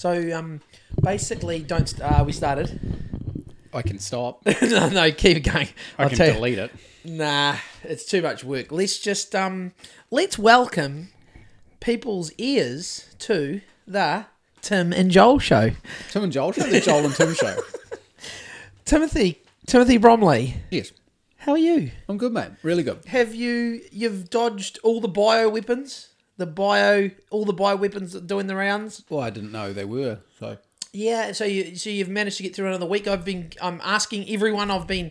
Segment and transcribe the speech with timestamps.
[0.00, 0.62] So um,
[1.02, 1.86] basically, don't.
[1.86, 2.80] St- uh, we started.
[3.74, 4.40] I can stop.
[4.62, 5.68] no, no, keep it going.
[5.98, 6.32] I I'll can tell you.
[6.32, 6.70] delete it.
[7.04, 8.72] Nah, it's too much work.
[8.72, 9.72] Let's just um,
[10.10, 11.08] let's welcome
[11.80, 14.24] people's ears to the
[14.62, 15.72] Tim and Joel show.
[16.08, 17.60] Tim and Joel show, the Joel and Tim show.
[18.86, 20.92] Timothy, Timothy Bromley, Yes,
[21.36, 21.90] how are you?
[22.08, 22.52] I'm good, mate.
[22.62, 23.04] Really good.
[23.04, 26.09] Have you you've dodged all the bio weapons?
[26.40, 29.04] The bio, all the bio weapons that doing the rounds.
[29.10, 30.20] Well, I didn't know they were.
[30.38, 30.56] So
[30.90, 33.06] Yeah, so you so you've managed to get through another week.
[33.06, 34.70] I've been I'm asking everyone.
[34.70, 35.10] I've been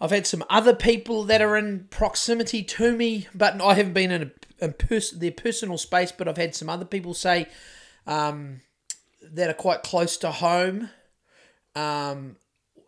[0.00, 4.10] I've had some other people that are in proximity to me, but I haven't been
[4.10, 4.22] in
[4.60, 6.12] a, a pers- their personal space.
[6.12, 7.46] But I've had some other people say
[8.06, 8.62] um,
[9.20, 10.88] that are quite close to home.
[11.76, 12.36] Um,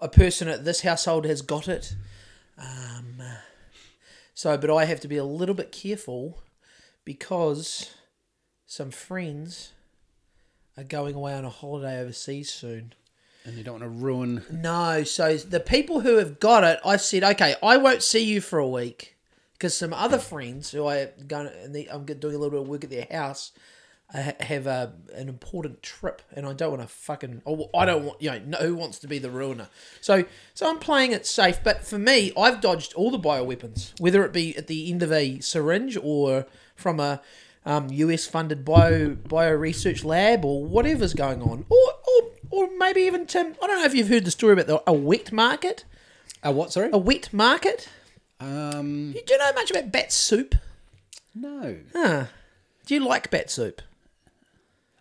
[0.00, 1.94] a person at this household has got it.
[2.56, 3.20] Um,
[4.32, 6.41] so, but I have to be a little bit careful
[7.06, 7.94] because
[8.66, 9.72] some friends
[10.76, 12.92] are going away on a holiday overseas soon.
[13.46, 14.44] and you don't want to ruin.
[14.50, 18.42] No, so the people who have got it, I've said, okay, I won't see you
[18.42, 19.16] for a week
[19.52, 22.68] because some other friends who I going and the, I'm doing a little bit of
[22.68, 23.52] work at their house
[24.12, 27.42] uh, have a an important trip, and I don't want to fucking.
[27.44, 29.68] Oh, I don't want you know no, who wants to be the ruiner.
[30.00, 34.24] So so I'm playing it safe, but for me, I've dodged all the bioweapons, whether
[34.24, 36.46] it be at the end of a syringe or
[36.77, 37.20] from a
[37.64, 43.00] um, US funded bio bio research lab or whatever's going on, or or or maybe
[43.02, 43.56] even Tim.
[43.62, 45.84] I don't know if you've heard the story about the, a wet market.
[46.47, 46.72] Uh, what?
[46.72, 46.91] Sorry.
[46.92, 47.88] A wet market.
[48.38, 50.54] Um, Do you know much about bat soup?
[51.34, 51.77] no.
[51.92, 52.27] Huh.
[52.86, 53.82] Do you like bat soup?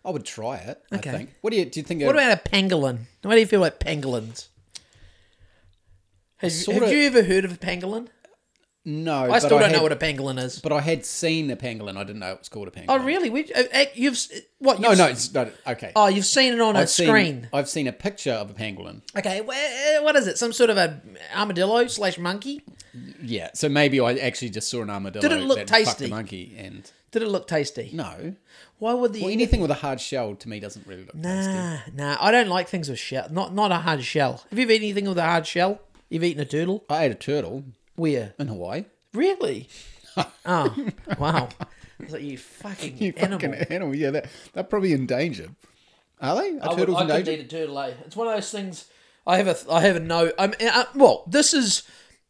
[0.04, 0.82] I would try it.
[0.92, 1.10] Okay.
[1.10, 1.34] I think.
[1.40, 1.80] What do you do?
[1.80, 2.02] You think?
[2.02, 3.00] What about a pangolin?
[3.22, 4.48] What do you feel about pangolins?
[6.38, 8.08] Have, have of- you ever heard of a pangolin?
[8.88, 10.60] No, I but still don't had- know what a pangolin is.
[10.60, 11.96] But I had seen a pangolin.
[11.96, 12.84] I didn't know it was called a pangolin.
[12.88, 13.30] Oh, really?
[13.30, 14.16] We, uh, uh, you've
[14.60, 14.78] what?
[14.78, 15.48] No, you've no, s- it's not.
[15.66, 15.90] Okay.
[15.96, 17.48] Oh, you've seen it on a I've seen, screen.
[17.52, 19.02] I've seen a picture of a pangolin.
[19.18, 20.38] Okay, uh, what is it?
[20.38, 21.00] Some sort of a
[21.34, 22.62] armadillo slash monkey?
[23.20, 25.20] Yeah, so maybe I actually just saw an armadillo.
[25.20, 26.04] Did it look tasty?
[26.04, 27.90] a monkey, and Did it look tasty?
[27.92, 28.34] no.
[28.78, 31.52] Why would the Well, anything with a hard shell to me doesn't really look tasty.
[31.52, 32.16] Nah, nah.
[32.20, 33.26] I don't like things with shell.
[33.32, 34.44] Not not a hard shell.
[34.50, 35.80] Have you ever eaten anything with a hard shell?
[36.08, 36.84] You've eaten a turtle?
[36.88, 37.64] I ate a turtle
[37.96, 38.34] Where?
[38.38, 38.84] in Hawaii.
[39.12, 39.68] Really?
[40.46, 40.76] oh,
[41.18, 41.48] wow.
[41.60, 43.40] I was like, you fucking You animal.
[43.40, 43.94] fucking animal.
[43.94, 45.54] Yeah, they're, they're probably endangered.
[46.20, 46.58] Are they?
[46.58, 47.34] Are I, would, turtles I couldn't endangered?
[47.40, 47.78] eat a turtle.
[47.80, 47.92] Eh?
[48.06, 48.86] It's one of those things.
[49.26, 50.30] I have a I have a no.
[50.38, 51.24] I'm uh, well.
[51.26, 51.82] This is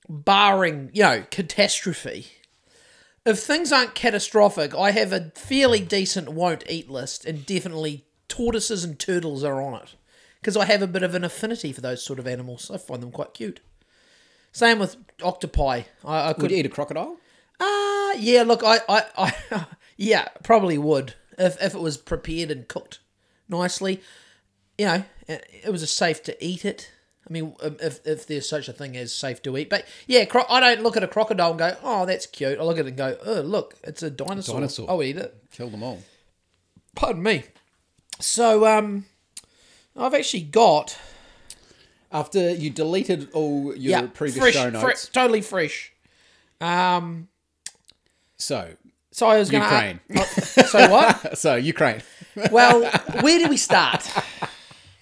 [0.09, 2.29] barring you know catastrophe.
[3.25, 8.83] If things aren't catastrophic, I have a fairly decent won't eat list, and definitely tortoises
[8.85, 9.95] and turtles are on it
[10.41, 12.71] because I have a bit of an affinity for those sort of animals.
[12.73, 13.61] I find them quite cute.
[14.57, 15.83] Same with octopi.
[16.03, 17.19] I, I could Would you eat a crocodile?
[17.61, 19.67] uh yeah, look, I, I, I
[19.99, 23.01] yeah, probably would if if it was prepared and cooked
[23.51, 24.01] nicely.
[24.79, 26.91] You know, it it was a safe to eat it.
[27.29, 30.47] I mean, if if there's such a thing as safe to eat, but yeah, cro-
[30.49, 32.89] I don't look at a crocodile and go, "Oh, that's cute." I look at it
[32.89, 34.55] and go, "Oh, look, it's a dinosaur.
[34.55, 34.91] Dinosaur.
[34.91, 36.03] I'll eat it." Kill them all.
[36.95, 37.45] Pardon me.
[38.21, 39.05] So, um,
[39.95, 40.97] I've actually got
[42.17, 45.93] After you deleted all your yeah, previous fresh, show fre- notes, totally fresh.
[46.61, 47.29] Um,
[48.37, 48.71] so
[49.11, 50.01] so I was going Ukraine.
[50.15, 50.65] to.
[50.65, 51.37] so what?
[51.45, 52.03] so Ukraine.
[52.53, 52.83] Well,
[53.23, 54.07] where do we start?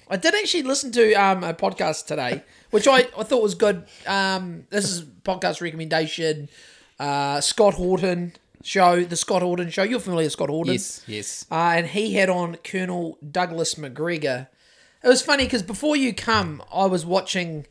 [0.09, 3.87] I did actually listen to um, a podcast today, which I, I thought was good.
[4.07, 6.49] Um, this is podcast recommendation.
[7.01, 9.83] Uh, Scott Horton show, the Scott Horton show.
[9.83, 11.47] You're familiar with Scott Horton, Yes, yes.
[11.51, 14.47] uh, and he had on Colonel Douglas Macgregor.
[15.05, 17.67] It was funny because before you come, I was watching.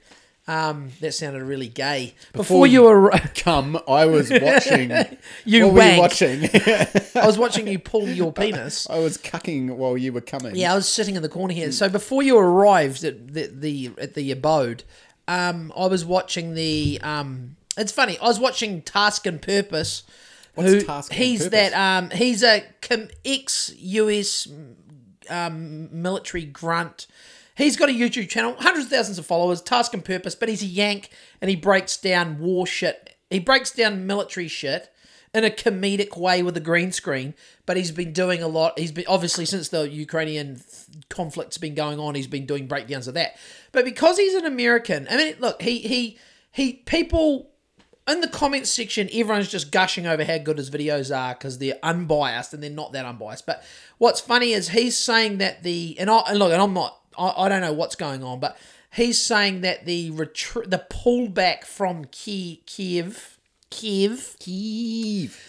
[0.45, 2.15] Um, that sounded really gay.
[2.33, 4.91] Before, you you- were, Come, I was watching.
[5.45, 6.49] you what were you watching?
[7.15, 8.89] I was watching you pull your penis.
[8.89, 10.55] I was cucking while you were coming.
[10.57, 11.71] Yeah, I was sitting in the corner here.
[11.71, 14.83] So before you arrived at the, the at the abode,
[15.29, 16.99] um, I was watching the.
[17.01, 18.17] Um, it's funny.
[18.19, 20.03] I was watching Task and Purpose.
[20.55, 21.71] What's Task and he's Purpose?
[21.71, 21.73] that.
[22.03, 24.47] Um, he's a com- ex US
[25.29, 27.07] um, military grunt.
[27.55, 30.63] He's got a YouTube channel, hundreds of thousands of followers, Task and Purpose, but he's
[30.63, 31.09] a Yank
[31.39, 33.15] and he breaks down war shit.
[33.29, 34.91] He breaks down military shit
[35.33, 37.33] in a comedic way with a green screen,
[37.65, 38.77] but he's been doing a lot.
[38.77, 40.61] He's been obviously since the Ukrainian
[41.09, 43.35] conflict's been going on, he's been doing breakdowns of that.
[43.71, 46.19] But because he's an American, I mean, look, he he
[46.51, 47.52] he people
[48.07, 51.79] in the comments section, everyone's just gushing over how good his videos are because they're
[51.83, 53.45] unbiased and they're not that unbiased.
[53.45, 53.63] But
[53.97, 57.33] what's funny is he's saying that the and, I, and look, and I'm not, I,
[57.37, 58.57] I don't know what's going on, but
[58.93, 63.39] he's saying that the retreat, the pullback from Kiev, Kiev,
[63.69, 65.41] Kiev, Kiev.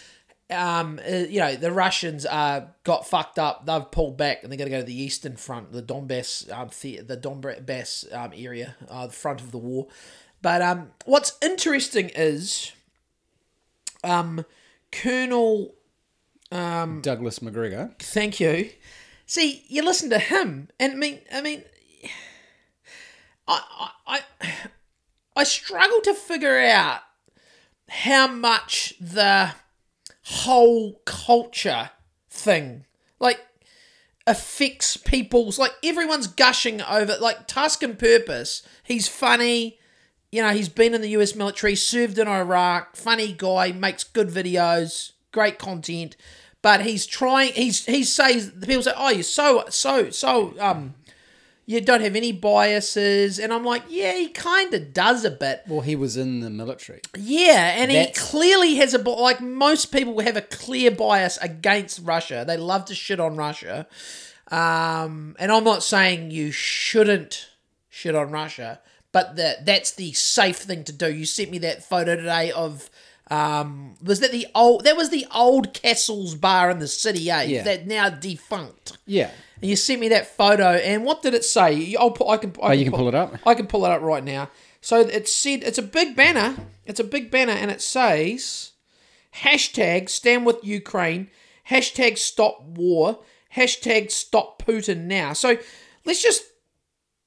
[0.51, 3.67] um, uh, you know, the Russians uh, got fucked up.
[3.67, 6.71] They've pulled back and they're going to go to the eastern front, the Donbass, um,
[6.81, 9.89] the, the Donbass um, area, uh, the front of the war.
[10.45, 12.73] But um, what's interesting is
[14.05, 14.45] um,
[14.93, 15.75] Colonel
[16.51, 17.93] Douglas Macgregor.
[17.99, 18.69] Thank you.
[19.25, 21.63] See, you listen to him, and I mean, I mean,
[23.49, 24.53] I, I, I,
[25.35, 27.01] I struggle to figure out
[27.89, 29.53] how much the
[30.25, 31.89] whole culture
[32.29, 32.85] thing,
[33.19, 33.41] like,
[34.27, 38.63] affects people's like everyone's gushing over like task and purpose.
[38.83, 39.79] He's funny.
[40.35, 44.29] You know, he's been in the US military, served in Iraq, funny guy, makes good
[44.29, 46.17] videos, great content.
[46.61, 50.95] But he's trying he's he says the people say, Oh, you're so so so um
[51.67, 55.63] you don't have any biases and I'm like, Yeah, he kinda does a bit.
[55.69, 57.03] Well, he was in the military.
[57.17, 62.01] Yeah, and That's- he clearly has a like most people have a clear bias against
[62.03, 62.43] Russia.
[62.45, 63.87] They love to shit on Russia,
[64.51, 67.51] um, and I'm not saying you shouldn't
[67.89, 68.81] shit on Russia,
[69.15, 71.11] but that that's the safe thing to do.
[71.11, 72.91] You sent me that photo today of.
[73.31, 74.85] Um, was that the old?
[74.85, 77.43] That was the old Castles bar in the city, eh?
[77.45, 77.63] Yeah.
[77.63, 78.99] That now defunct.
[79.07, 79.31] Yeah.
[79.63, 81.95] And you sent me that photo, and what did it say?
[81.95, 82.29] I'll put.
[82.29, 82.53] I can.
[82.61, 83.35] I Oh, you can pull it up?
[83.47, 84.51] I can pull it up right now.
[84.81, 86.57] So it said it's a big banner.
[86.85, 88.73] It's a big banner, and it says
[89.43, 91.31] hashtag stand with Ukraine,
[91.71, 93.21] hashtag stop war,
[93.57, 95.33] hashtag stop Putin now.
[95.33, 95.57] So
[96.05, 96.43] let's just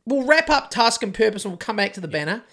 [0.08, 2.44] we'll wrap up task and purpose, and we'll come back to the banner.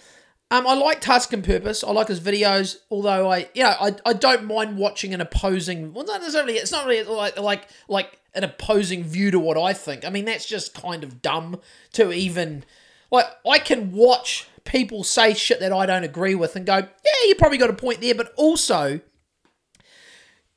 [0.51, 1.83] Um, I like Task and Purpose.
[1.83, 5.91] I like his videos, although I, you know, I, I don't mind watching an opposing.
[5.91, 6.53] Well, not necessarily.
[6.53, 10.05] It's not really like like like an opposing view to what I think.
[10.05, 11.59] I mean, that's just kind of dumb
[11.93, 12.63] to even
[13.09, 13.25] like.
[13.49, 17.35] I can watch people say shit that I don't agree with and go, yeah, you
[17.35, 19.01] probably got a point there, but also.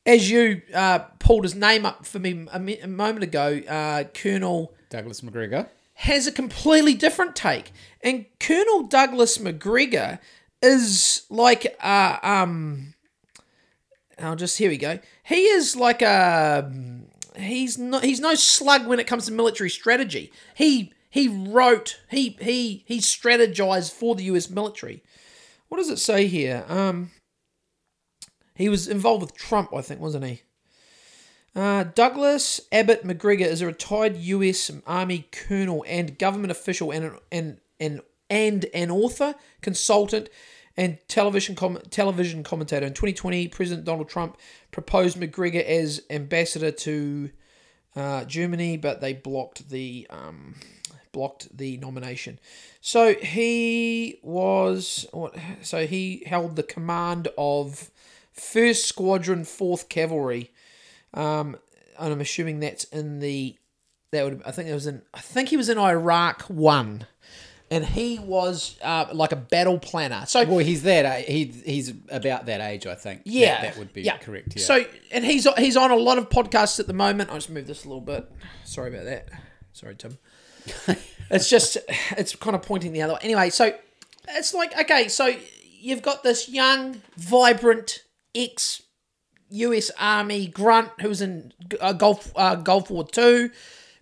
[0.07, 4.05] As you uh, pulled his name up for me a, mi- a moment ago, uh,
[4.15, 5.69] Colonel Douglas Macgregor.
[6.03, 7.73] Has a completely different take.
[8.03, 10.21] And Colonel Douglas Macgregor
[10.63, 12.95] is like uh um
[14.19, 14.99] I'll just here we go.
[15.25, 16.73] He is like a
[17.37, 20.33] he's not he's no slug when it comes to military strategy.
[20.55, 25.03] He he wrote he he he strategized for the US military.
[25.69, 26.65] What does it say here?
[26.69, 27.11] Um
[28.55, 30.43] he was involved with Trump, I think, wasn't he?
[31.55, 34.71] Uh, Douglas Abbott Macgregor is a retired U.S.
[34.87, 38.01] Army colonel and government official and and and
[38.31, 40.29] and an author, consultant,
[40.77, 42.87] and television com- television commentator.
[42.87, 44.39] In 2020, President Donald Trump
[44.71, 47.31] proposed Macgregor as ambassador to
[47.97, 50.55] uh, Germany, but they blocked the um,
[51.13, 52.39] blocked the nomination.
[52.81, 55.07] So he was?
[55.63, 57.91] So he held the command of
[58.33, 60.53] First Squadron, Fourth Cavalry
[61.15, 61.57] um,
[61.99, 63.57] and I'm assuming that's in the
[64.13, 67.07] that would I think it was in I think he was in Iraq one,
[67.71, 70.25] and he was uh, like a battle planner.
[70.27, 71.05] So Well, he's that.
[71.05, 73.25] a- He he's about that age, I think.
[73.25, 74.17] That- yeah, that, would be yeah.
[74.19, 74.55] correct.
[74.57, 74.65] Yeah.
[74.65, 77.31] So and he's he's on a lot of podcasts at the moment.
[77.31, 78.31] I'll just move this a little bit.
[78.65, 79.29] Sorry about that.
[79.73, 80.19] Sorry, Tim.
[81.31, 81.79] it's just
[82.17, 83.21] it's kind of pointing the other way.
[83.23, 83.75] Anyway, so
[84.29, 85.35] it's like okay, so
[85.81, 88.03] you've got this young, vibrant
[88.35, 88.83] ex
[89.51, 89.91] U.S.
[89.99, 93.51] Army grunt who's in uh, Gulf uh, Gulf War Two,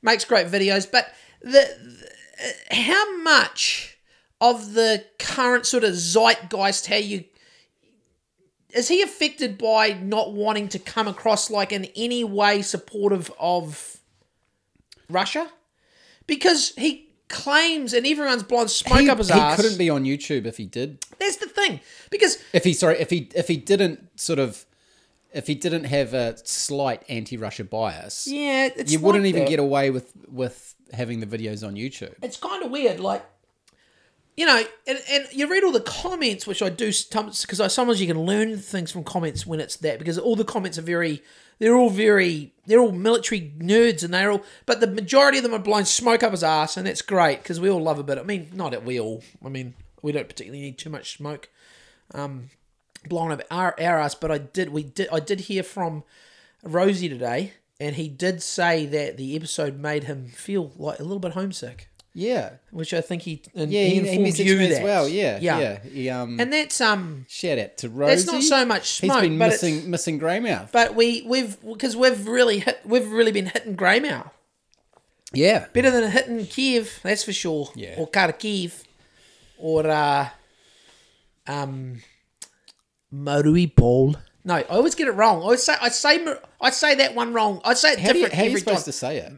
[0.02, 0.90] makes great videos.
[0.90, 1.68] But the,
[2.70, 3.98] the how much
[4.40, 7.24] of the current sort of zeitgeist, how you
[8.70, 13.98] is he affected by not wanting to come across like in any way supportive of
[15.08, 15.50] Russia?
[16.26, 19.56] Because he claims and everyone's blowing smoke he, up his he ass.
[19.56, 21.02] couldn't be on YouTube if he did.
[21.18, 21.80] That's the thing.
[22.10, 24.65] Because If he sorry, if he if he didn't sort of
[25.36, 29.50] if he didn't have a slight anti-Russia bias, yeah, it's you wouldn't like even that.
[29.50, 32.14] get away with with having the videos on YouTube.
[32.22, 33.00] it's kind of weird.
[33.00, 33.22] Like,
[34.34, 38.00] you know, and, and you read all the comments, which I do because I sometimes
[38.00, 41.22] you can learn things from comments when it's that because all the comments are very,
[41.58, 45.52] they're all very, they're all military nerds and they're all, but the majority of them
[45.52, 48.16] are blowing smoke up his ass, and that's great because we all love a bit.
[48.16, 49.22] I mean, not that we all.
[49.44, 51.50] I mean, we don't particularly need too much smoke.
[52.14, 52.48] Um,
[53.08, 56.04] blowing up our, our ass, but I did we did I did hear from
[56.62, 61.18] Rosie today, and he did say that the episode made him feel like a little
[61.20, 64.56] bit homesick, Yeah, which I think he and yeah, he, he, he informed messaged you
[64.56, 65.08] me that as well.
[65.08, 65.80] Yeah, yeah, yeah.
[65.82, 68.14] He, um, and that's um shout out to Rosie.
[68.14, 70.72] that's not so much He's smoke, been but it's- missing missing Greymouth.
[70.72, 74.30] but we we've because we've really hit we've really been hitting Greymouth
[75.32, 77.96] Yeah, better than hitting Kiev, that's for sure, Yeah.
[77.98, 78.82] or Kharkiv,
[79.58, 80.28] or uh,
[81.46, 82.00] um,
[83.12, 84.16] Mariupol.
[84.44, 85.38] No, I always get it wrong.
[85.38, 86.24] I always say I say
[86.60, 87.60] I say that one wrong.
[87.64, 88.84] I say it How, do you, different how are you every supposed time.
[88.84, 89.32] to say it?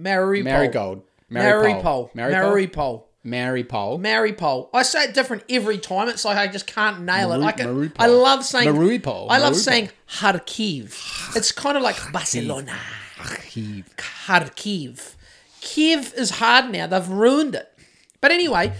[0.00, 0.44] Maripol.
[0.44, 1.02] Marigold.
[1.30, 2.12] Maripol.
[2.14, 2.14] Maripol.
[2.14, 3.02] Maripol.
[3.24, 4.00] Maripol.
[4.00, 4.68] Maripol.
[4.72, 6.08] I say it different every time.
[6.08, 7.38] It's like I just can't nail it.
[7.38, 9.26] Maru- I, love saying Maripol.
[9.28, 11.36] I love saying Kharkiv.
[11.36, 12.76] It's kind of like Barcelona.
[13.18, 13.84] Kyiv.
[13.96, 15.14] Kharkiv.
[15.60, 16.86] Kiev is hard now.
[16.86, 17.70] They've ruined it.
[18.20, 18.72] But anyway,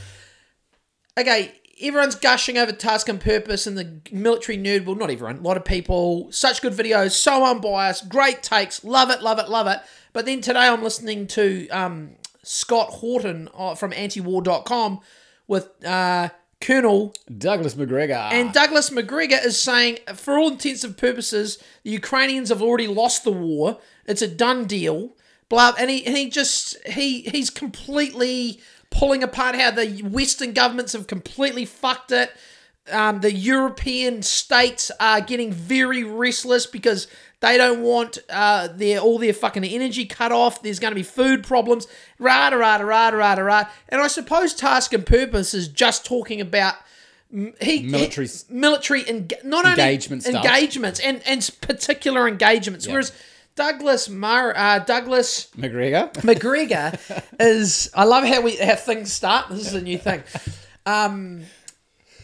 [1.19, 4.85] okay, everyone's gushing over task and purpose and the military nerd.
[4.85, 5.39] Well, not everyone.
[5.39, 6.31] A lot of people.
[6.33, 7.13] Such good videos.
[7.13, 8.09] So unbiased.
[8.09, 8.85] Great takes.
[8.85, 9.23] Love it.
[9.23, 9.49] Love it.
[9.49, 9.81] Love it.
[10.13, 12.11] But then today I'm listening to um,
[12.43, 15.01] Scott Horton uh, from antiwar.com
[15.47, 18.15] with uh, Colonel Douglas Macgregor.
[18.15, 23.25] and Douglas Macgregor is saying, for all intents and purposes, the Ukrainians have already lost
[23.25, 23.79] the war.
[24.07, 25.15] It's a done deal.
[25.49, 30.93] Blah, and he and he just he he's completely pulling apart how the Western governments
[30.93, 32.31] have completely fucked it.
[32.91, 37.07] Um, the European states are getting very restless because
[37.41, 40.63] they don't want uh, their all their fucking energy cut off.
[40.63, 41.87] There's going to be food problems.
[42.19, 43.71] Rada rada rada rada rada.
[43.89, 46.75] And I suppose task and purpose is just talking about
[47.61, 50.45] he Military he- military and not only Engagement stuff.
[50.45, 52.89] engagements and and particular engagements.
[52.89, 53.13] Whereas
[53.61, 56.11] Douglas Mur- uh, Douglas Macgregor.
[56.25, 56.99] Macgregor
[57.41, 59.51] is I love how we how things start.
[59.51, 60.23] This is a new thing.
[60.87, 61.43] Um,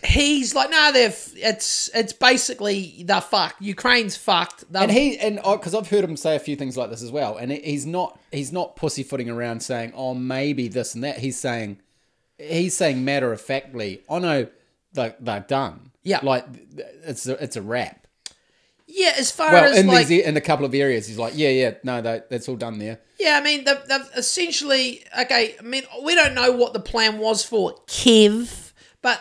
[0.02, 3.60] he's like, no, they've it's it's basically they're fucked.
[3.60, 4.64] Ukraine's fucked.
[4.72, 7.12] They've, And he and because I've heard him say a few things like this as
[7.12, 11.38] well, and he's not he's not pussyfooting around saying, "Oh, maybe this and that." He's
[11.38, 11.80] saying
[12.38, 14.46] he's saying matter of factly, "I know
[14.94, 16.20] they're, they're done." Yeah.
[16.22, 16.46] like
[17.04, 18.05] it's a, it's a wrap.
[18.96, 21.34] Yeah, as far Well, as in like these in a couple of areas, he's like,
[21.36, 25.54] "Yeah, yeah, no, that, that's all done there." yeah, I mean they've, they've essentially okay.
[25.60, 28.72] I mean we don't know what the plan was for Kiev,
[29.02, 29.20] but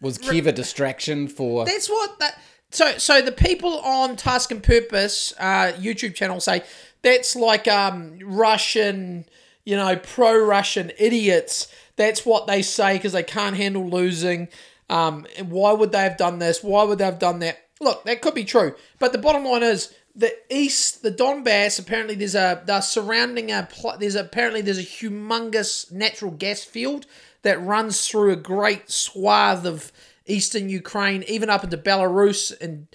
[0.00, 1.64] Was Kiev a distraction for?
[1.66, 2.40] That's what that.
[2.70, 6.62] So, so the people on Task and Purpose uh, YouTube channel say
[7.02, 9.26] that's like um, Russian,
[9.64, 11.68] you know, pro-Russian idiots.
[11.96, 14.48] That's what they say because they can't handle losing.
[14.88, 16.62] Um, and why would they have done this?
[16.62, 17.58] Why would they have done that?
[17.82, 21.80] Look, that could be true, but the bottom line is the east, the Donbass.
[21.80, 23.68] Apparently, there's a they're surrounding a.
[23.98, 27.06] There's apparently there's a humongous natural gas field
[27.42, 29.90] that runs through a great swath of
[30.26, 32.86] eastern Ukraine, even up into Belarus, and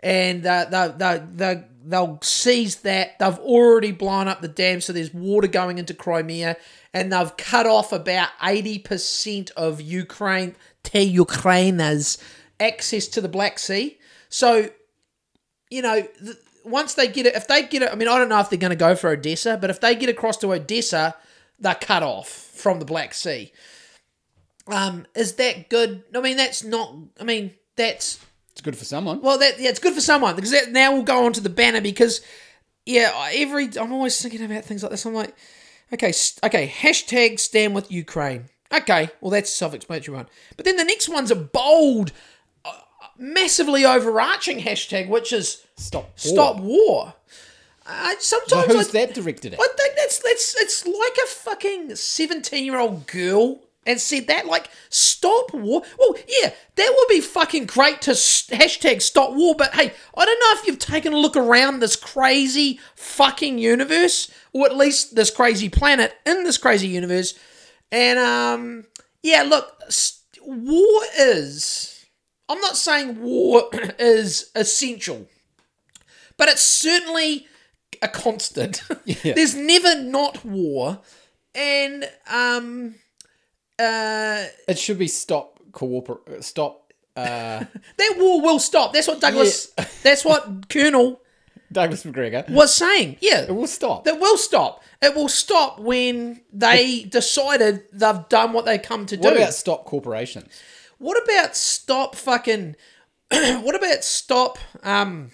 [0.00, 3.18] and uh, they they they they'll seize that.
[3.18, 6.56] They've already blown up the dam, so there's water going into Crimea,
[6.94, 10.54] and they've cut off about eighty percent of Ukraine
[10.84, 12.18] to Ukraine's
[12.60, 13.97] access to the Black Sea.
[14.28, 14.70] So,
[15.70, 16.02] you know.
[16.02, 18.50] th once they get it, if they get it, I mean, I don't know if
[18.50, 21.14] they're going to go for Odessa, but if they get across to Odessa,
[21.58, 23.52] they're cut off from the Black Sea.
[24.66, 26.02] Um, is that good?
[26.14, 26.94] I mean, that's not.
[27.18, 28.18] I mean, that's
[28.52, 29.22] It's good for someone.
[29.22, 31.48] well, that yeah, it's good for someone because that, now we'll go on to the
[31.48, 32.20] banner because
[32.84, 35.06] yeah, every I'm always thinking about things like this.
[35.06, 35.34] I'm like,
[35.94, 38.46] okay, st- okay, hashtag stand with Ukraine.
[38.74, 40.26] Okay, well that's self-explanatory one.
[40.56, 42.12] But then the next one's a bold,
[43.18, 46.10] massively overarching hashtag, which is Stop.
[46.18, 46.66] stop war.
[46.66, 47.14] war.
[47.86, 49.60] Uh, So sometimes who's I, that directed at?
[49.60, 54.46] I think that's that's it's like a fucking seventeen year old girl and said that
[54.46, 55.82] like stop war.
[55.98, 59.54] Well, yeah, that would be fucking great to hashtag stop war.
[59.56, 64.30] But hey, I don't know if you've taken a look around this crazy fucking universe,
[64.52, 67.32] or at least this crazy planet in this crazy universe.
[67.90, 68.84] And um,
[69.22, 71.97] yeah, look, s- war is.
[72.48, 75.26] I'm not saying war is essential
[76.38, 77.46] but it's certainly
[78.00, 78.82] a constant.
[79.22, 81.00] There's never not war,
[81.54, 82.94] and um,
[83.78, 85.60] uh, It should be stop.
[86.40, 86.92] Stop.
[87.14, 87.64] Uh,
[87.98, 88.92] that war will stop.
[88.94, 89.66] That's what Douglas.
[90.02, 91.20] That's what Colonel
[91.70, 92.44] Douglas Macgregor.
[92.48, 93.18] was saying.
[93.20, 94.06] Yeah, It will stop.
[94.06, 94.82] It will stop.
[95.02, 99.28] It will stop when they decided they've done what they come to What do.
[99.28, 100.60] What about stop corporations?
[100.98, 102.76] What about stop fucking?
[103.30, 104.58] what about stop?
[104.82, 105.30] Um,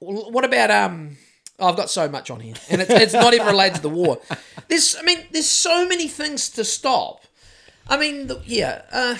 [0.00, 1.16] what about um?
[1.58, 3.88] oh, I've got so much on here, and it's, it's not even related to the
[3.88, 4.18] war.
[4.68, 7.24] There's, I mean, there's so many things to stop.
[7.88, 8.82] I mean, the, yeah.
[8.90, 9.16] Uh,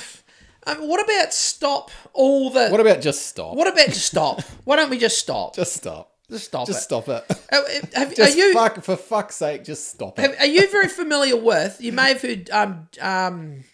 [0.67, 2.69] um, what about stop all the?
[2.69, 3.55] What about just stop?
[3.55, 4.41] what about just stop?
[4.65, 5.55] Why don't we just stop?
[5.57, 6.09] Just stop.
[6.31, 6.83] Just stop Just it.
[6.85, 7.25] stop it.
[7.53, 7.63] Uh, uh,
[7.95, 10.23] have- Just are you fuck for fuck's sake, just stop it.
[10.23, 11.77] have- are you very familiar with?
[11.81, 13.65] You may have heard um um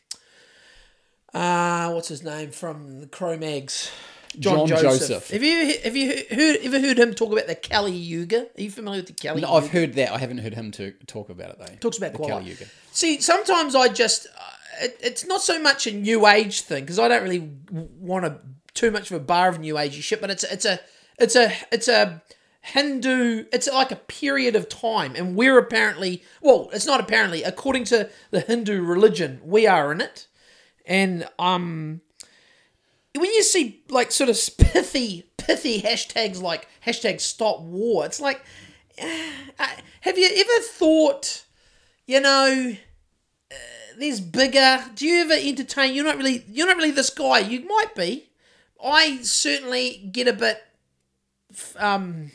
[1.34, 3.90] uh what's his name from the Cro-Mags?
[4.38, 5.08] John, John Joseph.
[5.08, 5.30] Joseph.
[5.30, 8.42] Have you have you heard ever heard him talk about the Kali Yuga?
[8.42, 9.40] Are you familiar with the Kali?
[9.40, 9.64] No, Yuga?
[9.66, 10.12] I've heard that.
[10.12, 11.74] I haven't heard him to talk about it though.
[11.80, 12.66] talks about the Kali Kali Yuga.
[12.92, 16.98] See, sometimes I just uh, it, it's not so much a new age thing because
[16.98, 18.38] I don't really want to
[18.74, 20.78] too much of a bar of new agey shit, but it's it's a
[21.18, 22.22] it's a it's a
[22.60, 23.46] Hindu.
[23.52, 28.08] It's like a period of time, and we're apparently well, it's not apparently according to
[28.30, 30.26] the Hindu religion, we are in it,
[30.88, 32.00] and um.
[33.14, 38.40] When you see like sort of pithy, pithy hashtags like hashtag stop war, it's like,
[39.00, 39.66] uh,
[40.02, 41.44] have you ever thought,
[42.06, 42.76] you know,
[43.98, 44.84] there's bigger.
[44.94, 45.94] Do you ever entertain?
[45.94, 46.44] You're not really.
[46.48, 47.40] You're not really this guy.
[47.40, 48.30] You might be.
[48.82, 50.62] I certainly get a bit
[51.76, 52.30] um,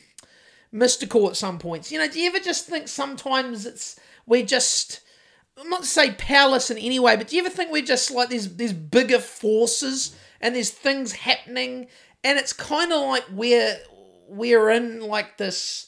[0.71, 1.91] mystical at some points.
[1.91, 5.01] You know, do you ever just think sometimes it's we're just.
[5.57, 8.11] I'm not to say powerless in any way, but do you ever think we're just
[8.11, 11.87] like there's there's bigger forces and there's things happening
[12.23, 13.77] and it's kind of like we're
[14.27, 15.87] we're in like this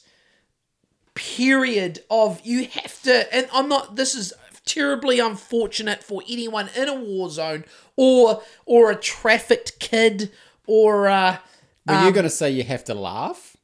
[1.14, 4.32] period of you have to and I'm not this is
[4.66, 7.64] terribly unfortunate for anyone in a war zone
[7.96, 10.30] or or a trafficked kid
[10.66, 11.38] or uh,
[11.86, 13.56] Were you going to say you have to laugh?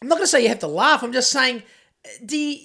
[0.00, 1.02] I'm not going to say you have to laugh.
[1.02, 1.62] I'm just saying
[2.22, 2.62] the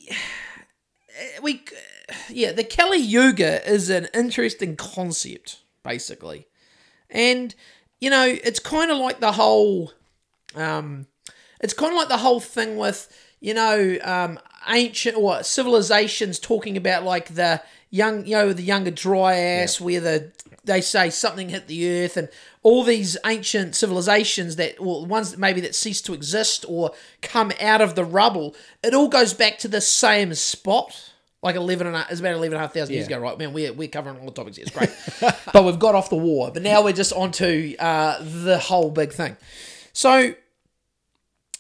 [1.42, 1.64] we
[2.30, 6.48] yeah the Kali Yuga is an interesting concept basically,
[7.10, 7.54] and
[8.00, 9.94] you know it's kind of like the whole
[10.56, 11.08] um
[11.62, 16.76] it's kind of like the whole thing with you know um ancient or civilizations talking
[16.78, 17.62] about like the
[17.96, 20.32] young, you know, the younger Dryas, where the
[20.64, 22.30] they say something hit the earth, and
[22.66, 26.90] all these ancient civilizations that, well, ones that maybe that cease to exist or
[27.22, 31.12] come out of the rubble, it all goes back to the same spot.
[31.44, 33.18] Like eleven and a, it's about eleven and a half thousand years Yeah.
[33.18, 33.38] ago, right?
[33.38, 34.66] Man, we're we're covering all the topics here.
[34.68, 36.50] It's great, but we've got off the war.
[36.52, 39.38] But now we're just onto uh, the whole big thing.
[39.94, 40.34] So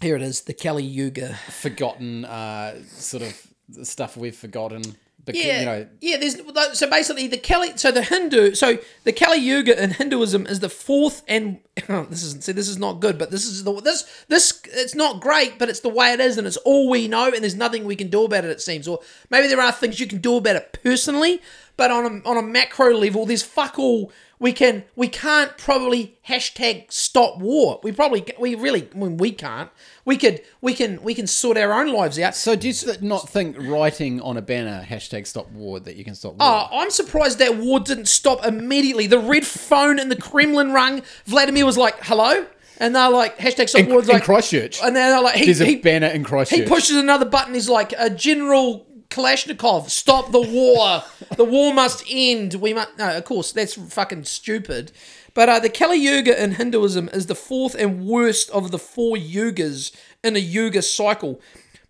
[0.01, 1.35] here it is, the Kali Yuga.
[1.51, 4.95] Forgotten uh, sort of stuff we've forgotten.
[5.33, 6.17] Yeah, you know, yeah.
[6.17, 7.75] There's so basically the Kali.
[7.77, 8.53] So the Hindu.
[8.53, 11.59] So the Kali Yuga in Hinduism is the fourth and
[11.89, 14.95] oh, this is see this is not good, but this is the this this it's
[14.95, 17.55] not great, but it's the way it is, and it's all we know, and there's
[17.55, 18.51] nothing we can do about it.
[18.51, 21.41] It seems, or maybe there are things you can do about it personally,
[21.77, 26.17] but on a on a macro level, there's fuck all we can we can't probably
[26.27, 27.79] hashtag stop war.
[27.83, 29.69] We probably we really when we can't.
[30.03, 32.35] We could we can we can sort our own lives out.
[32.35, 36.15] so do you not think writing on a banner hashtag stop war that you can
[36.15, 36.39] stop war?
[36.41, 39.07] Oh, I'm surprised that war didn't stop immediately.
[39.07, 41.01] The red phone in the Kremlin rung.
[41.25, 42.45] Vladimir was like, "Hello,"
[42.77, 45.35] and they're like, "Hashtag stop in, war." It's in like, Christchurch, and then they're like,
[45.35, 46.59] he, there's a he, banner in Christchurch.
[46.59, 47.53] he pushes another button.
[47.53, 51.03] He's like, a "General Kalashnikov, stop the war.
[51.35, 52.55] the war must end.
[52.55, 54.91] We must." No, of course, that's fucking stupid.
[55.33, 59.17] But uh, the Kali Yuga in Hinduism is the fourth and worst of the four
[59.17, 61.41] yugas in a yuga cycle,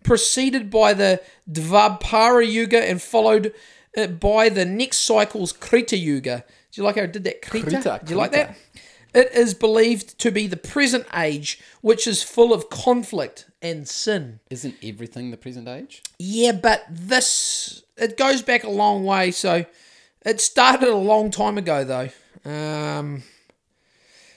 [0.02, 3.52] preceded by the Dvapara Yuga and followed
[3.96, 6.44] uh, by the next cycle's Krita Yuga.
[6.72, 7.40] Do you like how I did that?
[7.42, 7.70] Krita?
[7.70, 8.48] Krita, Do you like Krita.
[8.48, 8.56] that?
[9.14, 14.40] It is believed to be the present age, which is full of conflict and sin.
[14.50, 16.02] Isn't everything the present age?
[16.18, 19.30] Yeah, but this it goes back a long way.
[19.30, 19.64] So
[20.24, 22.10] it started a long time ago, though.
[22.50, 23.22] Um,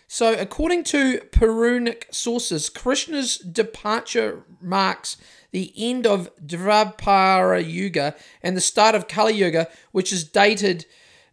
[0.08, 5.18] so according to Puranic sources, Krishna's departure marks
[5.52, 10.86] the end of Dvapara Yuga and the start of Kali Yuga, which is dated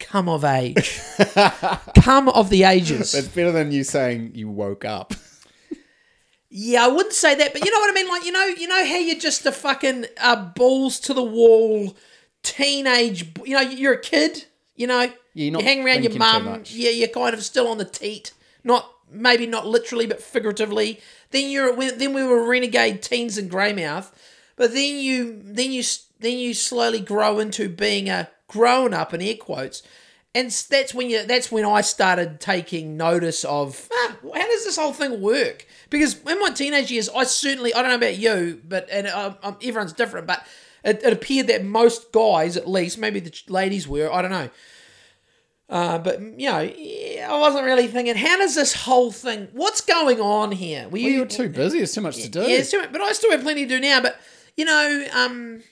[0.00, 1.00] come of age.
[1.96, 3.14] come of the ages.
[3.14, 5.14] It's better than you saying you woke up.
[6.54, 8.08] Yeah, I wouldn't say that, but you know what I mean.
[8.08, 11.96] Like you know, you know how you're just a fucking uh, balls to the wall
[12.42, 13.32] teenage.
[13.44, 14.44] You know, you're a kid.
[14.76, 15.12] You know, you're
[15.60, 16.44] you hang around your mum.
[16.74, 18.32] Yeah, you're kind of still on the teat.
[18.64, 21.00] Not maybe not literally, but figuratively.
[21.30, 24.12] Then you're we- then we were renegade teens and greymouth,
[24.56, 25.82] but then you then you
[26.22, 29.82] then you slowly grow into being a grown up in air quotes.
[30.34, 31.26] And that's when you.
[31.26, 35.66] That's when I started taking notice of ah, how does this whole thing work?
[35.90, 39.36] Because in my teenage years, I certainly I don't know about you, but and um,
[39.42, 40.26] um, everyone's different.
[40.26, 40.46] But
[40.84, 44.10] it, it appeared that most guys, at least, maybe the ladies were.
[44.10, 44.48] I don't know.
[45.68, 48.14] Uh, but you know, yeah, I wasn't really thinking.
[48.14, 49.48] How does this whole thing?
[49.52, 50.84] What's going on here?
[50.84, 51.78] Were Well, you're too busy.
[51.78, 52.40] There's too much to do.
[52.40, 54.00] yeah, it's too much, but I still have plenty to do now.
[54.00, 54.18] But
[54.56, 55.62] you know, um,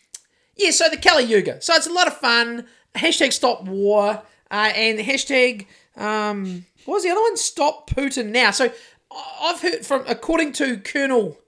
[0.61, 0.71] yeah.
[0.71, 1.61] So the Kali Yuga.
[1.61, 2.67] So it's a lot of fun.
[2.95, 7.37] Hashtag Stop War uh, and hashtag um, what was the other one?
[7.37, 8.51] Stop Putin now.
[8.51, 8.73] So
[9.43, 11.39] I've heard from according to Colonel.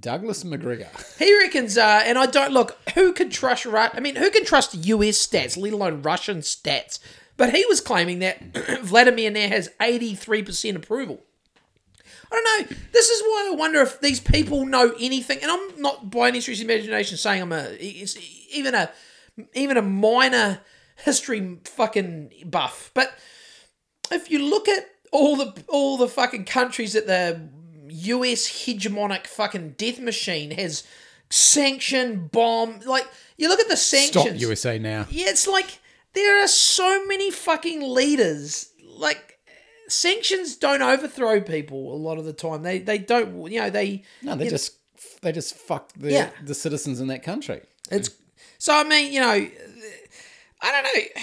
[0.00, 0.88] Douglas Macgregor.
[1.18, 2.76] He reckons, uh, and I don't look.
[2.94, 3.64] Who can trust?
[3.64, 6.98] Ru- I mean, who can trust US stats, let alone Russian stats?
[7.36, 8.42] But he was claiming that
[8.82, 11.22] Vladimir now has eighty-three percent approval.
[12.32, 12.76] I don't know.
[12.92, 15.38] This is why I wonder if these people know anything.
[15.42, 17.76] And I'm not by any stretch of imagination saying I'm a
[18.50, 18.90] even a
[19.54, 20.60] even a minor
[21.04, 22.90] history fucking buff.
[22.94, 23.12] But
[24.10, 27.48] if you look at all the all the fucking countries that the
[27.88, 30.84] US hegemonic fucking death machine has
[31.30, 33.06] sanctioned, bomb, like
[33.36, 34.24] you look at the sanctions.
[34.26, 35.06] Stop USA now.
[35.10, 35.78] Yeah, it's like
[36.14, 38.70] there are so many fucking leaders.
[38.84, 39.38] Like
[39.88, 42.62] sanctions don't overthrow people a lot of the time.
[42.62, 43.50] They they don't.
[43.50, 44.04] You know they.
[44.22, 44.76] No, they you know, just
[45.22, 46.30] they just fuck the Yeah.
[46.42, 47.62] the citizens in that country.
[47.90, 48.10] It's
[48.58, 48.74] so.
[48.74, 49.48] I mean, you know,
[50.62, 51.22] I don't know.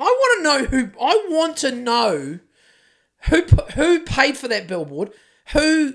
[0.00, 0.90] I want to know who.
[1.00, 2.38] I want to know
[3.28, 3.42] who
[3.74, 5.10] who paid for that billboard.
[5.52, 5.94] Who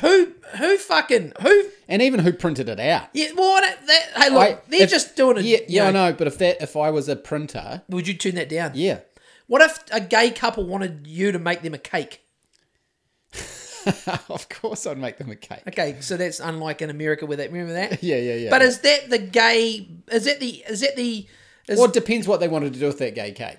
[0.00, 1.64] who who fucking who?
[1.88, 3.08] And even who printed it out.
[3.14, 3.28] Yeah.
[3.34, 5.44] Well, I that, hey, look, I- they're if- just doing it.
[5.44, 6.10] Yeah, yeah, I know.
[6.10, 6.16] know.
[6.16, 8.72] But if that if I was a printer, Would you turn that down?
[8.74, 9.00] yeah,
[9.46, 12.20] What if a gay couple wanted you to make them a cake?
[14.28, 15.62] of course I'd make them a cake.
[15.68, 18.02] Okay, so that's unlike in America where that remember that.
[18.02, 18.50] Yeah, yeah, yeah.
[18.50, 19.88] But is that the gay?
[20.10, 20.64] Is that the?
[20.68, 21.26] Is that the?
[21.68, 23.58] Is, well, it depends what they wanted to do with that gay cake.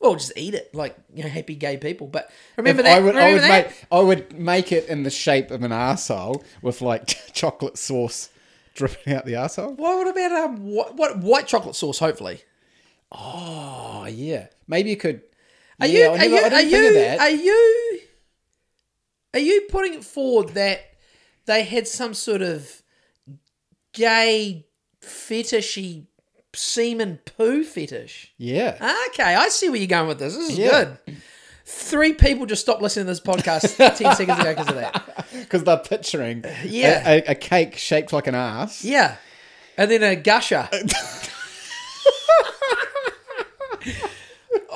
[0.00, 2.06] well, just eat it like you know, happy gay people.
[2.06, 2.98] But remember If that.
[2.98, 3.66] I would, I would that?
[3.66, 8.28] make, I would make it in the shape of an arsehole with like chocolate sauce
[8.74, 9.76] dripping out the arsehole.
[9.76, 11.98] What about um what, what white chocolate sauce?
[11.98, 12.42] Hopefully.
[13.10, 15.22] Oh yeah, maybe you could.
[15.80, 16.06] Are yeah, you?
[16.10, 16.38] I Are you?
[16.38, 17.18] Are you?
[17.20, 18.00] Are you?
[19.38, 20.80] Are you putting it forward that
[21.46, 22.82] they had some sort of
[23.92, 24.66] gay
[25.00, 26.06] fetishy
[26.52, 28.32] semen poo fetish?
[28.36, 28.74] yeah,
[29.10, 30.34] Okay, I see where you're going with this.
[30.34, 30.70] This is Yeah.
[31.06, 31.16] good.
[31.64, 35.26] Three people just stopped listening to this podcast 10 seconds ago because of that.
[35.30, 37.08] because they're picturing Yeah.
[37.08, 38.84] a, a, a cake shaped like an ass.
[38.84, 39.14] Yeah.
[39.76, 40.68] And then a gusher.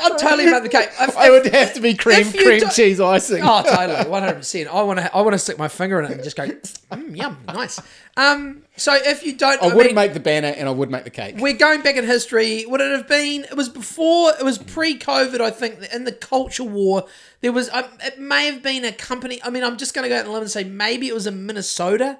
[0.03, 0.91] I'd totally make the cake.
[1.01, 3.43] If- I would have to be cream cream cheese icing.
[3.43, 4.69] Oh, totally, one hundred percent.
[4.69, 7.17] I want to, I want to stick my finger in it and just go, mm,
[7.17, 7.81] yum, nice.
[8.17, 10.91] Um, so if you don't, I, I, would mean, make the banner and I would
[10.91, 11.37] make the cake.
[11.39, 12.67] we're going back in history.
[12.67, 13.45] Would it have been?
[13.45, 14.33] It was before.
[14.39, 15.93] It was pre-COVID, I think.
[15.93, 17.07] In the culture war,
[17.41, 17.71] there was.
[17.71, 19.41] Um, it may have been a company.
[19.43, 21.15] I mean, I'm just going to go out on a limb and say maybe it
[21.15, 22.19] was in Minnesota.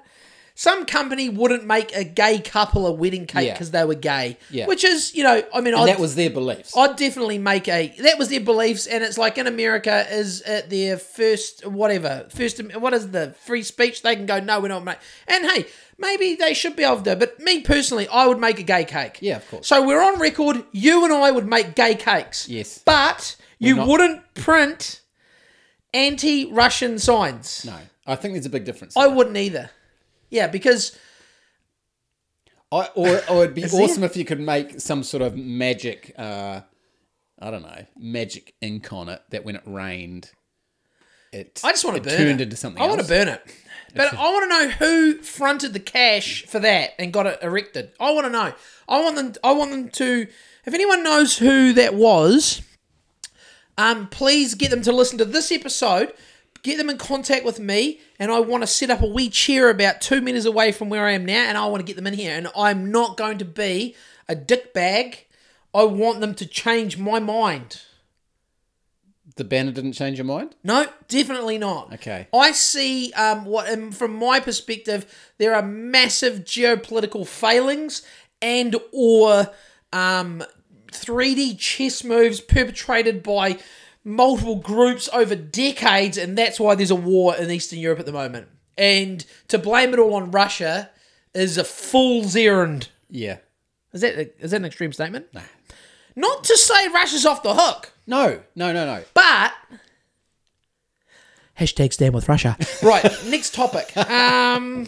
[0.55, 4.37] Some company wouldn't make a gay couple a wedding cake because they were gay.
[4.51, 4.67] Yeah.
[4.67, 6.77] Which is, you know, I mean, I'd, that was their beliefs.
[6.77, 7.93] I'd definitely make a.
[7.99, 12.61] That was their beliefs, and it's like in America, is it their first whatever first?
[12.75, 14.03] What is the free speech?
[14.03, 14.83] They can go, no, we're not.
[14.83, 14.99] Make.
[15.27, 15.65] And hey,
[15.97, 17.15] maybe they should be able to.
[17.15, 19.17] But me personally, I would make a gay cake.
[19.21, 19.67] Yeah, of course.
[19.67, 20.63] So we're on record.
[20.71, 22.47] You and I would make gay cakes.
[22.47, 22.77] Yes.
[22.85, 25.01] But you not- wouldn't print
[25.95, 27.65] anti-Russian signs.
[27.65, 28.95] no, I think there's a big difference.
[28.95, 29.15] I there.
[29.15, 29.71] wouldn't either.
[30.33, 30.97] Yeah, because
[32.71, 33.81] I, or, or it'd be there?
[33.81, 36.61] awesome if you could make some sort of magic, uh,
[37.39, 40.31] I don't know, magic ink on it that when it rained,
[41.31, 42.45] it I just want to burn turned it.
[42.45, 42.95] into something I else.
[42.97, 43.41] want to burn it.
[43.95, 47.91] But I want to know who fronted the cash for that and got it erected.
[47.99, 48.53] I want to know.
[48.89, 49.33] I want them.
[49.43, 50.25] I want them to.
[50.65, 52.63] If anyone knows who that was,
[53.77, 56.11] um, please get them to listen to this episode.
[56.63, 59.69] Get them in contact with me, and I want to set up a wee chair
[59.69, 62.07] about two meters away from where I am now, and I want to get them
[62.07, 62.35] in here.
[62.35, 63.95] And I'm not going to be
[64.29, 65.25] a dick bag.
[65.73, 67.81] I want them to change my mind.
[69.35, 70.55] The banner didn't change your mind?
[70.63, 71.93] No, definitely not.
[71.93, 72.27] Okay.
[72.33, 78.03] I see um, what, um, from my perspective, there are massive geopolitical failings
[78.41, 79.49] and or
[79.91, 80.43] um,
[80.91, 83.57] 3D chess moves perpetrated by
[84.03, 88.11] multiple groups over decades, and that's why there's a war in Eastern Europe at the
[88.11, 88.47] moment.
[88.77, 90.89] And to blame it all on Russia
[91.33, 92.89] is a fool's errand.
[93.09, 93.37] Yeah.
[93.93, 95.27] Is that is that an extreme statement?
[95.33, 95.41] No.
[96.15, 99.03] Not to say Russia's off the hook, No, no, no, no.
[99.15, 99.51] but
[101.59, 102.55] hashtag stand with Russia.
[102.83, 103.03] right.
[103.27, 103.95] next topic.
[103.97, 104.87] Um,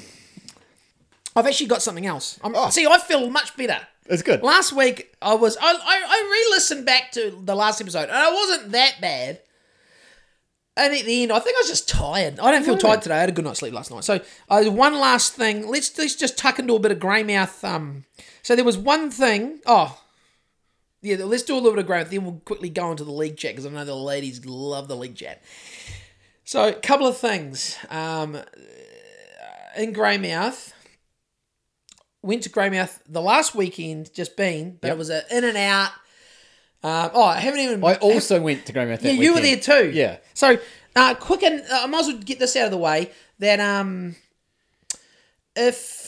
[1.36, 2.40] I've actually got something else.
[2.44, 3.80] I'm, See, I feel much better.
[4.08, 4.44] It's good.
[4.44, 8.32] Last week I was I, I, I re-listened back to the last episode and I
[8.32, 9.42] wasn't that bad.
[10.78, 12.38] And at the end, I think I was just tired.
[12.38, 13.16] I don't feel tired today.
[13.16, 14.04] I had a good night's sleep last night.
[14.04, 15.68] So, uh, one last thing.
[15.68, 17.64] Let's let's just tuck into a bit of Greymouth.
[17.64, 18.04] Um,
[18.42, 19.62] so there was one thing.
[19.66, 20.02] Oh,
[21.02, 21.16] yeah.
[21.24, 22.10] Let's do a little bit of Greymouth.
[22.10, 24.98] Then we'll quickly go into the league chat because I know the ladies love the
[24.98, 25.42] league chat.
[26.44, 27.78] So, a couple of things.
[27.90, 28.38] Um,
[29.78, 30.74] in Greymouth,
[32.26, 34.96] went to Greymouth the last weekend, just been, but Yep.
[34.96, 35.92] it was a in and out.
[36.84, 37.84] Um, oh, I haven't even.
[37.84, 39.92] I also went to Greymouth yeah, you were there too.
[39.92, 40.18] Yeah.
[40.34, 40.58] So,
[40.96, 43.12] uh, quick and uh, I might as well get this out of the way.
[43.40, 44.16] That um,
[45.56, 46.05] if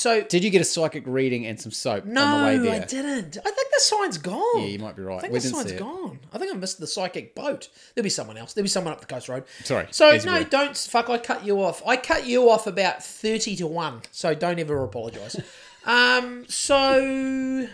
[0.00, 2.78] so, Did you get a psychic reading and some soap no, on the way there?
[2.78, 3.36] No, I didn't.
[3.36, 4.62] I think the sign's gone.
[4.62, 5.18] Yeah, you might be right.
[5.18, 6.18] I think We the sign's gone.
[6.32, 7.68] I think I missed the psychic boat.
[7.94, 8.54] There'll be someone else.
[8.54, 9.44] There'll be someone up the coast road.
[9.62, 11.10] Sorry, So no, don't fuck.
[11.10, 11.86] I cut you off.
[11.86, 14.00] I cut you off about thirty to one.
[14.10, 15.36] So don't ever apologise.
[15.84, 16.46] um.
[16.48, 17.68] So.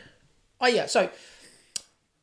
[0.61, 0.87] Oh yeah.
[0.87, 1.11] So.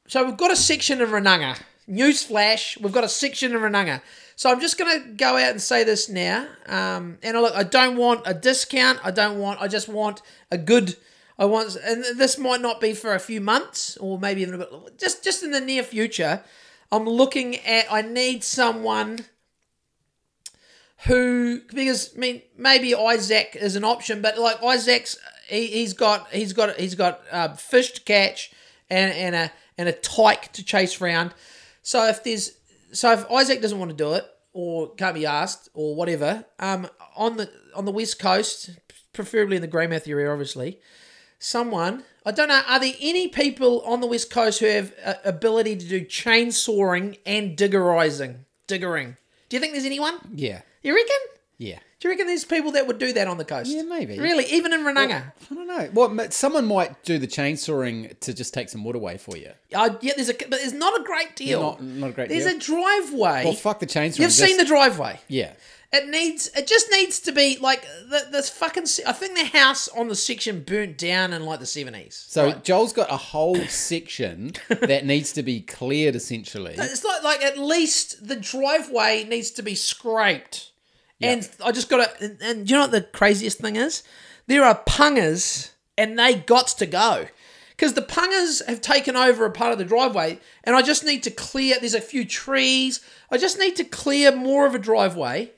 [0.10, 1.62] So we've got a section in Runanga.
[1.90, 4.02] Newsflash: We've got a section of Runanga.
[4.36, 6.48] So I'm just gonna go out and say this now.
[6.68, 7.18] Um.
[7.24, 9.00] And look, I don't want a discount.
[9.04, 9.62] I don't want.
[9.62, 10.96] I just want a good.
[11.38, 14.58] I want, and this might not be for a few months or maybe even a
[14.60, 15.00] bit.
[15.00, 16.44] Just, just in the near future.
[16.92, 17.92] I'm looking at.
[17.92, 19.26] I need someone
[21.06, 25.18] who because I mean maybe Isaac is an option, but like Isaac's
[25.48, 28.52] he, he's got he's got he's got uh, fish to catch
[28.90, 31.34] and and a and a tyke to chase round.
[31.82, 32.52] So if there's
[32.94, 36.88] so if Isaac doesn't want to do it or can't be asked or whatever, um
[37.16, 38.70] on the on the west coast,
[39.12, 40.80] preferably in the Greymouth area, obviously,
[41.40, 42.62] someone I don't know.
[42.68, 47.20] Are there any people on the west coast who have uh, ability to do chainsawing
[47.26, 49.18] and diggerizing, diggering?
[49.50, 50.16] Do you think there's anyone?
[50.34, 51.33] Yeah, You reckon?
[51.58, 51.80] Yeah.
[52.00, 53.72] Do you reckon there's people that would do that on the coast?
[53.72, 54.20] Yeah, maybe.
[54.20, 55.32] Really, even in Runanga?
[55.52, 55.90] I don't know.
[55.94, 59.52] Well, someone might do the chainsawing to just take some wood away for you.
[59.74, 61.62] Uh, yeah, there's a, but there's not a great deal.
[61.62, 62.54] Not, not a great there's deal.
[62.54, 63.44] There's a driveway.
[63.46, 64.20] well, fuck the chainsawing.
[64.20, 65.22] You've seen the driveway.
[65.30, 65.54] Yeah.
[65.94, 66.50] It needs.
[66.58, 68.88] It just needs to be like the, this fucking.
[69.06, 72.26] I think the house on the section burnt down in like the seventies.
[72.28, 76.74] So Joel's got a whole section that needs to be cleared, essentially.
[76.76, 80.72] It's like like at least the driveway needs to be scraped.
[81.22, 82.24] And I just got to.
[82.24, 84.04] And, and you know what the craziest thing is?
[84.48, 87.28] There are pungas, and they got to go.
[87.72, 91.24] Because the pungas have taken over a part of the driveway, and I just need
[91.24, 91.78] to clear.
[91.80, 93.00] There's a few trees.
[93.32, 95.52] I just need to clear more of a driveway,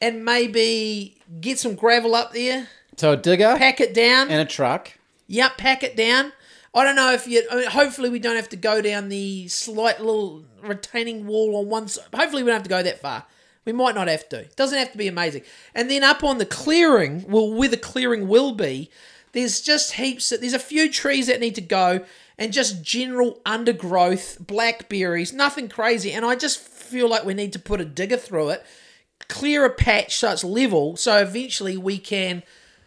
[0.00, 4.30] and maybe get some gravel up there, So a digger pack it down.
[4.30, 4.92] and a truck.
[5.28, 6.32] Yep, pack it down.
[6.74, 7.46] I don't know if you.
[7.50, 11.68] I mean, hopefully, we don't have to go down the slight little retaining wall on
[11.68, 12.04] one side.
[12.14, 13.26] Hopefully, we don't have to go that far.
[13.70, 14.46] We might not have to.
[14.56, 15.42] Doesn't have to be amazing.
[15.76, 18.90] And then up on the clearing, well, where the clearing will be,
[19.30, 20.30] there's just heaps.
[20.30, 22.04] That there's a few trees that need to go,
[22.36, 26.10] and just general undergrowth, blackberries, nothing crazy.
[26.10, 28.66] And I just feel like we need to put a digger through it,
[29.28, 32.42] clear a patch so it's level, so eventually we can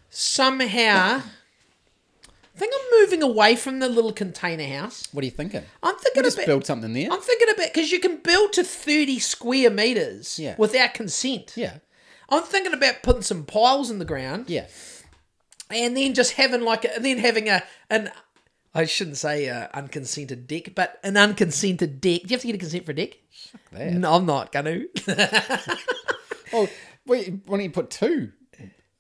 [0.10, 1.22] somehow.
[2.56, 5.08] I think I'm moving away from the little container house.
[5.12, 5.64] What are you thinking?
[5.82, 6.46] I'm thinking Just about.
[6.48, 7.10] build something there.
[7.12, 10.56] I'm thinking about because you can build to 30 square meters Yeah.
[10.58, 11.54] without consent.
[11.56, 11.78] Yeah.
[12.30, 14.68] I'm thinking about putting some piles in the ground Yeah.
[15.72, 18.12] and then just having like a, and then having a an
[18.76, 22.22] I shouldn't say uh, unconsented deck, but an unconsented deck.
[22.22, 23.18] Do you have to get a consent for a deck?
[23.72, 23.94] that.
[23.94, 24.82] No, I'm not gonna.
[26.56, 26.70] Oh,
[27.08, 28.32] wait, why don't you put two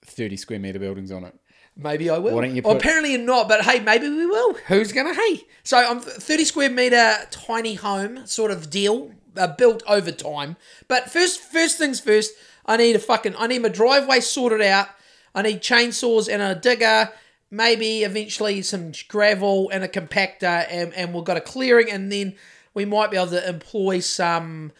[0.05, 1.35] 30 square meter buildings on it?
[1.75, 2.35] Maybe I will.
[2.35, 4.53] Why don't you put- apparently not, but hey, maybe we will.
[4.67, 5.45] Who's gonna hey?
[5.63, 10.55] So I'm 30 square meter tiny home sort of deal, uh, built over time.
[10.87, 12.33] But first, first things first,
[12.65, 14.87] I need a fucking, I need my driveway sorted out.
[15.35, 17.09] I need chainsaws and a digger.
[17.49, 22.35] Maybe eventually some gravel and a compactor, and, and we've got a clearing, and then
[22.73, 24.71] we might be able to employ some,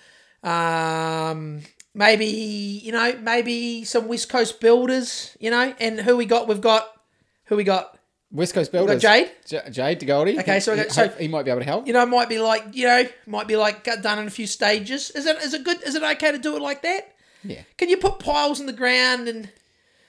[0.43, 1.61] um,
[1.93, 6.47] maybe you know, maybe some West Coast builders, you know, and who we got?
[6.47, 6.87] We've got
[7.45, 7.97] who we got?
[8.31, 8.99] West Coast Builders.
[8.99, 9.29] Jade?
[9.45, 10.39] J- Jade to Goldie.
[10.39, 11.85] Okay, so he, so- he might be able to help.
[11.85, 14.47] You know, might be like you know, might be like got done in a few
[14.47, 15.11] stages.
[15.11, 15.81] Is it is it good?
[15.83, 17.13] Is it okay to do it like that?
[17.43, 17.61] Yeah.
[17.77, 19.49] Can you put piles in the ground and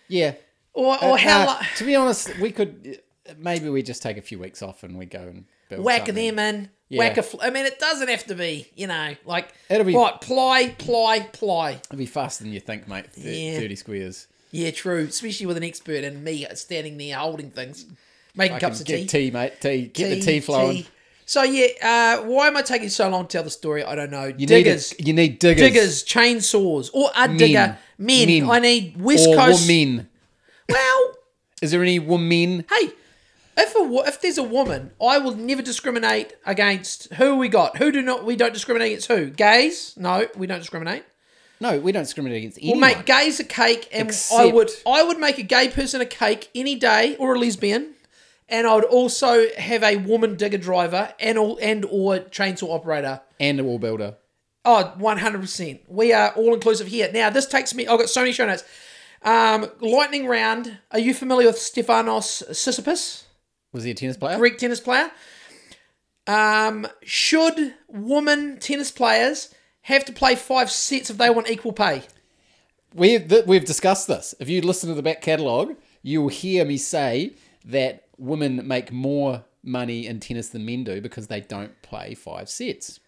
[0.09, 0.35] Yeah.
[0.73, 1.49] or or how?
[1.51, 3.01] Uh, to be honest, we could.
[3.37, 6.15] maybe we just take a few weeks off and we go and build Whack something.
[6.15, 6.71] them in.
[6.95, 6.99] Yeah.
[6.99, 7.23] Whack a.
[7.23, 8.67] Fl- I mean, it doesn't have to be.
[8.77, 11.73] You know, like It'll be- what ply, ply, ply.
[11.73, 13.13] It'll be faster than you think, mate.
[13.13, 13.59] Thir- Yeah.
[13.61, 14.27] Thirty squares.
[14.51, 15.07] Yeah, true.
[15.09, 17.87] Especially with an expert and me standing there holding things,
[18.37, 19.07] making cups of get tea.
[19.07, 19.61] tea, mate.
[19.61, 19.87] Tea.
[19.93, 20.77] Get the tea flowing.
[20.79, 20.87] tea.
[21.27, 21.69] So yeah,
[22.21, 23.83] uh, why am I taking so long to tell the story?
[23.83, 24.27] I don't know.
[24.27, 25.61] You diggers, need a, you need diggers.
[25.63, 27.79] diggers, chainsaws, or a digger.
[27.99, 28.27] Men.
[28.29, 28.51] Men.
[28.51, 29.67] I need West or Coast.
[29.67, 30.09] women.
[30.69, 31.15] Well,
[31.63, 32.65] Is there any women?
[32.71, 32.91] hey,
[33.57, 37.77] if a if there's a woman, I will never discriminate against who we got.
[37.79, 39.27] Who do not we don't discriminate against who?
[39.31, 39.95] Gays?
[39.97, 41.05] No, we don't discriminate.
[41.61, 45.19] No, we don't discriminate against We'll make gays a cake, and I would I would
[45.19, 47.95] make a gay person a cake any day, or a lesbian,
[48.49, 53.21] and I would also have a woman digger driver and or, and or chainsaw operator.
[53.41, 54.17] and a wall builder.
[54.67, 55.81] Oh, 100%.
[55.89, 57.11] We are all inclusive here.
[57.13, 58.65] Now, this takes me, I've got so many show notes.
[59.21, 60.79] Um, lightning round.
[60.91, 63.24] Are you familiar with Stefanos Tsitsipas,
[63.75, 64.39] Was he a tennis player?
[64.39, 65.11] Greek tennis player?
[66.27, 72.05] Um, should woman tennis players have to play five sets if they want equal pay?
[72.95, 74.35] We've th- we've discussed this.
[74.39, 77.35] If you listen to the back catalogue, you will hear me say
[77.65, 82.49] that women make more money in tennis than men do because they don't play five
[82.49, 83.01] sets.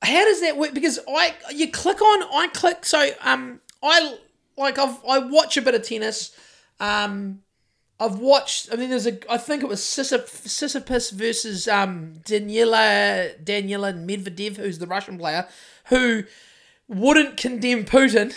[0.00, 0.74] How does that work?
[0.74, 2.84] Because I, you click on, I click.
[2.84, 4.16] So, um, I
[4.56, 6.36] like I've I watch a bit of tennis.
[6.78, 7.42] Um,
[7.98, 8.68] I've watched.
[8.72, 9.18] I mean, there's a.
[9.32, 15.48] I think it was Sisyp- Tsitsipas versus um Daniela Daniela Medvedev, who's the Russian player,
[15.86, 16.24] who
[16.88, 18.36] wouldn't condemn Putin,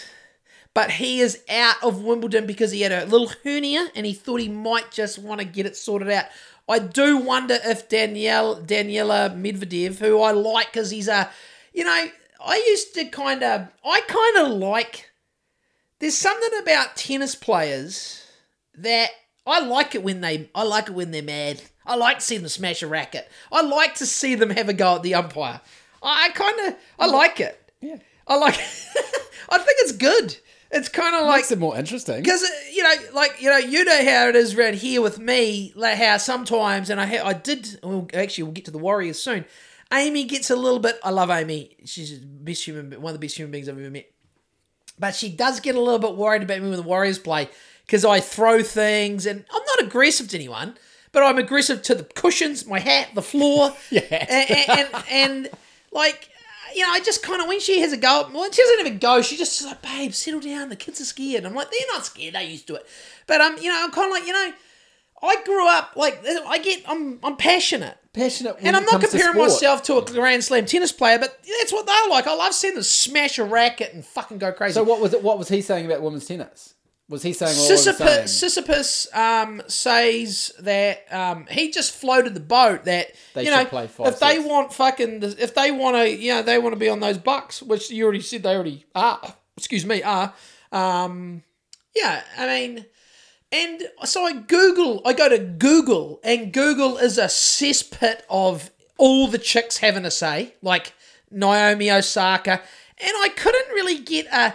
[0.74, 4.40] but he is out of Wimbledon because he had a little hernia and he thought
[4.40, 6.26] he might just want to get it sorted out.
[6.68, 11.30] I do wonder if Danielle Daniela Medvedev, who I like because he's a,
[11.74, 12.08] you know,
[12.40, 15.10] I used to kind of, I kind of like.
[16.00, 18.26] There's something about tennis players
[18.76, 19.10] that
[19.50, 21.62] I like it when they I like it when they're mad.
[21.86, 23.30] I like to see them smash a racket.
[23.52, 25.62] I like to see them have a go at the umpire.
[26.04, 27.72] I kind of I like it.
[27.82, 27.98] Yeah.
[28.28, 28.56] I like
[29.50, 30.38] I think it's good.
[30.72, 32.22] It's kind of like Makes it more interesting.
[32.22, 35.18] because uh, you know, like you know, you know how it is around here with
[35.18, 35.74] me.
[35.76, 37.80] Like how sometimes, and I ha- I did.
[37.82, 39.46] Well, actually, we'll get to the Warriors soon.
[39.92, 41.00] Amy gets a little bit.
[41.04, 41.76] I love Amy.
[41.86, 44.12] She's best human, one of the best human beings I've ever met.
[45.00, 47.50] But she does get a little bit worried about me when the Warriors play
[47.90, 50.78] because I throw things, and I'm not aggressive to anyone,
[51.12, 54.02] but I'm aggressive to the cushions, my hat, the floor, Yeah.
[54.12, 55.50] and, and, and,
[55.92, 56.30] like
[56.76, 59.00] you know, I just kind of when she has a go, well, she doesn't even
[59.00, 59.24] go.
[59.24, 60.70] She just like, babe, settle down.
[60.70, 61.44] The kids are scared.
[61.44, 62.36] I'm like, they're not scared.
[62.36, 62.86] They used to it.
[63.26, 64.54] But um, you know, I'm kind of like, you know,
[65.24, 67.98] I grew up like I get, I'm, I'm passionate.
[68.14, 68.58] Passionate.
[68.62, 69.50] And I'm not to comparing sport.
[69.50, 72.28] myself to a Grand Slam tennis player, but that's what they're like.
[72.28, 74.76] I love seeing them smash a racket and fucking go crazy.
[74.76, 75.24] So what was it?
[75.24, 76.76] What was he saying about women's tennis?
[77.10, 77.96] Was he saying all the same?
[77.96, 83.68] Tsitsipas, Tsitsipas um, says that um, he just floated the boat that They you know
[84.06, 87.00] if they want fucking if they want to you know they want to be on
[87.00, 90.34] those bucks which you already said they already are excuse me are
[90.72, 91.42] um,
[91.96, 92.86] yeah I mean
[93.52, 99.28] and so I Google I go to Google and Google is a cesspit of all
[99.28, 100.94] the chicks having a say like
[101.32, 102.62] Naomi Osaka
[103.02, 104.54] and I couldn't really get a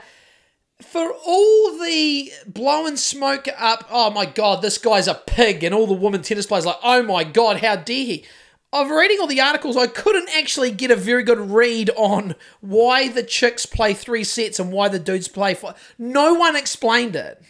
[0.83, 5.87] for all the blowing smoke up, oh my god, this guy's a pig, and all
[5.87, 8.25] the women tennis players like, oh my god, how dare he?
[8.73, 13.07] Of reading all the articles, I couldn't actually get a very good read on why
[13.09, 15.77] the chicks play three sets and why the dudes play four.
[15.97, 17.41] No one explained it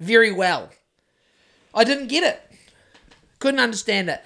[0.00, 0.70] very well.
[1.72, 2.42] I didn't get it.
[3.38, 4.24] Couldn't understand it.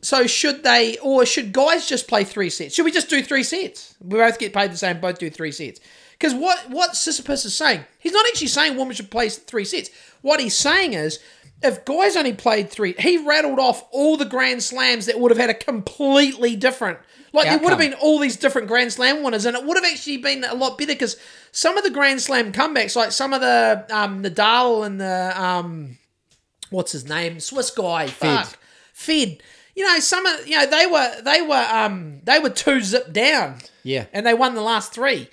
[0.00, 2.74] So should they, or should guys just play three sets?
[2.74, 3.96] Should we just do three sets?
[4.00, 5.80] We both get paid the same, both do three sets.
[6.22, 9.90] Because what what Tsitsipas is saying, he's not actually saying women should play three sets.
[10.20, 11.18] What he's saying is,
[11.64, 15.38] if guys only played three, he rattled off all the Grand Slams that would have
[15.38, 17.00] had a completely different.
[17.32, 19.84] Like there would have been all these different Grand Slam winners, and it would have
[19.84, 21.16] actually been a lot better because
[21.50, 25.98] some of the Grand Slam comebacks, like some of the um, Nadal and the um,
[26.70, 28.56] what's his name, Swiss guy, fuck,
[28.92, 29.42] Fed.
[29.74, 33.12] You know, some of you know they were they were um they were two zip
[33.12, 33.58] down.
[33.82, 34.06] Yeah.
[34.12, 35.28] and they won the last three.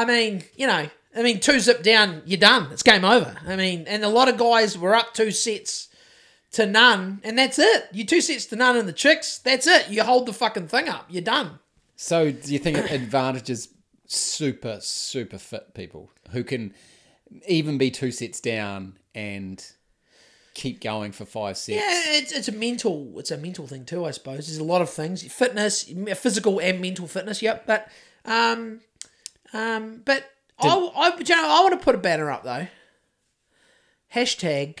[0.00, 2.68] I mean, you know, I mean, two zip down, you're done.
[2.72, 3.36] It's game over.
[3.46, 5.88] I mean, and a lot of guys were up two sets
[6.52, 7.88] to none, and that's it.
[7.92, 9.38] You two sets to none in the chicks.
[9.38, 9.90] That's it.
[9.90, 11.06] You hold the fucking thing up.
[11.10, 11.58] You're done.
[11.96, 13.68] So do you think it advantages
[14.06, 16.74] super super fit people who can
[17.46, 19.64] even be two sets down and
[20.54, 21.76] keep going for five sets?
[21.76, 24.46] Yeah, it's, it's a mental it's a mental thing too, I suppose.
[24.46, 27.42] There's a lot of things, fitness, physical and mental fitness.
[27.42, 27.90] Yep, but
[28.24, 28.80] um,
[29.52, 32.66] um, but I, I, you know, I want to put a banner up though.
[34.14, 34.80] Hashtag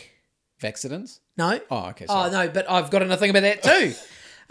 [0.60, 1.20] Vaccidents?
[1.36, 1.58] No.
[1.70, 2.06] Oh, okay.
[2.08, 2.46] Oh Sorry.
[2.46, 3.94] no, but I've got another thing about that too.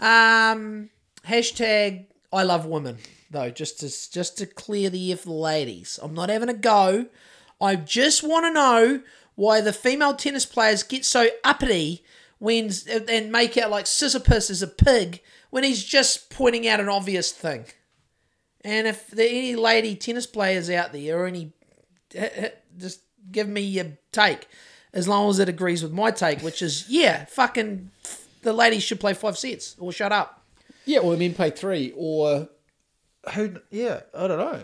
[0.04, 0.90] um,
[1.26, 2.98] hashtag I love women
[3.30, 5.98] though, just to just to clear the air for the ladies.
[6.02, 7.06] I'm not having a go.
[7.60, 9.02] I just want to know
[9.34, 12.04] why the female tennis players get so uppity
[12.38, 16.88] when and make out like Tsitsipas is a pig when he's just pointing out an
[16.88, 17.66] obvious thing.
[18.64, 21.52] And if there any lady tennis players out there or any,
[22.14, 23.00] eh, eh, just
[23.30, 24.48] give me your take,
[24.92, 27.90] as long as it agrees with my take, which is yeah, fucking,
[28.42, 30.42] the ladies should play five sets or shut up.
[30.84, 32.48] Yeah, or the men play three, or
[33.34, 33.56] who?
[33.70, 34.62] Yeah, I don't know.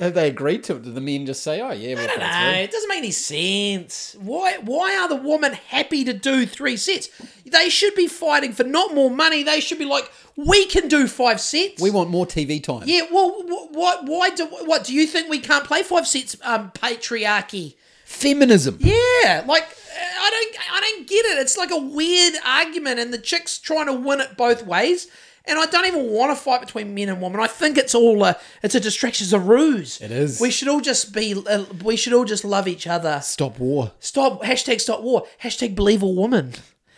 [0.00, 0.82] Have they agreed to it?
[0.82, 2.50] Did the men just say, "Oh yeah, we'll I don't know.
[2.58, 4.16] It doesn't make any sense.
[4.18, 4.58] Why?
[4.58, 7.08] Why are the women happy to do three sets?
[7.46, 9.44] They should be fighting for not more money.
[9.44, 11.80] They should be like, we can do five sets.
[11.80, 12.82] We want more TV time.
[12.86, 14.04] Yeah, well, wh- what?
[14.06, 14.46] Why do?
[14.46, 16.36] What do you think we can't play five sets?
[16.42, 17.76] Um, patriarchy.
[18.04, 18.78] Feminism.
[18.80, 21.38] Yeah, like I don't, I don't get it.
[21.38, 25.06] It's like a weird argument, and the chick's trying to win it both ways.
[25.46, 27.38] And I don't even want to fight between men and women.
[27.38, 30.00] I think it's all a, it's a distraction, it's a ruse.
[30.00, 30.40] It is.
[30.40, 33.20] We should all just be, uh, we should all just love each other.
[33.22, 33.92] Stop war.
[34.00, 35.26] Stop hashtag stop war.
[35.42, 36.54] Hashtag believe all women.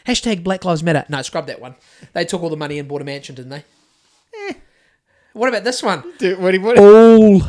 [0.07, 1.05] Hashtag Black Lives Matter.
[1.09, 1.74] No, scrub that one.
[2.12, 3.64] They took all the money and bought a mansion, didn't they?
[4.49, 4.53] Eh.
[5.32, 6.05] What about this one?
[6.18, 7.42] Dude, what, what, All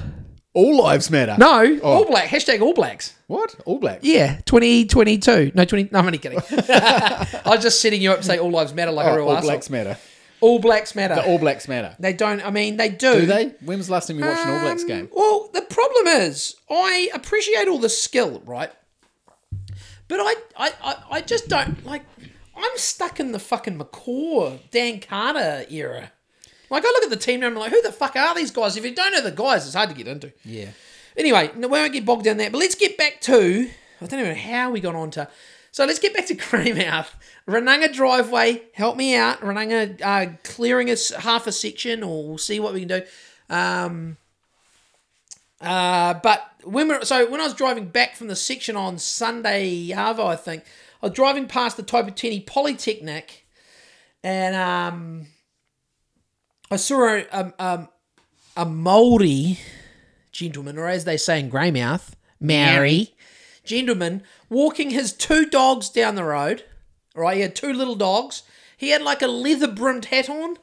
[0.55, 1.35] all lives matter.
[1.37, 2.29] no, all black.
[2.29, 3.13] Hashtag all blacks.
[3.27, 3.55] What?
[3.65, 4.03] All blacks.
[4.03, 5.51] Yeah, 2022.
[5.53, 5.89] No, 20.
[5.91, 6.39] No, I'm only kidding.
[6.51, 9.25] I was just setting you up to say all lives matter like a Oh, real
[9.27, 9.49] all asshole.
[9.51, 9.97] blacks matter.
[10.39, 11.15] All blacks matter.
[11.15, 11.95] The all blacks matter.
[11.99, 12.45] they don't.
[12.45, 13.21] I mean, they do.
[13.21, 13.55] Do they?
[13.61, 15.09] When was the last time you watched an All Blacks Um, game?
[15.11, 18.71] Well, the problem is, I appreciate all the skill, right?
[20.07, 22.03] But I, I, I, I just don't like.
[22.55, 26.11] I'm stuck in the fucking McCaw, Dan Carter era.
[26.69, 28.51] Like, I look at the team now and I'm like, who the fuck are these
[28.51, 28.75] guys?
[28.77, 30.33] If you don't know the guys, it's hard to get into.
[30.43, 30.69] Yeah.
[31.15, 32.49] Anyway, no, we won't get bogged down there.
[32.49, 33.69] But let's get back to.
[34.01, 35.27] I don't even know how we got on to.
[35.71, 37.07] So let's get back to Greymouth.
[37.47, 39.39] Runanga driveway, help me out.
[39.39, 43.01] Runanga uh, clearing us half a section, or we'll see what we can do.
[43.49, 44.17] Um,
[45.61, 49.87] uh, but when we so when I was driving back from the section on Sunday,
[49.89, 50.63] Arvo, I think
[51.01, 53.47] I was driving past the Tai Poutini Polytechnic,
[54.23, 55.27] and um,
[56.69, 57.89] I saw a a, a,
[58.57, 59.57] a Maori
[60.33, 63.15] gentleman, or as they say in Greymouth, Maori
[63.63, 66.65] gentleman, walking his two dogs down the road.
[67.18, 68.43] Right, he had two little dogs.
[68.78, 70.57] He had like a leather brimmed hat on.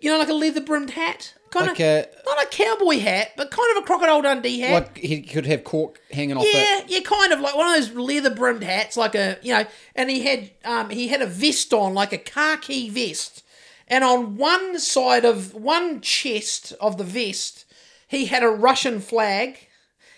[0.00, 3.32] You know, like a leather brimmed hat, kind Like of a, not a cowboy hat,
[3.36, 4.72] but kind of a crocodile Dundee hat.
[4.72, 6.86] like he could have cork hanging off yeah, it.
[6.88, 9.64] yeah, kind of like one of those leather brimmed hats, like a you know.
[9.94, 13.44] And he had um he had a vest on, like a khaki vest,
[13.86, 17.64] and on one side of one chest of the vest,
[18.08, 19.68] he had a Russian flag,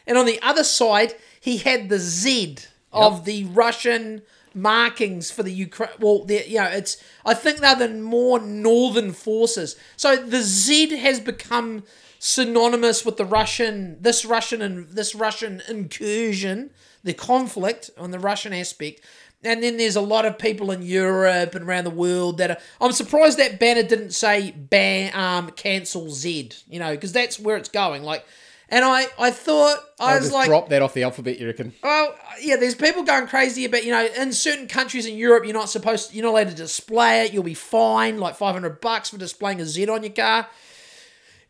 [0.07, 2.57] and on the other side he had the Z
[2.91, 4.23] of the Russian
[4.55, 5.90] markings for the Ukraine.
[5.98, 9.76] Well, you know, it's I think they're the more northern forces.
[9.96, 11.84] So the Z has become
[12.18, 16.70] synonymous with the Russian, this Russian and this Russian incursion,
[17.02, 19.02] the conflict on the Russian aspect.
[19.42, 22.57] And then there's a lot of people in Europe and around the world that are.
[22.80, 27.59] I'm surprised that banner didn't say ban, um, cancel Z, you know, because that's where
[27.59, 28.02] it's going.
[28.02, 28.24] Like,
[28.69, 31.73] and I, I thought I I'll was like, drop that off the alphabet, you reckon?
[31.83, 35.55] well, yeah, there's people going crazy about, you know, in certain countries in Europe, you're
[35.55, 37.33] not supposed to, you're not allowed to display it.
[37.33, 40.49] You'll be fined like 500 bucks for displaying a Z on your car.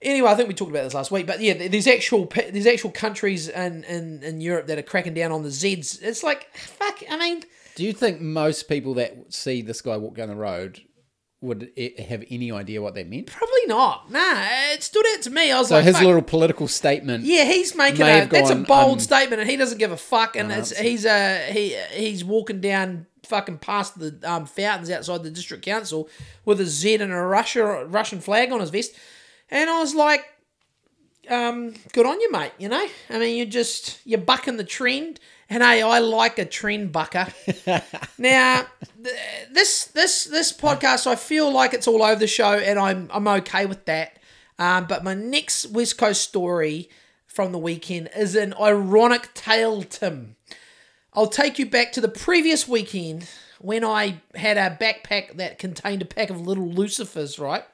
[0.03, 2.91] Anyway, I think we talked about this last week, but yeah, there's actual there's actual
[2.91, 6.03] countries in, in, in Europe that are cracking down on the Zs.
[6.03, 7.43] It's like, fuck, I mean,
[7.75, 10.83] Do you think most people that see this guy walk down the road
[11.45, 11.71] would
[12.09, 13.27] have any idea what that meant?
[13.29, 14.11] probably not.
[14.11, 15.53] Nah, it stood out to me.
[15.53, 16.05] I was So like, his fuck.
[16.07, 17.25] little political statement.
[17.25, 20.35] Yeah, he's making a that's a bold un- statement, and he doesn't give a fuck.
[20.37, 20.87] And it's, Unanswered.
[20.87, 26.09] he's uh he he's walking down fucking past the um, fountains outside the district council
[26.45, 28.93] with a Z and a Russia Russian flag on his vest,
[29.51, 30.25] and I was like,
[31.31, 32.53] um, good on you, mate.
[32.59, 35.21] You know, I mean, you're just you're bucking the trend,
[35.51, 37.27] and hey, I like a trend bucker.
[38.19, 38.67] now,
[39.03, 39.17] th-
[39.51, 43.29] this this this podcast, I feel like it's all over the show, and I'm I'm
[43.29, 44.19] okay with that.
[44.59, 46.89] Um, but my next West Coast story
[47.27, 50.37] from the weekend is an ironic tale, Tim.
[51.13, 53.29] I'll take you back to the previous weekend
[53.61, 57.65] when I had a backpack that contained a pack of little Lucifers, right?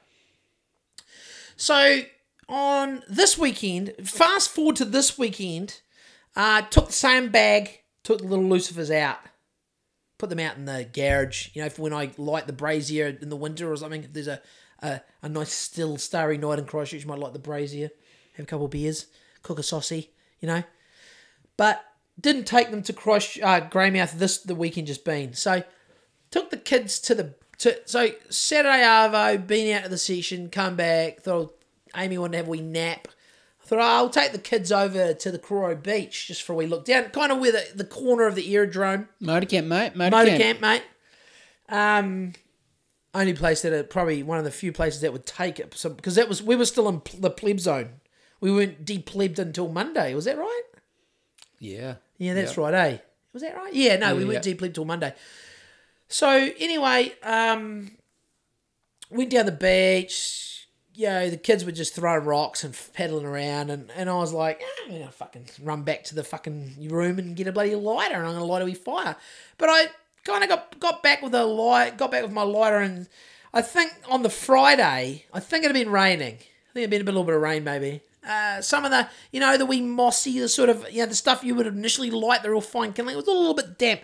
[1.55, 2.01] So
[2.47, 5.81] on this weekend, fast forward to this weekend,
[6.35, 9.19] uh, took the same bag, took the little Lucifers out,
[10.17, 11.49] put them out in the garage.
[11.53, 14.03] You know, for when I light the brazier in the winter or something.
[14.03, 14.41] If there's a
[14.81, 17.89] a, a nice still starry night in Christchurch, you might light the brazier,
[18.33, 19.07] have a couple of beers,
[19.43, 20.63] cook a saucy, you know.
[21.57, 21.83] But
[22.19, 25.33] didn't take them to Christ uh, Greymouth this the weekend just been.
[25.33, 25.63] So
[26.29, 30.75] took the kids to the to so Saturday Arvo, been out of the session, come
[30.75, 31.21] back.
[31.21, 31.55] Thought
[31.95, 33.07] Amy wanted to have a wee nap.
[33.71, 36.67] Thought oh, I'll take the kids over to the Karoro Beach just for a wee
[36.67, 39.95] look down, kind of where the, the corner of the aerodrome Motor camp, mate.
[39.95, 40.59] Motor, motor camp.
[40.59, 40.83] mate.
[41.69, 42.33] Um,
[43.13, 45.89] only place that it probably one of the few places that would take it so,
[45.89, 48.01] because that was we were still in the pleb zone.
[48.41, 50.13] We weren't deplebbed until Monday.
[50.15, 50.61] Was that right?
[51.57, 51.95] Yeah.
[52.17, 52.97] Yeah, that's right, eh?
[53.31, 53.73] Was that right?
[53.73, 54.53] Yeah, no, we Yeah, weren't yeah.
[54.53, 55.13] deplebbed till Monday.
[56.09, 56.27] So
[56.59, 57.91] anyway, um,
[59.09, 60.60] went down the beach.
[60.93, 64.33] You know, the kids were just throwing rocks and paddling around, and, and I was
[64.33, 67.75] like, ah, I'm gonna fucking run back to the fucking room and get a bloody
[67.75, 69.15] lighter, and I'm gonna light a wee fire.
[69.57, 69.85] But I
[70.25, 73.07] kind of got got back with a light, got back with my lighter, and
[73.53, 76.35] I think on the Friday, I think it had been raining.
[76.35, 78.01] I think it had been a little bit of rain, maybe.
[78.27, 81.15] Uh, some of the, you know, the wee mossy, the sort of, you know, the
[81.15, 84.01] stuff you would initially light, the real fine kindling, it was a little bit damp.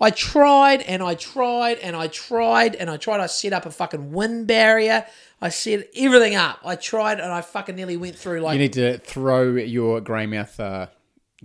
[0.00, 3.20] I tried and I tried and I tried and I tried.
[3.20, 5.06] I set up a fucking wind barrier.
[5.42, 6.60] I set everything up.
[6.64, 8.54] I tried and I fucking nearly went through like.
[8.54, 10.86] You need to throw your Greymouth uh,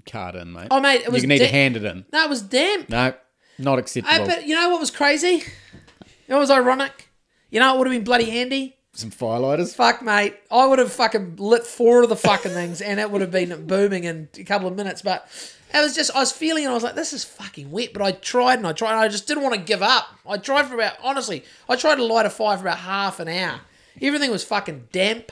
[0.09, 0.67] card in, mate.
[0.71, 1.21] oh mate, it was.
[1.21, 2.05] you need to hand it in.
[2.11, 2.89] No, it was damp.
[2.89, 3.13] No,
[3.57, 4.25] not I, acceptable.
[4.27, 5.43] but you know what was crazy?
[6.27, 7.09] It was ironic.
[7.49, 8.75] You know, it would have been bloody handy.
[8.93, 9.75] Some firelighters.
[9.75, 10.35] Fuck, mate.
[10.49, 13.67] I would have fucking lit four of the fucking things and it would have been
[13.67, 15.01] booming in a couple of minutes.
[15.01, 15.27] But
[15.73, 17.91] it was just, I was feeling and I was like, this is fucking wet.
[17.91, 20.07] But I tried and I tried and I just didn't want to give up.
[20.27, 23.27] I tried for about, honestly, I tried to light a fire for about half an
[23.27, 23.59] hour.
[24.01, 25.31] Everything was fucking damp.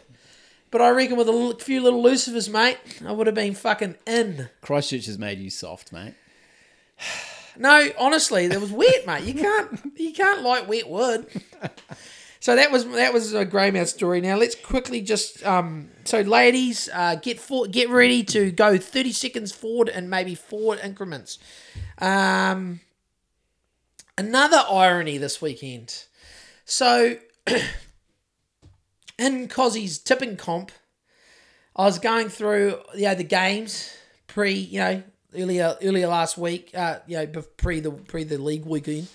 [0.72, 4.49] But I reckon with a few little lucifers, mate, I would have been fucking in.
[4.61, 6.16] Christchurch has made you soft, mate.
[7.57, 9.24] No, honestly, it was wet, mate.
[9.24, 11.28] You can't you can't light wet wood.
[12.39, 14.20] So that was that was a Greymouth story.
[14.20, 15.89] Now let's quickly just um.
[16.05, 20.80] So ladies, uh, get for, get ready to go thirty seconds forward and maybe forward
[20.84, 21.38] increments.
[21.99, 22.82] Um.
[24.18, 26.03] Another irony this weekend.
[26.66, 27.18] So,
[29.18, 30.72] in Cozzy's tipping comp,
[31.76, 33.95] I was going through you know the games
[34.28, 35.03] pre you know
[35.36, 39.07] earlier earlier last week uh you know pre the pre the league weekend,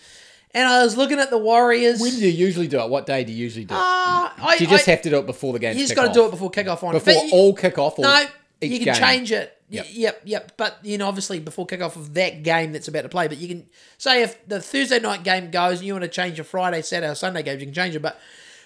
[0.55, 2.01] and I was looking at the Warriors.
[2.01, 2.89] When do you usually do it?
[2.89, 3.79] What day do you usually do it?
[3.79, 5.77] Uh, I, do you just I, have to do it before the game?
[5.77, 7.99] you just got to do it before kickoff on before you- all kickoff.
[7.99, 8.27] Or no,
[8.61, 8.95] you can game?
[8.95, 9.55] change it.
[9.71, 9.87] Yep.
[9.89, 9.95] Yep.
[9.95, 10.53] yep, yep.
[10.57, 13.29] But you know, obviously before kickoff of that game that's about to play.
[13.29, 13.69] But you can
[13.99, 17.11] say if the Thursday night game goes and you want to change your Friday, Saturday,
[17.11, 18.01] or Sunday games, you can change it.
[18.01, 18.19] But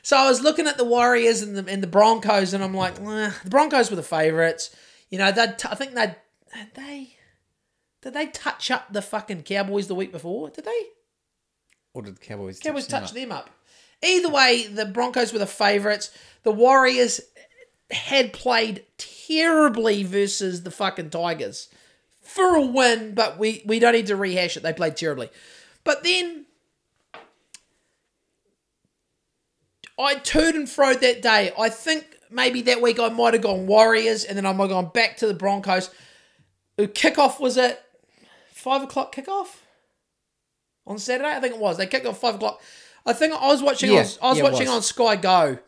[0.02, 3.00] so I was looking at the Warriors and the and the Broncos, and I'm like,
[3.00, 4.74] "Eh, the Broncos were the favourites.
[5.10, 6.14] You know, they I think they
[6.74, 7.16] they
[8.02, 10.50] did they touch up the fucking Cowboys the week before?
[10.50, 10.82] Did they?
[11.94, 12.58] Or did the Cowboys?
[12.58, 13.50] Cowboys touch touched them up.
[14.02, 16.10] Either way, the Broncos were the favourites.
[16.42, 17.20] The Warriors
[17.90, 21.68] had played terribly versus the fucking Tigers
[22.20, 24.62] for a win, but we, we don't need to rehash it.
[24.62, 25.28] They played terribly.
[25.84, 26.41] But then
[29.98, 31.52] I turned and froed that day.
[31.58, 34.70] I think maybe that week I might have gone Warriors and then I might have
[34.70, 35.90] gone back to the Broncos.
[36.76, 37.84] The kickoff was at
[38.52, 39.56] five o'clock kickoff
[40.86, 41.30] on Saturday.
[41.30, 41.76] I think it was.
[41.76, 42.60] They kicked off five o'clock.
[43.04, 43.90] I think I was watching.
[43.90, 44.76] Yeah, on, I was yeah, watching was.
[44.76, 45.58] on Sky Go,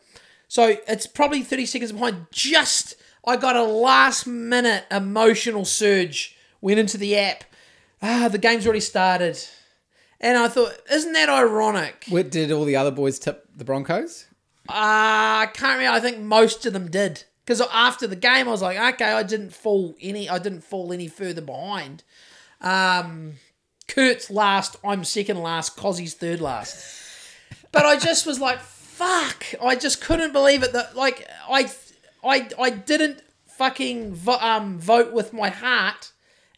[0.47, 2.27] so it's probably thirty seconds behind.
[2.31, 2.95] Just
[3.25, 6.35] I got a last minute emotional surge.
[6.61, 7.43] Went into the app.
[8.01, 9.37] Ah, the game's already started,
[10.19, 12.05] and I thought, isn't that ironic?
[12.09, 14.25] What, did all the other boys tip the Broncos?
[14.67, 15.97] Uh, I can't remember.
[15.97, 17.23] I think most of them did.
[17.45, 20.27] Because after the game, I was like, okay, I didn't fall any.
[20.27, 22.03] I didn't fall any further behind.
[22.59, 23.33] Um,
[23.87, 24.77] Kurt's last.
[24.83, 25.77] I'm second last.
[25.77, 27.03] Cozzy's third last.
[27.71, 29.45] But I just was like, fuck.
[29.61, 30.73] I just couldn't believe it.
[30.73, 31.69] That like I,
[32.23, 36.11] I, I didn't fucking vo- um vote with my heart,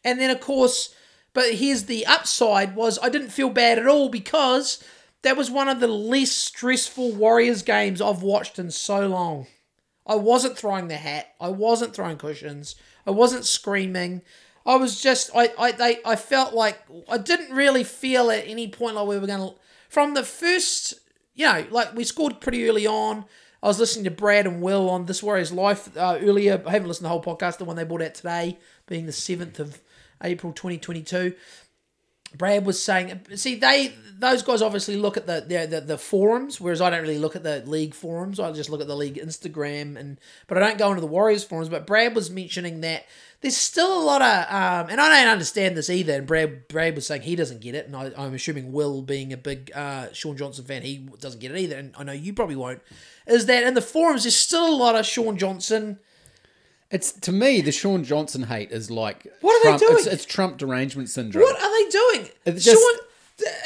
[0.04, 0.94] and then of course.
[1.34, 4.84] But here's the upside was I didn't feel bad at all because
[5.24, 9.48] that was one of the least stressful Warriors games I've watched in so long.
[10.06, 11.34] I wasn't throwing the hat.
[11.40, 12.76] I wasn't throwing cushions.
[13.06, 14.22] I wasn't screaming.
[14.66, 18.68] I was just I I they I felt like I didn't really feel at any
[18.68, 19.56] point like we were to
[19.90, 20.94] from the first
[21.36, 23.26] you know like we scored pretty early on.
[23.64, 26.62] I was listening to Brad and Will on This Warriors Life uh, earlier.
[26.66, 29.12] I haven't listened to the whole podcast, the one they brought out today, being the
[29.12, 29.82] seventh of
[30.24, 31.34] April, twenty twenty two.
[32.36, 36.60] Brad was saying, see, they those guys obviously look at the, the the the forums,
[36.60, 38.40] whereas I don't really look at the league forums.
[38.40, 41.44] I just look at the league Instagram, and but I don't go into the Warriors
[41.44, 41.70] forums.
[41.70, 43.06] But Brad was mentioning that
[43.42, 46.14] there's still a lot of, um, and I don't understand this either.
[46.14, 49.32] And Brad Brad was saying he doesn't get it, and I, I'm assuming Will, being
[49.32, 51.78] a big uh, Shaun Johnson fan, he doesn't get it either.
[51.78, 52.82] And I know you probably won't.
[53.28, 54.24] Is that in the forums?
[54.24, 56.00] There's still a lot of Shaun Johnson
[56.90, 59.98] It's to me the Shaun Johnson hate is like What are they doing?
[59.98, 61.44] It's, it's Trump derangement syndrome.
[61.44, 62.30] What are they doing?
[62.46, 63.00] It's just- Shaun,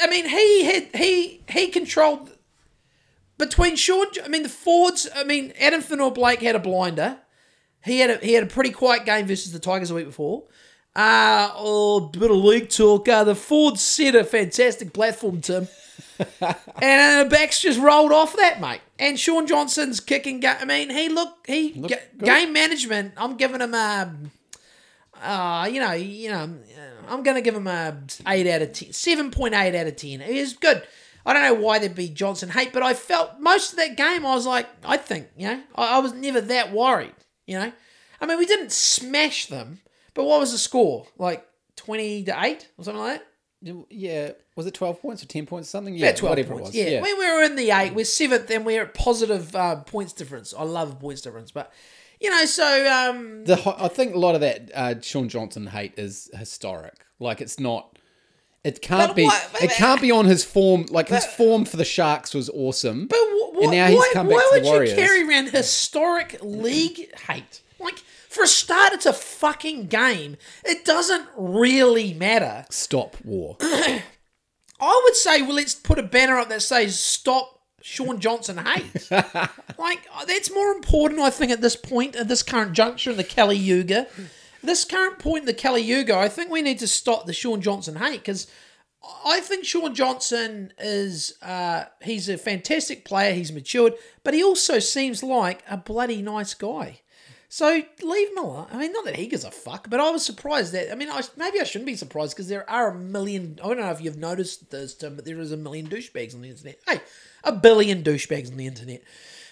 [0.02, 2.30] I mean, he had he he controlled
[3.38, 4.06] between Shaun.
[4.24, 5.08] I mean, the Fords.
[5.14, 7.18] I mean, Addin Fonua-Blake had a blinder.
[7.84, 10.44] He had a, he had a pretty quiet game versus the Tigers the week before.
[10.94, 13.08] Uh, oh, bit of league talk.
[13.08, 15.68] Uh, the Fords set a fantastic platform, Tim.
[16.80, 18.80] And the backs just rolled off that, mate.
[18.98, 20.40] And Shaun Johnson's kicking.
[20.40, 22.24] Ga- I mean, he look he ga- good.
[22.24, 23.14] game management.
[23.16, 24.14] I'm giving him a
[25.22, 26.56] uh, you know, you know,
[27.08, 27.96] I'm going to give him a
[28.26, 30.20] eight out of ten, seven point eight out of ten.
[30.20, 30.82] It is good.
[31.24, 34.26] I don't know why there'd be Johnson hate, but I felt most of that game.
[34.26, 37.14] I was like, I think, you know, I, I was never that worried.
[37.46, 37.72] You know,
[38.20, 39.80] I mean, we didn't smash them,
[40.14, 41.06] but what was the score?
[41.18, 41.46] Like
[41.76, 43.26] twenty to eight or something like that.
[43.90, 45.94] Yeah, was it twelve points or ten points or something?
[45.94, 46.74] Yeah, Yeah, twelve whatever points.
[46.74, 46.92] it was.
[46.92, 47.02] Yeah.
[47.02, 47.94] we we were in the eight.
[47.94, 50.52] We're seventh, and we're at positive uh, points difference.
[50.56, 51.72] I love points difference, but
[52.20, 55.66] you know, so um, The ho- I think a lot of that uh, Sean Johnson
[55.68, 57.04] hate is historic.
[57.20, 57.98] Like it's not.
[58.64, 59.24] It can't But be.
[59.24, 60.86] why- but- it can't be on his form.
[60.90, 63.06] Like his form for the Sharks was awesome.
[63.08, 64.90] But wh- wh- and now he's why, come back why to would the Warriors.
[64.90, 67.60] you carry around historic league hate?
[68.32, 70.38] For a start, it's a fucking game.
[70.64, 72.64] It doesn't really matter.
[72.70, 73.58] Stop war.
[73.60, 79.10] I would say, well, let's put a banner up that says "Stop Shaun Johnson hate."
[79.10, 83.18] like uh, that's more important, I think, at this point, at this current juncture in
[83.18, 84.06] the Kali Yuga.
[84.62, 87.60] This current point in the Kali Yuga, I think we need to stop the Shaun
[87.60, 88.46] Johnson hate because
[89.26, 93.34] I think Shaun Johnson is uh, he's a fantastic player.
[93.34, 93.92] He's matured,
[94.24, 97.02] but he also seems like a bloody nice guy.
[97.52, 98.66] So leave alone.
[98.72, 100.90] I mean, not that he gives a fuck, but I was surprised that.
[100.90, 103.60] I mean, I, maybe I shouldn't be surprised because there are a million.
[103.62, 106.40] I don't know if you've noticed this, Tim, but there is a million douchebags on
[106.40, 106.80] the internet.
[106.88, 107.02] Hey,
[107.44, 109.02] a billion douchebags on the internet.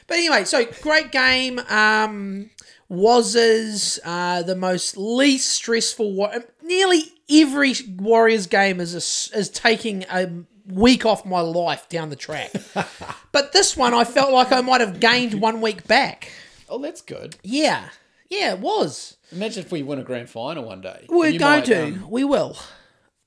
[0.06, 1.58] But anyway, so great game.
[1.68, 2.48] Um,
[2.88, 6.10] was uh, the most least stressful.
[6.10, 10.26] Wa- nearly every Warriors game is a, is taking a
[10.66, 12.50] week off my life down the track.
[13.32, 16.32] but this one, I felt like I might have gained one week back.
[16.70, 17.36] Oh, that's good.
[17.42, 17.88] Yeah,
[18.28, 19.16] yeah, it was.
[19.32, 21.06] Imagine if we win a grand final one day.
[21.08, 21.82] We're You going might, to.
[21.84, 22.56] um, we will.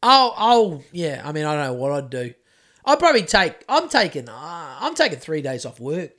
[0.01, 1.21] Oh, oh, yeah.
[1.23, 2.33] I mean, I don't know what I'd do.
[2.85, 3.63] I'd probably take.
[3.69, 4.27] I'm taking.
[4.27, 6.11] Uh, I'm taking three days off work.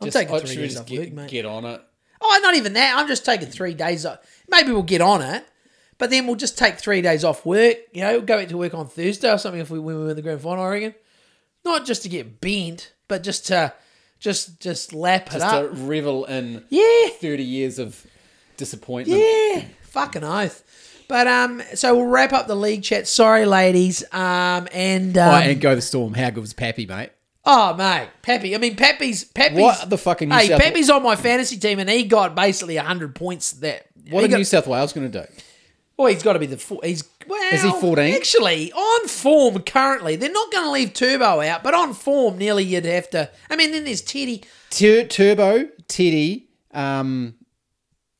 [0.00, 1.30] I'm just, taking oh, three should we days just off get, work, mate.
[1.30, 1.80] get on it.
[2.20, 2.98] Oh, not even that.
[2.98, 4.18] I'm just taking three days off.
[4.48, 5.46] Maybe we'll get on it,
[5.96, 7.76] but then we'll just take three days off work.
[7.92, 10.16] You know, go back to work on Thursday or something if we when we win
[10.16, 10.64] the grand final.
[10.64, 10.94] I reckon.
[11.64, 13.72] Not just to get bent, but just to
[14.18, 15.70] just just lap it Just up.
[15.70, 18.04] to revel in yeah, 30 years of
[18.56, 19.20] disappointment.
[19.20, 20.62] Yeah, fucking oath.
[21.08, 23.06] But um, so we'll wrap up the league chat.
[23.06, 24.02] Sorry, ladies.
[24.12, 26.14] Um, and um, Oh, and go the storm.
[26.14, 27.10] How good was Pappy, mate?
[27.48, 28.56] oh mate, Pappy.
[28.56, 29.60] I mean, Pappy's Pappy's.
[29.60, 33.14] What the fucking Hey, South- Pappy's on my fantasy team, and he got basically hundred
[33.14, 33.52] points.
[33.52, 35.32] That What are got, New South Wales going to do?
[35.96, 36.78] Well, he's got to be the.
[36.82, 38.14] He's well, Is he 14?
[38.14, 42.64] Actually, on form currently, they're not going to leave Turbo out, but on form, nearly
[42.64, 43.30] you'd have to.
[43.50, 44.44] I mean, then there's Teddy.
[44.70, 47.34] Tur- Turbo, Teddy, um,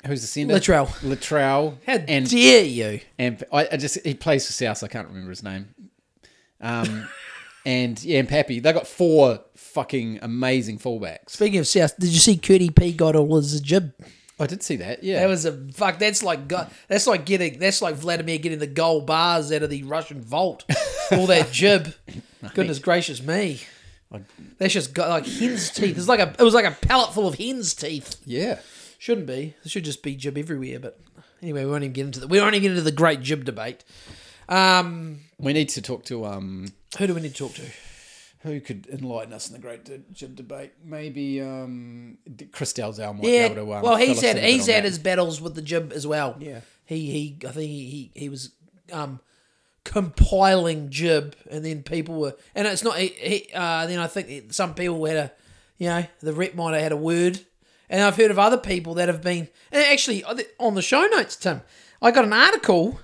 [0.07, 0.55] who's the sender?
[0.55, 0.87] Latrell.
[1.01, 1.79] Latrell.
[1.87, 3.01] How and dare you?
[3.19, 4.79] and I, I just he plays for South.
[4.79, 5.75] So I can't remember his name.
[6.61, 7.09] Um,
[7.67, 8.61] and yeah, and Pappy.
[8.61, 11.31] They got four fucking amazing fullbacks.
[11.31, 13.93] Speaking of South, did you see Curdy P got all his Gib?
[14.39, 15.03] I did see that.
[15.03, 15.99] Yeah, That was a fuck.
[15.99, 19.71] That's like go- that's like getting that's like Vladimir getting the gold bars out of
[19.71, 20.65] the Russian vault.
[21.13, 21.95] All that Gib.
[22.55, 23.61] Goodness gracious me.
[24.59, 25.97] That's just got like hen's teeth.
[25.99, 28.21] It's like a it was like a pallet full of hen's teeth.
[28.25, 28.59] yeah.
[28.99, 29.55] Shouldn't be.
[29.63, 30.81] There should just be Gib everywhere.
[30.81, 30.99] But
[31.43, 33.45] anyway, we won't even get into the we won't even get into the great Gib
[33.45, 33.85] debate.
[34.49, 36.69] Um, We need to talk to um,
[36.99, 37.63] who do we need to talk to?
[38.47, 40.73] Who could enlighten us in the great d- Gib debate.
[40.85, 42.19] Maybe um,
[42.53, 43.49] Chris Dalzell might Yeah.
[43.49, 43.75] be able to.
[43.75, 46.07] Um, well, he's had in a bit he's had his battles with the Gib as
[46.07, 46.37] well.
[46.39, 46.61] Yeah.
[46.85, 47.85] He he I think he
[48.15, 48.53] he, he was
[48.93, 49.21] um
[49.85, 54.53] compiling Gib and then people were and it's not he, he uh then I think
[54.53, 55.33] some people had a
[55.79, 57.41] you know the rep might have had a word
[57.89, 61.37] and I've heard of other people that have been and actually on the show notes
[61.37, 61.63] Tim
[62.03, 63.01] I got an article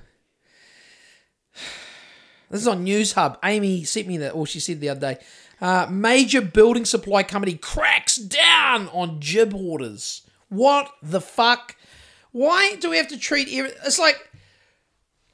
[2.53, 3.39] this is on Newshub.
[3.43, 5.19] Amy sent me that, or she said the other day.
[5.61, 10.23] Uh, major building supply company cracks down on Gib hoarders.
[10.51, 11.77] What the fuck?
[12.33, 13.71] Why do we have to treat every?
[13.87, 14.31] It's like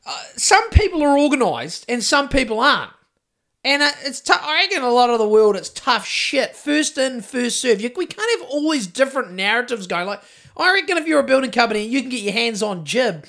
[0.06, 2.92] uh, some people are organised and some people aren't.
[3.64, 4.42] And uh, it's tough.
[4.44, 6.54] I reckon a lot of the world it's tough shit.
[6.54, 7.80] First in, first serve.
[7.80, 10.06] You, we can't have all these different narratives going.
[10.06, 10.22] Like
[10.56, 13.26] I reckon if you're a building company you can get your hands on Gib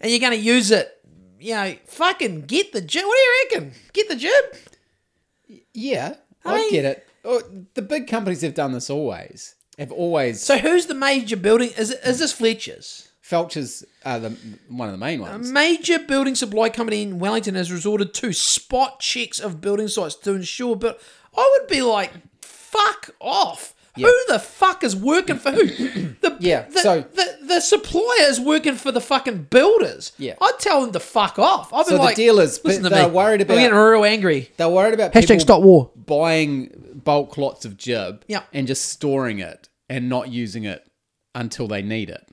[0.00, 0.98] and you're going to use it,
[1.42, 3.04] you know, fucking get the Gib.
[3.04, 3.72] What do you reckon?
[3.92, 5.62] Get the Gib.
[5.74, 6.14] Yeah,
[6.44, 7.06] I I, mean- get it.
[7.24, 7.40] Oh,
[7.74, 11.70] the big companies have done this always, have always So who's the major building?
[11.78, 13.08] Is is this Fletcher's?
[13.22, 14.30] Felchers are the
[14.68, 15.50] one of the main ones.
[15.50, 20.32] Major building supply company in Wellington has resorted to spot checks of building sites to
[20.34, 20.74] ensure.
[20.74, 21.00] But
[21.36, 22.10] I would be like,
[22.42, 23.74] fuck off.
[23.96, 25.66] Who the fuck is working for who?
[26.22, 30.12] The, Yeah, the, so- the, the supplier is working for the fucking builders.
[30.18, 30.34] Yeah.
[30.40, 31.72] I'd tell them to fuck off.
[31.72, 33.14] I'd be So the like, dealers, listen to they're me.
[33.14, 34.50] worried I'm getting real angry.
[34.56, 35.90] They're worried about Hashtag people stop war.
[35.96, 38.42] buying bulk lots of Gib Yeah.
[38.52, 40.86] and just storing it and not using it
[41.34, 42.26] until they need it.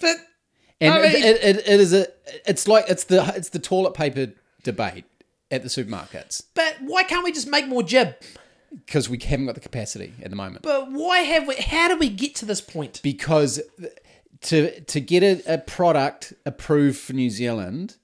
[0.00, 0.16] But
[0.80, 2.06] And I mean- it, it, it is a
[2.46, 4.32] it's like it's the it's the toilet paper
[4.62, 5.04] debate
[5.50, 8.14] at the supermarkets but why can't we just make more Gib?
[8.74, 10.62] Because we haven't got the capacity at the moment.
[10.62, 11.56] But why have we?
[11.56, 13.00] How do we get to this point?
[13.02, 13.60] because
[14.42, 17.96] to to get a, a product approved for New Zealand,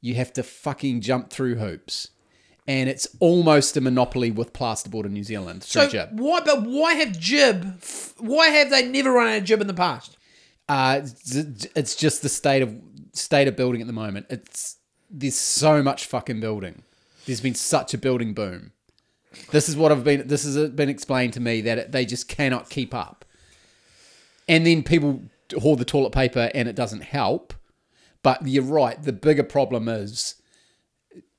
[0.00, 2.08] you have to fucking jump through hoops.
[2.66, 6.20] And it's almost a monopoly with plasterboard in New Zealand through So Gib.
[6.20, 6.40] why?
[6.40, 7.82] But why have Gib?
[8.18, 10.18] Why have they never run out of Gib in the past?
[10.68, 11.00] Uh,
[11.74, 12.76] it's just the state of
[13.14, 14.26] state of building at the moment.
[14.28, 14.76] It's
[15.10, 16.82] there's so much fucking building.
[17.24, 18.72] There's been such a building boom.
[19.50, 20.26] This is what I've been.
[20.28, 23.24] This has been explained to me that it, they just cannot keep up.
[24.48, 25.22] And then people
[25.58, 27.54] hoard the toilet paper, and it doesn't help.
[28.22, 29.00] But you're right.
[29.02, 30.34] The bigger problem is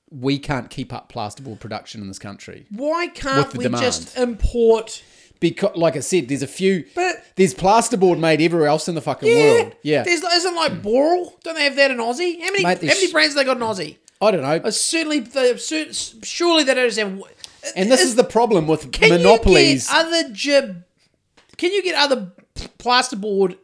[0.10, 3.84] we can't keep up plasterboard production in this country Why can't we demand.
[3.84, 5.04] just import?
[5.40, 6.86] because, like I said, there's a few.
[6.96, 9.76] But- there's plasterboard made everywhere else in the fucking Yeah, world.
[9.84, 11.40] Yeah, There's isn't like Boral.
[11.44, 12.40] Don't they have that in Aussie?
[12.42, 12.64] How many?
[12.64, 13.98] Mate, how many brands they got in Aussie?
[14.22, 14.56] I don't know.
[14.68, 17.24] Uh, certainly, they, surely they don't have.
[17.76, 19.88] And this is the problem with Can monopolies.
[19.90, 20.84] you get other Gib?
[21.58, 22.32] Can you get other
[22.78, 23.58] plasterboard?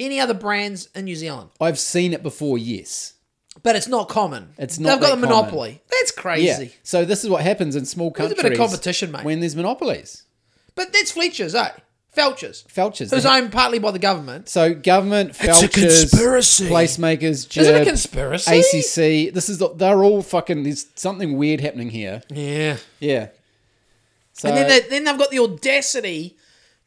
[0.00, 1.50] Any other brands in New Zealand?
[1.60, 3.14] I've seen it before, yes.
[3.62, 4.48] But it's not common.
[4.58, 5.80] It's not They've got the monopoly.
[5.90, 6.64] That's crazy.
[6.64, 6.70] Yeah.
[6.82, 8.50] So this is what happens in small There's a countries.
[8.50, 9.24] bit of competition, mate.
[9.24, 10.24] When there's monopolies.
[10.74, 11.70] But that's Fletcher's, eh?
[12.16, 12.66] Felchers.
[12.66, 13.10] Felchers.
[13.10, 14.48] Who's They- owned partly by the government.
[14.48, 16.68] So government, It's a Felchers, conspiracy.
[16.68, 18.58] placemakers, Is it a Gib, conspiracy?
[18.60, 19.32] ACC.
[19.32, 20.62] This is the, they're all fucking.
[20.62, 22.22] There's something weird happening here.
[22.28, 22.76] Yeah.
[23.00, 23.28] Yeah.
[24.34, 26.36] So And then, they, then they've got the audacity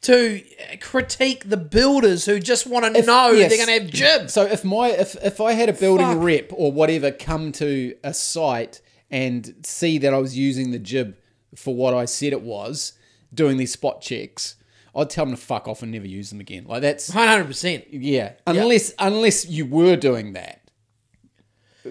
[0.02, 0.42] to
[0.80, 3.48] critique the builders who just want to know yes.
[3.48, 4.32] they're going to have Gibs.
[4.32, 6.22] So if my if if I had a building Fuck.
[6.22, 11.16] rep or whatever come to a site and see that I was using the jib
[11.54, 12.92] for what I said it was,
[13.32, 14.55] doing these spot checks,
[14.96, 16.64] I'd tell them to fuck off and never use them again.
[16.66, 17.86] Like that's 100%.
[17.90, 20.62] yeah, unless unless you were doing that.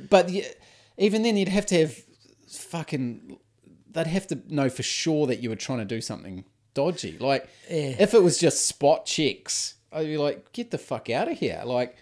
[0.10, 0.30] But
[0.98, 1.96] even then, you'd have to have
[2.50, 3.38] fucking.
[3.92, 6.44] They'd have to know for sure that you were trying to do something
[6.74, 7.18] dodgy.
[7.18, 7.96] Like Yeah.
[8.00, 11.62] if it was just spot checks, I'd be like, get the fuck out of here.
[11.64, 11.96] Like,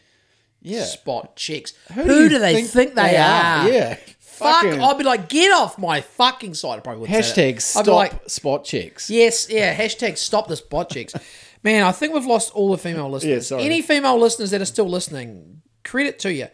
[0.61, 0.85] yeah.
[0.85, 1.73] Spot checks.
[1.93, 3.69] Who, you do they think, they, are?
[3.69, 3.97] Yeah.
[4.33, 4.63] Fuck.
[4.63, 6.77] Fucking- I'd be like, get off my fucking side.
[6.77, 7.53] I probably wouldn't say.
[7.53, 9.09] Hashtag stop spot checks.
[9.09, 11.13] yes, yeah, hashtag stop the spot checks.
[11.63, 13.47] Man, I think we've lost all the female listeners.
[13.47, 13.63] Sorry.
[13.63, 16.47] Any female listeners that are still listening, credit to you.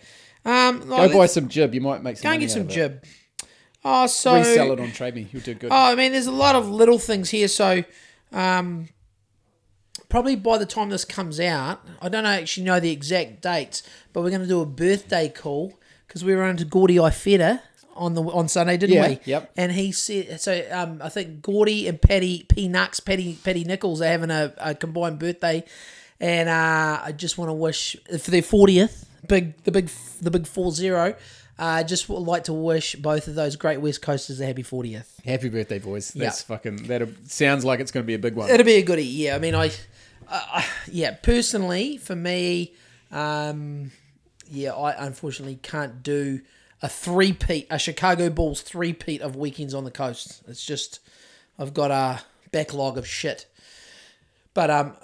[0.46, 1.74] Um, Go buy some Gib.
[1.74, 2.76] You might make some Go and money get some out of it.
[2.76, 3.04] Gib.
[3.84, 5.28] Oh, so Resell it on Trade Me.
[5.32, 5.72] You'll do good.
[5.72, 7.48] Oh, I mean, there's a lot of little things here.
[7.48, 7.84] So,
[8.32, 8.90] um,
[10.10, 14.22] probably by the time this comes out, I don't actually know the exact dates, but
[14.22, 17.62] we're going to do a birthday call because we were on to Gordy Ifeda
[18.00, 19.20] on the on Sunday, didn't Yeah, we?
[19.26, 19.52] yep.
[19.56, 24.02] And he said, so um, I think Gordy and Patty P Nux, Patty Patty Nichols
[24.02, 25.64] are having a, a combined birthday,
[26.20, 29.90] and uh, I just want to wish for their fortieth, big the big
[30.22, 31.16] the big four zero.
[31.60, 34.64] I uh, just would like to wish both of those great West Coasters a happy
[34.64, 35.22] 40th.
[35.26, 36.10] Happy birthday, boys.
[36.12, 36.88] That's fucking.
[36.88, 38.50] That sounds like it's going to be a big one.
[38.50, 39.04] It'll be a goodie.
[39.04, 39.70] Yeah, I mean, I,
[40.30, 42.76] uh, yeah, personally, for me,
[43.12, 43.92] um,
[44.50, 46.40] yeah, I unfortunately can't do
[46.82, 50.42] a three-peat, a Chicago Bulls three-peat of weekends on the coast.
[50.48, 51.00] It's just,
[51.58, 52.22] I've got a
[52.52, 53.46] backlog of shit.
[54.54, 54.98] But um,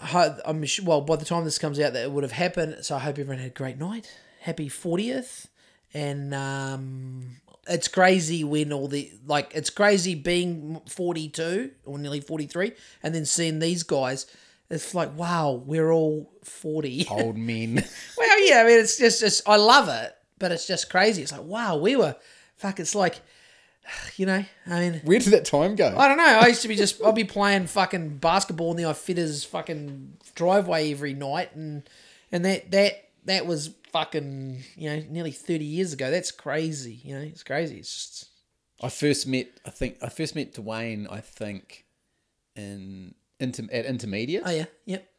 [0.45, 1.01] I'm well.
[1.01, 2.83] By the time this comes out, that it would have happened.
[2.83, 4.11] So I hope everyone had a great night.
[4.41, 5.47] Happy fortieth,
[5.93, 9.51] and um, it's crazy when all the like.
[9.53, 12.73] It's crazy being forty two or nearly forty three,
[13.03, 14.25] and then seeing these guys.
[14.69, 17.05] It's like wow, we're all forty.
[17.09, 17.75] Old men.
[18.17, 18.61] well, yeah.
[18.61, 21.21] I mean, it's just, just I love it, but it's just crazy.
[21.21, 22.15] It's like wow, we were
[22.55, 22.79] fuck.
[22.79, 23.21] It's like,
[24.17, 25.95] you know, I mean, Where did that time go?
[25.97, 26.39] I don't know.
[26.41, 30.91] I used to be just I'd be playing fucking basketball in the Ifitter's fucking driveway
[30.91, 31.83] every night, and
[32.31, 36.11] and that that that was fucking you know nearly thirty years ago.
[36.11, 36.99] That's crazy.
[37.03, 37.77] You know, it's crazy.
[37.77, 38.29] It's just
[38.81, 39.47] I first met.
[39.65, 41.09] I think I first met Dwayne.
[41.09, 41.85] I think
[42.55, 45.09] in inter, at intermediate, oh yeah, yep.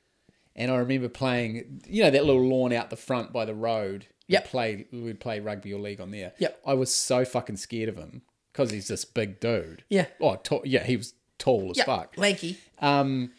[0.54, 1.82] and I remember playing.
[1.86, 4.06] You know that little lawn out the front by the road.
[4.28, 4.42] Yep.
[4.44, 4.86] We'd play.
[4.92, 6.32] We'd play rugby or league on there.
[6.38, 6.60] Yep.
[6.66, 8.22] I was so fucking scared of him
[8.52, 9.84] because he's this big dude.
[9.88, 10.06] Yeah.
[10.20, 10.84] Oh, tall, yeah.
[10.84, 11.86] He was tall as Yep.
[11.86, 12.14] fuck.
[12.16, 12.58] Lanky.
[12.80, 13.32] Um,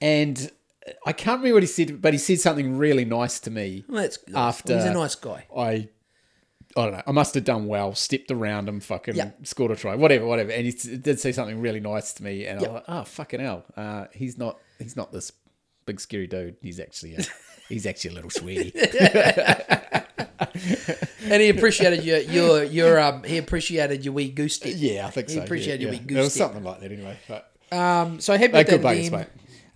[0.00, 0.50] and
[1.06, 3.84] I can't remember what he said, but he said something really nice to me.
[3.88, 4.36] Well, that's good.
[4.36, 5.46] After- He's a nice guy.
[5.56, 5.88] I
[6.76, 7.02] I don't know.
[7.06, 7.94] I must have done well.
[7.94, 9.30] Stepped around him, fucking Yeah.
[9.44, 10.50] scored a try, whatever, whatever.
[10.50, 12.68] And he did say something really nice to me, and I Yeah.
[12.68, 15.30] was like, "Oh fucking hell, uh, he's not he's not this
[15.86, 16.56] big scary dude.
[16.62, 17.22] He's actually a,
[17.68, 18.72] he's actually a little sweetie."
[21.30, 24.72] And he appreciated your your your um he appreciated your wee goose step.
[24.76, 25.40] yeah, I think He so.
[25.40, 26.00] He appreciated yeah, your yeah.
[26.00, 26.46] wee goose It was step.
[26.48, 27.16] something like that, anyway.
[27.28, 29.20] But Um, so happy birthday good to them.
[29.20, 29.28] mate.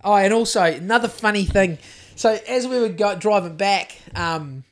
[0.03, 1.77] Oh, and also another funny thing.
[2.15, 4.63] So as we were go- driving back, um,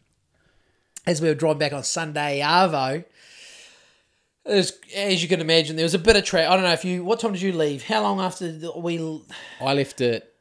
[1.06, 3.04] as we were driving back on Sunday Arvo,
[4.46, 6.50] as as you can imagine, there was a bit of traffic.
[6.50, 7.04] I don't know if you.
[7.04, 7.84] What time did you leave?
[7.84, 9.22] How long after we?
[9.60, 10.32] I left at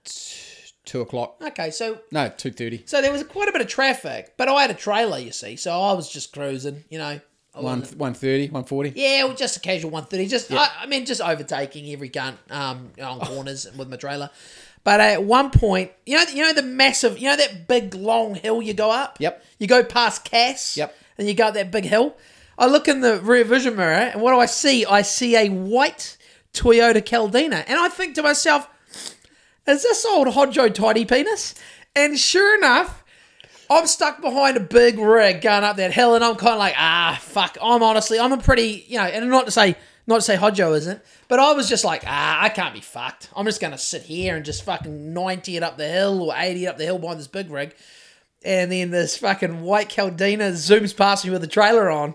[0.97, 1.37] two o'clock.
[1.43, 2.83] Okay, so No, two thirty.
[2.87, 5.57] so there was quite a bit of traffic, but I had a trailer, you see,
[5.57, 6.85] so I was just cruising.
[6.91, 7.21] You know,
[7.55, 8.93] I One wasn't- one thirty, one forty.
[8.97, 10.27] Yeah, well, just a casual 130.
[10.29, 14.31] Just, I, I mean, just overtaking every gun um, on corners with my trailer.
[14.85, 18.37] But at one point, you know, you know the massive, you know that big long
[18.37, 19.17] hill you go up.
[19.21, 19.45] Yep.
[19.59, 20.77] You go past Cass.
[20.77, 20.95] Yep.
[21.19, 22.15] And you go up that big hill.
[22.59, 24.85] I look in the rear vision mirror, and what do I see?
[24.87, 26.17] I see a white
[26.53, 28.69] Toyota Caldina, and I think to myself,
[29.67, 31.55] "Is this old Hodjo Tidy Penis?"
[31.95, 33.05] And sure enough,
[33.69, 36.75] I'm stuck behind a big rig going up that hill, and I'm kind of like,
[36.77, 37.57] ah, fuck.
[37.61, 40.77] I'm honestly, I'm a pretty, you know, and not to say, not to say Hodjo
[40.77, 43.31] isn't, but I was just like, ah, I can't be fucked.
[43.35, 46.65] I'm just gonna sit here and just fucking 90 it up the hill or 80
[46.65, 47.75] it up the hill behind this big rig,
[48.45, 52.15] and then this fucking white Caldina zooms past me with the trailer on,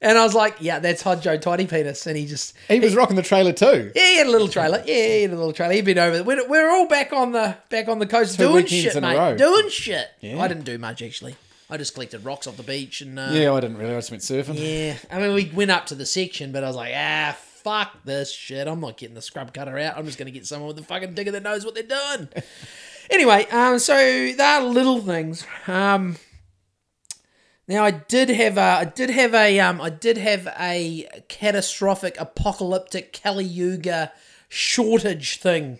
[0.00, 3.16] and I was like, yeah, that's Hodjo Tiny Penis, and he just, He was rocking
[3.16, 3.92] the trailer too.
[3.94, 4.82] yeah, he had a little trailer.
[4.86, 5.74] Yeah, he had a little trailer.
[5.74, 6.22] He'd been over.
[6.22, 9.36] We're, we're all back on the back on the coast Two doing shit, mate.
[9.38, 10.08] Doing shit.
[10.20, 10.40] Yeah.
[10.40, 11.36] I didn't do much actually.
[11.72, 13.92] I just collected rocks off the beach and uh, Yeah, I didn't really.
[13.92, 14.56] I just went surfing.
[14.58, 14.96] yeah.
[15.08, 18.32] I mean, we went up to the section, but I was like, ah, fuck this
[18.32, 18.66] shit.
[18.66, 19.96] I'm not getting the scrub cutter out.
[19.96, 22.28] I'm just gonna get someone with a fucking digger that knows what they're doing.
[23.10, 25.46] anyway, um, so there are little things.
[25.68, 26.16] Um,
[27.70, 32.16] now I did have a, I did have a, um, I did have a catastrophic,
[32.18, 34.12] apocalyptic Kali Yuga
[34.48, 35.78] shortage thing,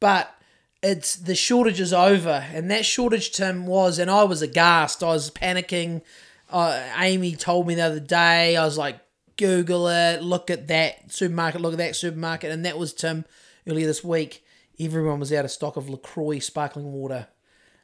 [0.00, 0.34] but
[0.82, 5.04] it's the shortage is over, and that shortage Tim was, and I was aghast.
[5.04, 6.02] I was panicking.
[6.50, 8.56] Uh, Amy told me the other day.
[8.56, 8.98] I was like,
[9.36, 13.24] Google it, look at that supermarket, look at that supermarket, and that was Tim
[13.68, 14.44] earlier this week.
[14.80, 17.28] Everyone was out of stock of Lacroix sparkling water.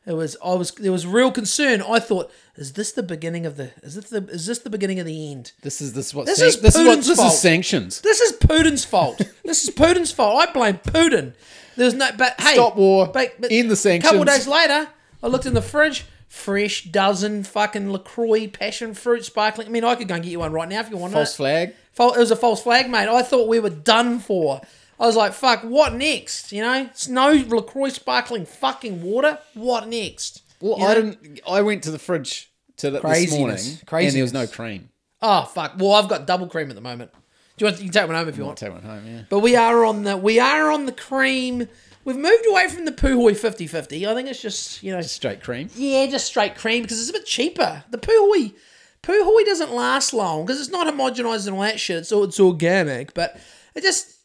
[0.06, 1.82] It was I was there was real concern.
[1.82, 5.00] I thought, is this the beginning of the is this the is this the beginning
[5.00, 5.52] of the end?
[5.62, 7.32] This is this what This san- is this is what Putin's this fault.
[7.32, 8.00] is sanctions.
[8.02, 9.20] This is Putin's fault.
[9.44, 10.48] this is Putin's fault.
[10.48, 11.32] I blame Putin.
[11.76, 13.08] There's no but hey Stop war.
[13.08, 14.24] but, but End the A couple sanctions.
[14.26, 14.88] days later,
[15.22, 16.04] I looked in the fridge.
[16.28, 19.68] Fresh dozen fucking Lacroix passion fruit sparkling.
[19.68, 21.32] I mean, I could go and get you one right now if you want False
[21.32, 21.36] it.
[21.36, 21.68] flag.
[21.70, 23.08] It was a false flag, mate.
[23.08, 24.60] I thought we were done for.
[24.98, 26.52] I was like, fuck, what next?
[26.52, 29.38] You know, it's no LaCroix sparkling fucking water.
[29.54, 30.42] What next?
[30.60, 30.94] Well, You I know?
[31.12, 31.40] didn't.
[31.48, 33.38] I went to the fridge to the, this Craziness.
[33.38, 34.88] morning, and there was no cream.
[35.20, 35.74] Oh, fuck.
[35.78, 37.10] Well, I've got double cream at the moment.
[37.56, 37.78] Do you want?
[37.78, 38.58] You can take one home if you I'll want.
[38.58, 39.02] take one home.
[39.06, 39.22] Yeah.
[39.28, 41.68] But we are on the we are on the cream.
[42.04, 44.06] We've moved away from the Puhoi 50-50.
[44.06, 45.68] I think it's just you know Straight cream.
[45.74, 47.82] yeah, just straight cream because it's a bit cheaper.
[47.90, 48.54] The Puhoi
[49.02, 52.06] Puhoi doesn't last long because it's not homogenized and all that shit.
[52.06, 53.38] So it's organic, but
[53.74, 54.15] it just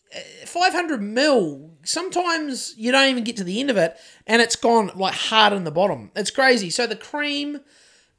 [0.45, 1.71] 500 mil.
[1.83, 3.97] Sometimes you don't even get to the end of it,
[4.27, 6.11] and it's gone like hard in the bottom.
[6.15, 6.69] It's crazy.
[6.69, 7.59] So the cream.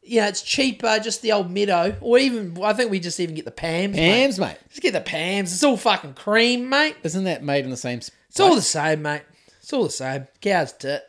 [0.04, 3.44] Yeah, it's cheaper, just the old Meadow, or even I think we just even get
[3.44, 3.92] the Pams.
[3.92, 3.98] mate.
[3.98, 4.58] Hams, mate.
[4.68, 5.52] Just get the Pams.
[5.52, 6.96] It's all fucking cream, mate.
[7.04, 7.98] Isn't that made in the same?
[7.98, 9.22] It's all the same, mate.
[9.60, 10.26] It's all the same.
[10.40, 11.04] Cow's tit.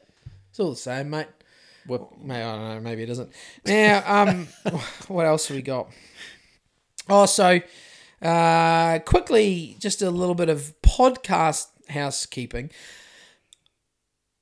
[0.52, 1.26] It's all the same, mate.
[1.88, 2.80] Well, Maybe, I don't know.
[2.82, 3.32] Maybe it isn't.
[3.66, 4.48] Now, um,
[5.08, 5.90] what else have we got?
[7.10, 7.60] Oh, so
[8.24, 12.72] uh, quickly, just a little bit of podcast housekeeping.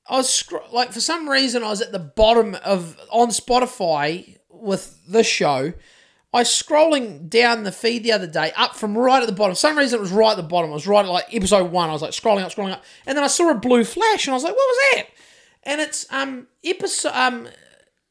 [0.08, 5.00] I was like, for some reason, I was at the bottom of on Spotify with
[5.08, 5.74] this show.
[6.34, 9.54] I was scrolling down the feed the other day, up from right at the bottom.
[9.54, 10.70] For some reason, it was right at the bottom.
[10.70, 11.90] It was right at like episode one.
[11.90, 14.34] I was like scrolling up, scrolling up, and then I saw a blue flash, and
[14.34, 15.08] I was like, "What was that?"
[15.64, 17.50] And it's um episode um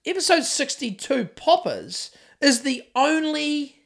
[0.05, 1.27] episode sixty two.
[1.27, 2.11] Poppers
[2.41, 3.80] is the only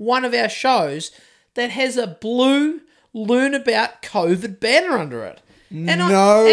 [0.00, 1.10] one of our shows
[1.54, 2.80] that has a blue
[3.12, 5.40] learn about COVID banner under it.
[5.70, 6.46] And No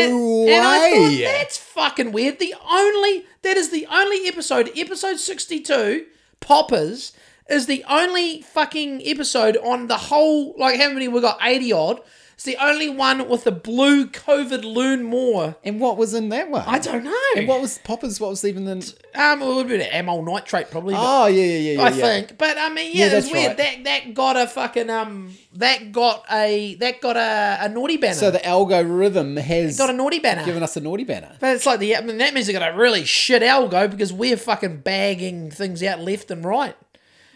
[0.48, 1.22] and I thought, way.
[1.24, 2.38] that's fucking weird.
[2.40, 6.06] The only that is the only episode, episode sixty two,
[6.40, 7.14] Poppers
[7.50, 10.54] is the only fucking episode on the whole.
[10.58, 11.40] Like how many we got?
[11.42, 12.02] Eighty odd.
[12.38, 15.56] It's the only one with a blue COVID loon more.
[15.64, 16.62] And what was in that one?
[16.68, 17.18] I don't know.
[17.36, 18.20] And what was Poppers?
[18.20, 18.94] What was even the?
[19.16, 20.94] Um, it would be the amyl nitrate probably.
[20.94, 21.82] but- Oh yeah, yeah, yeah, yeah.
[21.82, 21.96] I yeah.
[21.96, 23.58] think, but I mean, yeah, Yeah, it was that's weird.
[23.58, 28.14] That that got a fucking um, that got a that got a, a naughty banner.
[28.14, 30.46] So the algorithm has got a naughty banner.
[30.46, 31.36] given us a naughty banner.
[31.40, 34.14] But it's like the I mean, that means they got a really shit algo because
[34.14, 36.76] we're fucking bagging things out left and right.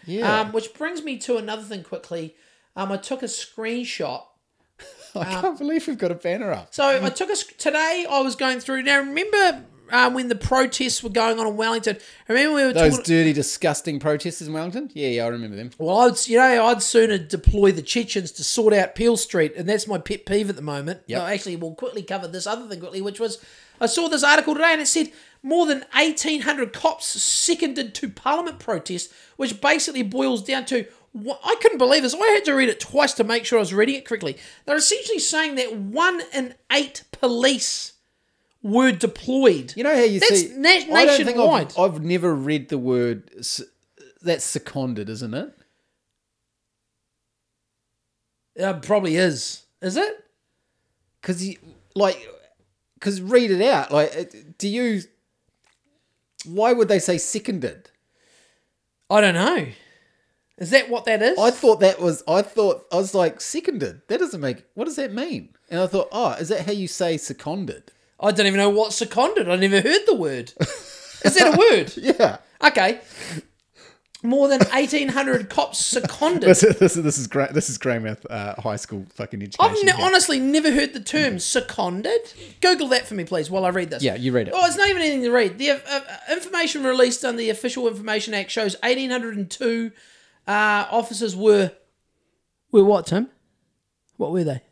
[0.06, 0.42] Yeah.
[0.42, 2.36] Um, which brings me to another thing quickly.
[2.76, 4.22] Um, I took a screenshot.
[5.20, 6.74] I can't believe we've got a banner up.
[6.74, 8.06] So I took us today.
[8.08, 8.82] I was going through.
[8.82, 11.98] Now remember um, when the protests were going on in Wellington?
[12.28, 13.04] Remember we were Those talking.
[13.04, 14.90] dirty, disgusting protesters in Wellington.
[14.94, 15.70] Yeah, yeah, I remember them.
[15.78, 19.68] Well, I'd you know I'd sooner deploy the Chechens to sort out Peel Street, and
[19.68, 21.02] that's my pet peeve at the moment.
[21.06, 21.18] Yep.
[21.18, 23.38] No, actually, we'll quickly cover this other thing quickly, which was
[23.80, 28.08] I saw this article today, and it said more than eighteen hundred cops seconded to
[28.08, 30.86] Parliament protest, which basically boils down to.
[31.14, 32.14] I couldn't believe this.
[32.14, 34.38] I had to read it twice to make sure I was reading it correctly.
[34.64, 37.92] They're essentially saying that one in eight police
[38.62, 39.74] were deployed.
[39.76, 40.52] You know how you That's see?
[40.56, 41.72] na- I don't think nationwide.
[41.76, 43.30] I've, I've never read the word.
[44.22, 45.52] That's seconded, isn't it?
[48.58, 49.64] Uh, probably is.
[49.80, 50.24] Is it?
[51.20, 51.56] Because you
[51.94, 52.16] like,
[52.94, 53.90] because read it out.
[53.90, 55.02] Like, do you?
[56.44, 57.90] Why would they say seconded?
[59.10, 59.66] I don't know.
[60.58, 61.38] Is that what that is?
[61.38, 62.22] I thought that was.
[62.28, 64.02] I thought I was like seconded.
[64.08, 64.64] That doesn't make.
[64.74, 65.50] What does that mean?
[65.70, 67.92] And I thought, oh, is that how you say seconded?
[68.20, 69.48] I don't even know what seconded.
[69.48, 70.52] I never heard the word.
[71.24, 71.92] Is that a word?
[71.96, 72.38] Yeah.
[72.62, 73.00] Okay.
[74.24, 76.48] More than 1,800 cops seconded.
[76.48, 77.54] This, this, this is great.
[77.54, 79.76] This is Greymouth uh, High School fucking education.
[79.76, 82.32] I've ne- honestly never heard the term seconded.
[82.60, 84.00] Google that for me, please, while I read this.
[84.00, 84.54] Yeah, you read it.
[84.56, 85.58] Oh, it's not even anything to read.
[85.58, 89.90] The uh, uh, information released on the Official Information Act shows 1,802
[90.46, 91.72] uh, officers were.
[92.70, 93.28] Were what, Tim?
[94.16, 94.62] What were they?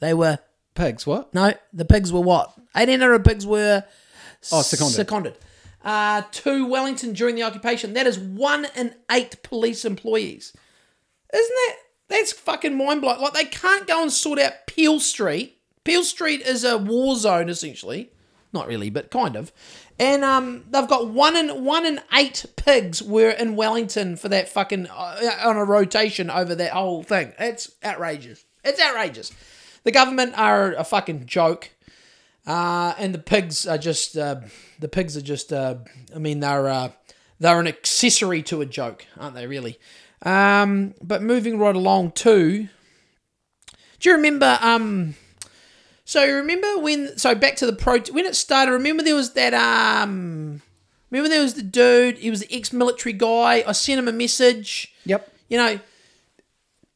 [0.00, 0.38] They were.
[0.74, 1.06] Pigs.
[1.06, 1.34] What?
[1.34, 2.56] No, the pigs were what?
[2.72, 3.82] 1,800 pigs were
[4.52, 4.94] Oh, seconded.
[4.94, 5.38] seconded.
[5.84, 7.94] Uh, to Wellington during the occupation.
[7.94, 10.52] That is one in eight police employees.
[11.34, 11.76] Isn't that
[12.08, 13.20] that's fucking mind blowing?
[13.20, 15.58] Like they can't go and sort out Peel Street.
[15.84, 18.12] Peel Street is a war zone essentially.
[18.52, 19.52] Not really, but kind of.
[19.98, 24.48] And um, they've got one in one in eight pigs were in Wellington for that
[24.48, 27.32] fucking uh, on a rotation over that whole thing.
[27.38, 28.44] It's outrageous.
[28.62, 29.32] It's outrageous.
[29.82, 31.70] The government are a fucking joke.
[32.46, 34.40] Uh, and the pigs are just uh,
[34.78, 35.74] the pigs are just uh,
[36.14, 36.90] I mean they're uh,
[37.40, 39.46] they're an accessory to a joke, aren't they?
[39.46, 39.78] Really.
[40.22, 42.68] Um, but moving right along too.
[44.00, 44.58] Do you remember?
[44.62, 45.16] Um,
[46.08, 47.18] so remember when?
[47.18, 48.72] So back to the pro when it started.
[48.72, 49.52] Remember there was that.
[49.52, 50.62] Um,
[51.10, 52.16] remember there was the dude.
[52.16, 53.62] He was the ex-military guy.
[53.66, 54.94] I sent him a message.
[55.04, 55.30] Yep.
[55.50, 55.80] You know,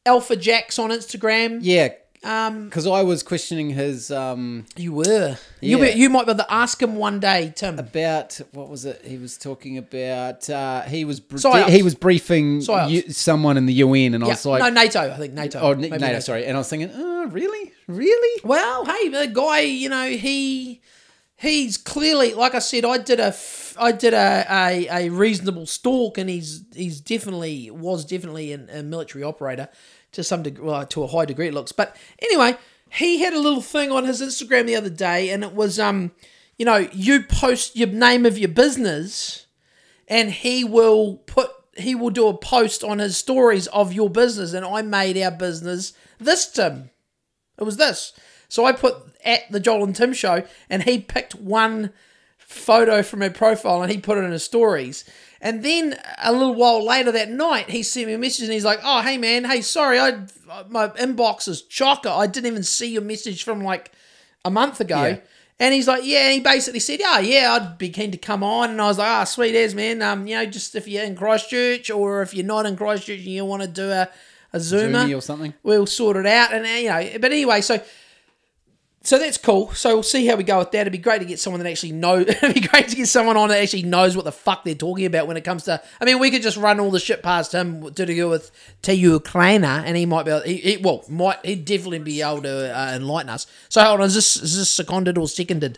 [0.03, 1.59] Alpha Jacks on Instagram.
[1.61, 1.89] Yeah.
[2.23, 5.37] Um, Because I was questioning his um you were.
[5.59, 5.91] You Yeah.
[5.93, 7.77] be, you might be able to ask him one day, Tim.
[7.79, 9.01] about what was it?
[9.03, 10.49] He was talking about.
[10.49, 11.69] Uh, he was br- Psyops.
[11.69, 12.89] he was briefing Psyops.
[12.89, 15.11] you, someone in the UN, and I Yeah, was like, no, NATO.
[15.11, 15.59] I think NATO.
[15.59, 16.45] oh, Maybe N- NATO, sorry.
[16.45, 18.41] And I was thinking, oh, really, really?
[18.45, 20.81] Well, hey, the guy, you know, he
[21.35, 25.65] he's clearly, like I said, I did a f- I did a, a, a reasonable
[25.65, 29.67] stalk, and he's he's definitely was definitely an, a military operator
[30.13, 31.71] to some degree, well, to a high degree it looks.
[31.71, 32.57] But anyway,
[32.91, 36.11] he had a little thing on his Instagram the other day, and it was um,
[36.57, 39.47] you know, you post your name of your business,
[40.07, 44.53] and he will put he will do a post on his stories of your business,
[44.53, 46.91] and I made our business this Tim.
[47.57, 48.13] It was this.
[48.47, 48.95] So I put
[49.25, 51.91] at the Joel and Tim show, and he picked one
[52.53, 55.05] photo from her profile and he put it in his stories.
[55.43, 58.63] And then a little while later that night, he sent me a message and he's
[58.63, 60.25] like, "Oh, hey man, hey, sorry, I
[60.69, 62.17] my inbox is chocker.
[62.17, 63.91] I didn't even see your message from like
[64.45, 65.17] a month ago." Yeah.
[65.59, 68.43] And he's like, yeah, and he basically said, yeah, yeah, I'd be keen to come
[68.43, 68.71] on.
[68.71, 70.01] And I was like, ah, sweet as, man.
[70.01, 73.27] Um, you know, just if you're in Christchurch or if you're not in Christchurch and
[73.27, 74.09] you want to do a,
[74.51, 75.53] a Zoomer, Zoomy or something.
[75.61, 76.53] we'll sort it out.
[76.53, 77.81] And, uh, you know, but anyway, so
[79.03, 79.71] so that's cool.
[79.73, 80.81] So we'll see how we go with that.
[80.81, 82.25] It'd be great to get someone that actually knows.
[82.27, 85.05] It'd be great to get someone on that actually knows what the fuck they're talking
[85.05, 85.81] about when it comes to.
[85.99, 88.51] I mean, we could just run all the shit past him to do with
[88.83, 90.31] to Ukraine, and he might be.
[90.31, 93.45] Able, he, he well, might he'd definitely be able to uh, enlighten us.
[93.69, 95.77] So hold on, is this is this seconded or seconded?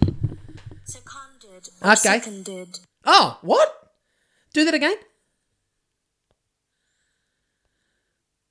[0.84, 1.26] Seconded
[1.84, 2.20] Okay.
[2.20, 2.80] seconded.
[3.04, 3.92] Oh, what?
[4.54, 4.98] Do that again.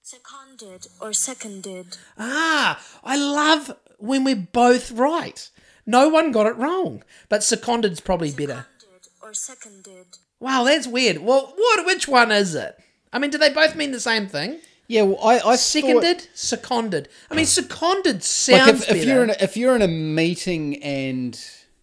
[0.03, 1.97] Seconded or seconded.
[2.18, 5.51] Ah, I love when we're both right.
[5.87, 8.67] No one got it wrong, but seconded's probably better.
[8.79, 10.07] Seconded or seconded.
[10.41, 11.19] Wow, that's weird.
[11.19, 11.87] Well, what?
[11.87, 12.79] Which one is it?
[13.13, 14.61] I mean, do they both mean the same thing?
[14.87, 17.09] Yeah, well, I, I thought- Seconded, seconded.
[17.31, 19.05] I mean, seconded like sounds if, if better.
[19.05, 21.39] you're in a, if you're in a meeting and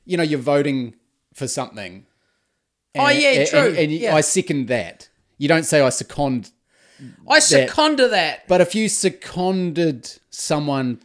[0.05, 0.95] you know you're voting
[1.33, 2.05] for something.
[2.95, 4.15] Oh, yeah, and- true, And, and yeah.
[4.15, 5.09] I second that.
[5.37, 6.51] You don't say I second,
[7.27, 8.47] I second to that.
[8.47, 10.99] but if you seconded someone,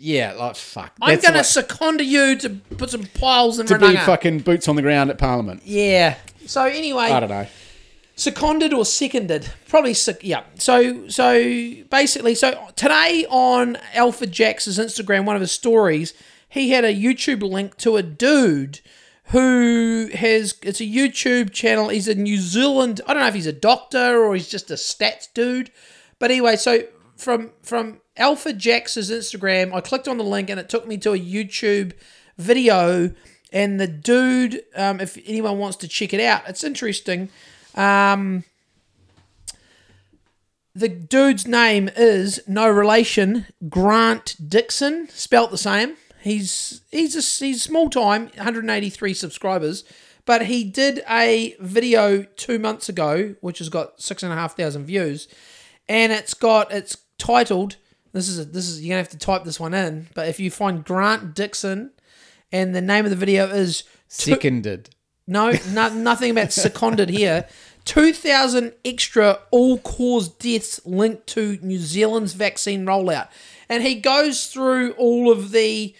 [0.00, 0.92] yeah, like fuck.
[1.00, 4.68] I'm that's going to second you to put some piles in to be fucking boots
[4.68, 5.62] on the ground at Parliament.
[5.64, 6.16] Yeah.
[6.46, 7.46] So anyway, I don't know.
[8.16, 11.34] seconded or seconded probably sec- yeah so so
[11.90, 16.14] basically so today on alfred jacks's instagram one of his stories
[16.48, 18.80] he had a youtube link to a dude
[19.26, 23.46] who has it's a youtube channel he's a new zealand i don't know if he's
[23.46, 25.70] a doctor or he's just a stats dude
[26.18, 26.82] but anyway so
[27.16, 31.12] from from alfred jacks's instagram i clicked on the link and it took me to
[31.12, 31.92] a youtube
[32.36, 33.12] video
[33.52, 37.28] and the dude um, if anyone wants to check it out it's interesting
[37.74, 38.44] um,
[40.78, 45.96] the dude's name is no relation Grant Dixon, spelt the same.
[46.20, 49.82] He's he's a, he's small time, 183 subscribers,
[50.24, 54.56] but he did a video two months ago, which has got six and a half
[54.56, 55.26] thousand views,
[55.88, 57.76] and it's got it's titled.
[58.12, 60.40] This is a, this is you're gonna have to type this one in, but if
[60.40, 61.92] you find Grant Dixon,
[62.52, 64.90] and the name of the video is Seconded.
[65.26, 67.46] no, no nothing about seconded here.
[67.84, 73.28] 2,000 extra all cause deaths linked to New Zealand's vaccine rollout.
[73.68, 75.94] And he goes through all of the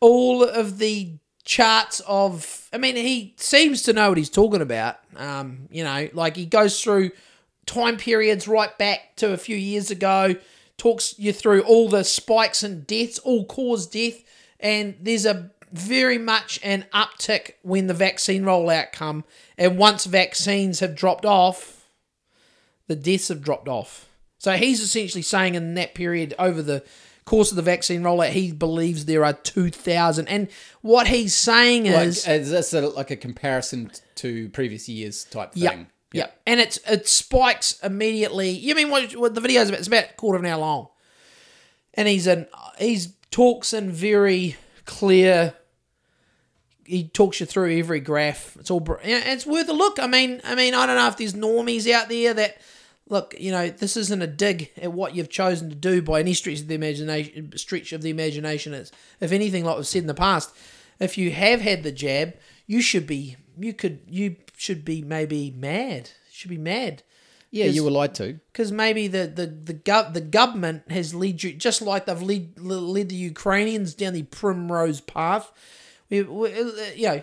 [0.00, 1.12] all of the
[1.44, 4.96] charts of I mean he seems to know what he's talking about.
[5.16, 7.10] Um, you know, like he goes through
[7.66, 10.36] time periods right back to a few years ago,
[10.84, 14.22] talks you through all the spikes and deaths, all cause death,
[14.60, 19.24] and there's a very much an uptick when the vaccine rollout come,
[19.56, 21.86] and once vaccines have dropped off,
[22.86, 24.10] the deaths have dropped off.
[24.36, 26.84] So he's essentially saying in that period over the
[27.24, 30.48] course of the vaccine rollout, he believes there are two thousand, and
[30.82, 35.54] what he's saying Like, is is this a, like a comparison to previous years type
[35.54, 35.62] thing?
[35.62, 35.86] Yep.
[36.46, 38.50] And it's it spikes immediately.
[38.50, 39.80] You mean what, what the video's about?
[39.80, 40.88] It's about a quarter of an hour long.
[41.94, 42.46] And he's in
[42.78, 45.54] he's talks in very clear
[46.86, 48.56] he talks you through every graph.
[48.60, 49.98] It's all it's worth a look.
[49.98, 52.58] I mean, I mean, I don't know if there's normies out there that
[53.08, 56.34] look, you know, this isn't a dig at what you've chosen to do by any
[56.34, 57.56] stretch of the imagination.
[57.56, 60.54] Stretch of the imagination is, if anything, like we've said in the past,
[61.00, 62.34] if you have had the jab,
[62.66, 66.10] you should be, you could, you should be maybe mad.
[66.30, 67.02] Should be mad
[67.50, 68.40] Yeah, you were lied to.
[68.52, 72.58] because maybe the the the, gov- the government has led you just like they've led
[72.58, 75.52] led the Ukrainians down the primrose path.
[76.10, 77.22] We, we uh, you know,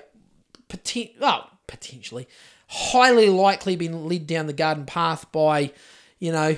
[0.70, 2.28] poten- well, potentially,
[2.68, 5.72] highly likely been led down the garden path by,
[6.20, 6.56] you know,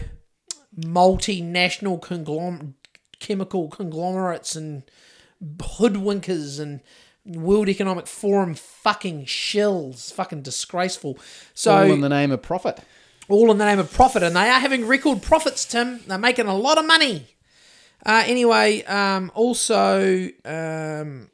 [0.80, 2.74] multinational conglom-
[3.20, 4.84] chemical conglomerates and
[5.58, 6.82] hoodwinkers and
[7.26, 11.18] World Economic Forum fucking shills, fucking disgraceful.
[11.54, 12.80] So All in the name of profit.
[13.30, 16.02] all in the name of profit, and they are having record profits, Tim.
[16.08, 17.28] They're making a lot of money.
[18.06, 21.30] Uh, anyway, um, also, um,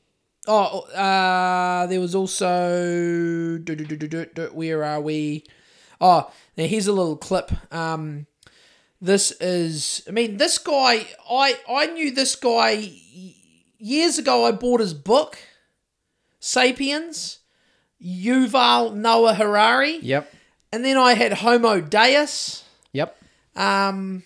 [0.48, 3.58] oh, uh, there was also,
[4.54, 5.44] where are we?
[6.00, 7.52] Oh, now here's a little clip.
[7.74, 8.28] Um,
[9.02, 12.92] this is, I mean, this guy, I, I knew this guy
[13.80, 14.46] years ago.
[14.46, 15.40] I bought his book,
[16.40, 17.40] Sapiens,
[18.03, 19.98] Yuval Noah Harari.
[19.99, 20.34] Yep.
[20.72, 22.64] And then I had Homo Deus,
[22.94, 23.18] Yep.
[23.56, 24.24] um,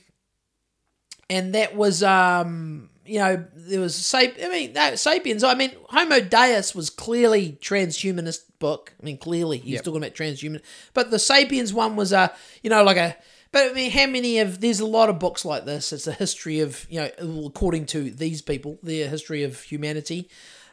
[1.29, 5.43] and that was um, you know there was Sap- I mean no, Sapiens.
[5.43, 8.93] I mean Homo Deus was clearly transhumanist book.
[9.01, 9.83] I mean clearly he's Yep.
[9.85, 10.61] talking about transhuman,
[10.93, 13.15] but the Sapiens one was a you know like a.
[13.53, 15.93] But I mean, how many of there's a lot of books like this.
[15.93, 20.27] It's a history of you know, according to these people, their history of humanity.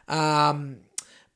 [0.07, 0.77] Um,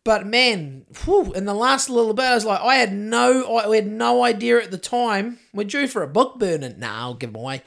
[0.06, 3.76] but man, whew, in the last little bit, I was like, I had no, I
[3.76, 5.40] had no idea at the time.
[5.54, 6.80] We're due for a book burning.
[6.80, 7.64] Nah, I'll give them away.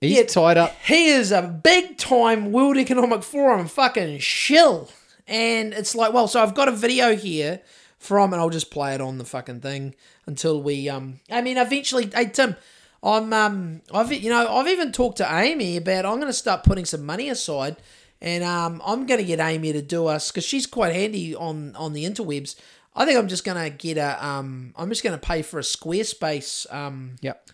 [0.00, 0.22] He's Yeah.
[0.24, 0.74] tied up.
[0.84, 4.88] He is a big time World Economic Forum fucking shill.
[5.28, 7.60] And it's like, well, so I've got a video here
[7.98, 9.94] from, and I'll just play it on the fucking thing
[10.26, 12.56] until we, um, I mean, eventually, hey, Tim,
[13.02, 16.64] I'm, um, I've, you know, I've even talked to Amy about, I'm going to start
[16.64, 17.76] putting some money aside
[18.22, 21.76] and, um, I'm going to get Amy to do us, because she's quite handy on,
[21.76, 22.54] on the interwebs.
[22.94, 25.58] I think I'm just going to get a, um, I'm just going to pay for
[25.58, 27.50] a Squarespace, um, Yep.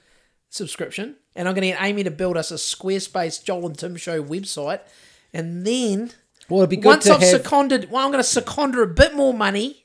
[0.51, 3.97] subscription, and I'm going to get Amy to build us a Squarespace Joel and Tim
[3.97, 4.81] Show website,
[5.33, 6.11] and then
[6.49, 7.31] Well, it'd be good once to I've have.
[7.43, 9.85] seconded, well, I'm going to second her a bit more money,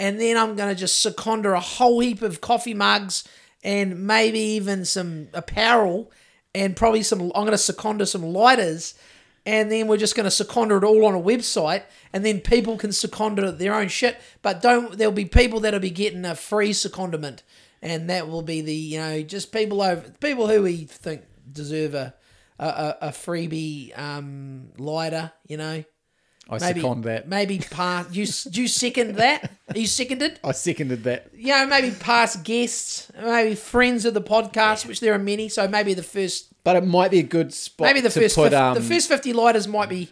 [0.00, 3.24] and then I'm going to just second her a whole heap of coffee mugs
[3.62, 6.10] and maybe even some apparel,
[6.54, 7.20] and probably some.
[7.20, 8.94] I'm going to seconder some lighters,
[9.46, 12.76] and then we're just going to seconder it all on a website, and then people
[12.76, 14.16] can seconder their own shit.
[14.42, 17.40] But don't there'll be people that'll be getting a free secondment,
[17.82, 21.94] and that will be the you know just people over people who we think deserve
[21.94, 22.14] a
[22.58, 25.84] a, a, freebie um, lighter, you know.
[26.48, 27.26] I Maybe second that.
[27.26, 28.14] Maybe pass.
[28.14, 29.50] You, do you second that?
[29.70, 30.40] Are you seconded?
[30.44, 31.30] I seconded that.
[31.34, 35.48] you know, maybe past guests, maybe friends of the podcast, which there are many.
[35.48, 38.34] So maybe the first, But it might be a good spot maybe the to first,
[38.36, 40.08] put 50, um, the first fifty lighters might be,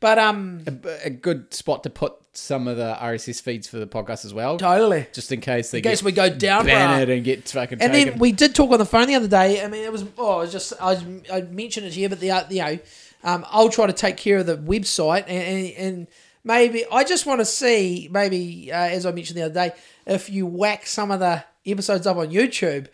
[0.00, 0.62] but um,
[1.04, 4.58] a good spot to put some of the RSS feeds for the podcast as well.
[4.58, 5.08] totally.
[5.12, 7.12] Just in case they In case get we go down, bruh.
[7.12, 8.10] and get fucking And taken.
[8.10, 9.60] then we did talk on the phone the other day.
[9.62, 11.02] I mean, it was oh, it was just I,
[11.32, 12.78] I mentioned it here, but the uh, you know,
[13.24, 16.06] um, I'll try to take care of the website and and, and
[16.44, 19.72] maybe I just want to see maybe uh, as I mentioned the other day,
[20.06, 22.86] if you whack some of the episodes up on YouTube,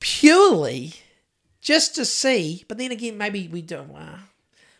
[0.00, 0.94] purely
[1.66, 2.64] just to see.
[2.68, 3.90] But then again, maybe we don't.
[3.90, 4.18] Uh, wow.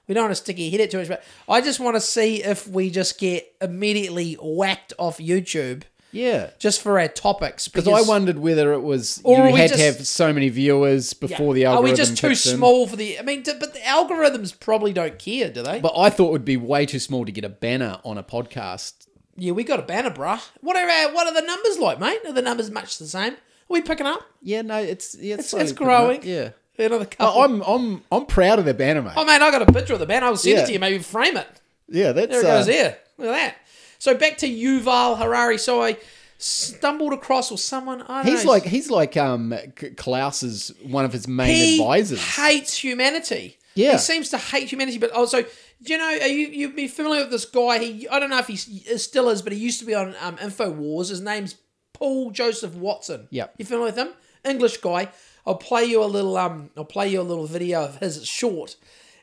[0.06, 2.00] We don't want to stick our head it too much, but I just want to
[2.00, 5.82] see if we just get immediately whacked off YouTube
[6.12, 6.50] yeah.
[6.60, 7.66] just for our topics.
[7.66, 11.64] Because I wondered whether it was you had to have so many viewers before the
[11.64, 11.86] algorithm.
[11.86, 12.36] Are we just too in.
[12.36, 13.18] small for the?
[13.18, 15.80] I mean, but the algorithms probably don't care, do they?
[15.80, 18.22] But I thought it would be way too small to get a banner on a
[18.22, 19.08] podcast.
[19.36, 20.40] yeah, we got a banner, bruh.
[20.60, 22.20] What are our, what are the numbers like, mate?
[22.26, 23.32] Are the numbers much the same?
[23.32, 23.38] Are
[23.70, 24.22] we picking up?
[24.40, 26.22] Yeah, no, it's yeah, it's, It's, it's growing.
[26.22, 27.26] Yeah, Another couple.
[27.40, 29.14] Oh, I'm I'm I'm proud of the banner, mate.
[29.16, 30.26] oh, man, I got a picture of the banner.
[30.26, 30.62] I'll send Yeah.
[30.62, 30.78] it to you.
[30.78, 31.48] Maybe frame it.
[31.88, 32.66] yeah, that's There it uh, goes.
[32.66, 32.98] There.
[33.18, 33.56] Look at that.
[33.98, 35.56] So back to Yuval Harari.
[35.58, 35.96] So I
[36.38, 38.02] stumbled across, or someone.
[38.02, 39.54] I don't He's know, like he's like um
[39.96, 41.48] Klaus's one of his main
[41.80, 42.18] advisors.
[42.20, 42.36] he advisors.
[42.36, 43.58] hates humanity.
[43.74, 43.92] Yeah.
[43.92, 44.98] he seems to hate humanity.
[44.98, 45.48] But also, do
[45.92, 47.78] you know, are you you'd be familiar with this guy?
[47.78, 50.36] He I don't know if he still is, but he used to be on um,
[50.36, 51.08] Infowars.
[51.10, 51.56] His name's
[51.92, 53.28] Paul Joseph Watson.
[53.30, 53.54] Yep.
[53.58, 54.08] you familiar with him?
[54.44, 55.08] English guy.
[55.46, 56.70] I'll play you a little um.
[56.76, 58.16] I'll play you a little video of his.
[58.16, 58.76] It's short,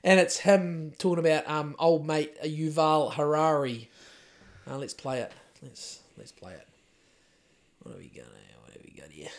[0.04, 3.90] and it's him talking about um old mate Yuval Harari.
[4.70, 5.32] Uh, let's play it.
[5.62, 6.68] Let's let's play it.
[7.82, 8.24] What have we here?
[8.64, 9.30] What have we got here?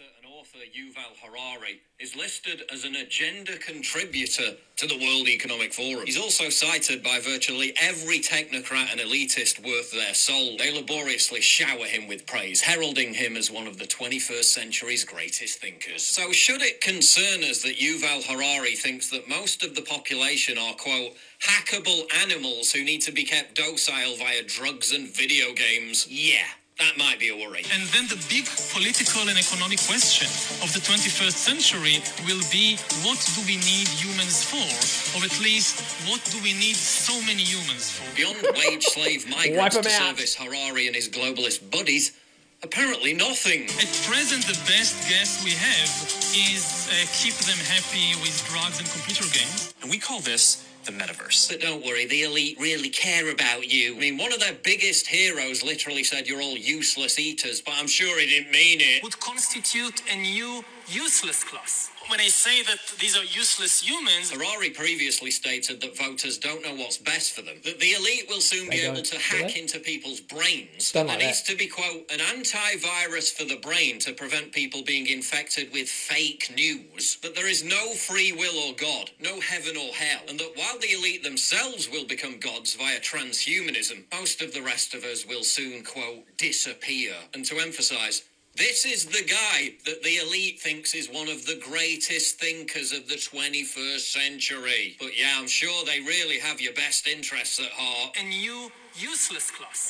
[0.00, 6.06] And author Yuval Harari is listed as an agenda contributor to the World Economic Forum.
[6.06, 10.58] He's also cited by virtually every technocrat and elitist worth their salt.
[10.58, 15.60] They laboriously shower him with praise, heralding him as one of the 21st century's greatest
[15.60, 16.02] thinkers.
[16.02, 20.72] So, should it concern us that Yuval Harari thinks that most of the population are,
[20.74, 21.12] quote,
[21.46, 26.06] hackable animals who need to be kept docile via drugs and video games?
[26.08, 26.46] Yeah.
[26.80, 27.60] That might be a worry.
[27.76, 30.24] And then the big political and economic question
[30.64, 34.64] of the 21st century will be what do we need humans for?
[35.12, 38.08] Or at least, what do we need so many humans for?
[38.16, 42.16] Beyond wage slave migrants to service Harari and his globalist buddies,
[42.64, 43.68] apparently nothing.
[43.76, 45.92] At present, the best guess we have
[46.32, 49.74] is uh, keep them happy with drugs and computer games.
[49.82, 51.48] And we call this the metaverse.
[51.48, 53.96] But don't worry, the elite really care about you.
[53.96, 57.86] I mean, one of their biggest heroes literally said you're all useless eaters, but I'm
[57.86, 59.02] sure he didn't mean it.
[59.02, 61.90] Would constitute a new useless class.
[62.10, 66.74] When I say that these are useless humans, Harari previously stated that voters don't know
[66.74, 70.18] what's best for them, that the elite will soon be able to hack into people's
[70.18, 70.90] brains.
[70.90, 75.06] Don't there needs to be, quote, an antivirus for the brain to prevent people being
[75.06, 77.16] infected with fake news.
[77.22, 80.80] That there is no free will or God, no heaven or hell, and that while
[80.80, 85.44] the elite themselves will become gods via transhumanism, most of the rest of us will
[85.44, 87.12] soon, quote, disappear.
[87.34, 88.24] And to emphasize,
[88.60, 93.08] this is the guy that the elite thinks is one of the greatest thinkers of
[93.08, 94.96] the 21st century.
[95.00, 98.14] But yeah, I'm sure they really have your best interests at heart.
[98.20, 99.88] And you, useless class.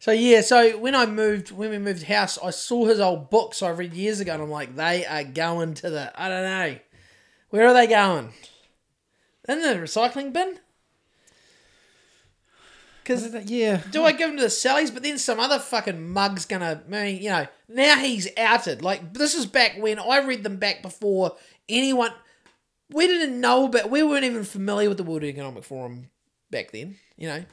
[0.00, 3.62] So yeah, so when I moved, when we moved house, I saw his old books
[3.62, 6.78] I read years ago, and I'm like, they are going to the, I don't know,
[7.50, 8.32] where are they going?
[9.48, 10.58] In the recycling bin?
[13.02, 14.92] Because yeah, do I give them to the Sallies?
[14.92, 18.82] But then some other fucking mug's gonna, mean, you know, now he's outed.
[18.82, 21.36] Like this is back when I read them back before
[21.68, 22.12] anyone.
[22.90, 26.10] We didn't know, but we weren't even familiar with the World Economic Forum
[26.50, 26.96] back then.
[27.16, 27.44] You know.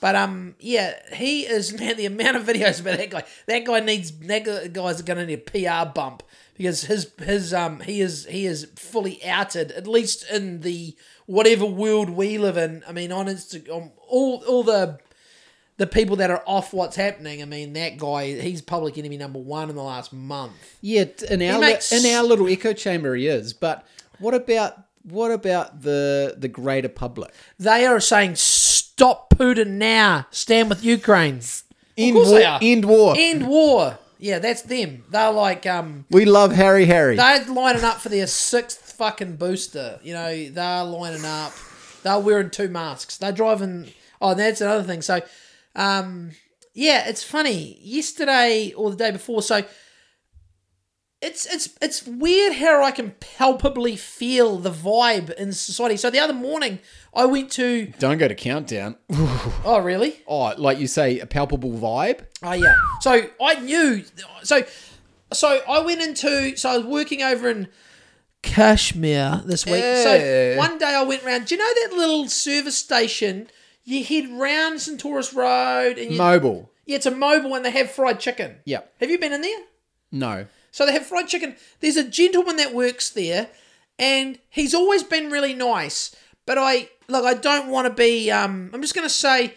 [0.00, 1.96] But um, yeah, he is man.
[1.96, 5.26] The amount of videos about that guy, that guy needs that guy- guy's going to
[5.26, 6.22] need a PR bump
[6.60, 10.94] because his his um he is he is fully outed at least in the
[11.30, 12.82] whatever world we live in.
[12.88, 14.98] I mean, on Instagram, all all the
[15.76, 17.40] the people that are off what's happening.
[17.40, 20.52] I mean, that guy he's public enemy number one in the last month.
[20.82, 21.04] yeah.
[21.30, 23.52] In our makes- in our little echo chamber, he is.
[23.54, 23.86] But
[24.18, 24.74] what about
[25.04, 27.32] what about the the greater public?
[27.58, 31.40] They are saying stop Putin now, stand with Ukraine.
[31.96, 32.24] End war.
[32.26, 32.58] they are.
[32.60, 33.14] End war.
[33.16, 33.98] End war.
[34.18, 35.04] Yeah, that's them.
[35.10, 37.16] They're like um we love Harry Harry.
[37.16, 39.98] they're lining up for their sixth fucking booster.
[40.02, 41.52] You know, they're lining up.
[42.02, 43.16] They're wearing two masks.
[43.16, 43.88] They're driving.
[44.20, 45.00] Oh, that's another thing.
[45.00, 45.22] So,
[45.74, 46.32] um,
[46.74, 47.78] yeah, it's funny.
[47.80, 49.62] Yesterday or the day before, so
[51.22, 55.96] it's it's it's weird how I can palpably feel the vibe in society.
[55.96, 56.78] So the other morning,
[57.14, 57.86] I went to.
[57.98, 58.96] Don't go to countdown.
[59.64, 60.20] Oh, really?
[60.26, 62.26] oh, like you say, a palpable vibe.
[62.42, 62.76] Oh yeah.
[63.00, 64.04] So I knew.
[64.42, 64.62] So
[65.32, 66.54] so I went into.
[66.56, 67.68] So I was working over in
[68.42, 69.76] Cashmere this week.
[69.82, 70.02] Yeah.
[70.02, 71.46] So one day I went round.
[71.46, 73.48] Do you know that little service station?
[73.84, 76.68] You head round Centaurus Road and you, Mobil.
[76.86, 78.56] yeah, it's a Mobil and they have fried chicken.
[78.64, 78.92] Yep.
[79.00, 79.60] Have you been in there?
[80.12, 80.46] No.
[80.70, 81.56] So they have fried chicken.
[81.80, 83.48] There's a gentleman that works there,
[83.98, 86.14] and he's always been really nice.
[86.46, 88.30] But I look, I don't want to be.
[88.30, 89.54] Um, I'm just going to say,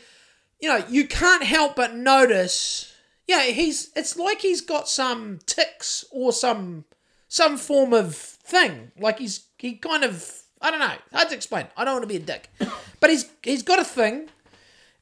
[0.59, 2.93] you know, you can't help but notice.
[3.27, 3.91] Yeah, he's.
[3.95, 6.85] It's like he's got some ticks or some
[7.27, 8.91] some form of thing.
[8.99, 10.39] Like he's he kind of.
[10.61, 10.93] I don't know.
[11.11, 11.67] Hard to explain.
[11.75, 12.49] I don't want to be a dick,
[12.99, 14.29] but he's he's got a thing,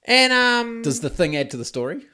[0.06, 0.82] and um.
[0.82, 2.06] Does the thing add to the story?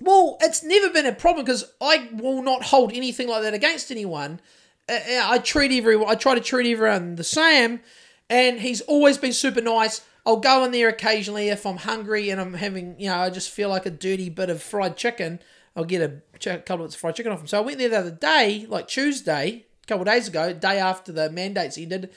[0.00, 3.90] Well, it's never been a problem because I will not hold anything like that against
[3.90, 4.40] anyone.
[4.88, 6.08] Uh, uh, I treat everyone.
[6.08, 7.80] I try to treat everyone the same,
[8.28, 10.02] and he's always been super nice.
[10.26, 13.48] I'll go in there occasionally if I'm hungry and I'm having, you know, I just
[13.50, 15.38] feel like a dirty bit of fried chicken.
[15.76, 17.46] I'll get a ch- couple of bits of fried chicken off him.
[17.46, 21.30] So I went there the other day, like Tuesday, couple days ago, day after the
[21.30, 22.10] mandates ended,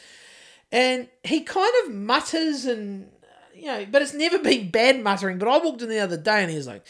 [0.71, 3.09] and he kind of mutters and,
[3.55, 5.37] you know, but it's never been bad muttering.
[5.37, 6.83] But I walked in the other day and he was like,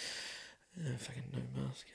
[0.79, 1.85] "Oh, fucking no mask.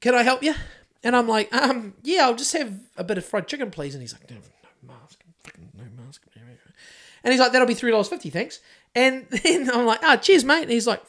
[0.00, 0.54] Can I help you?
[1.02, 3.94] And I'm like, um, yeah, I'll just have a bit of fried chicken, please.
[3.94, 6.22] And he's like, no, no mask, fucking no mask.
[7.24, 8.60] And he's like, that'll be three dollars fifty, thanks.
[8.94, 10.62] And then I'm like, ah, cheers, mate.
[10.62, 11.02] And he's like,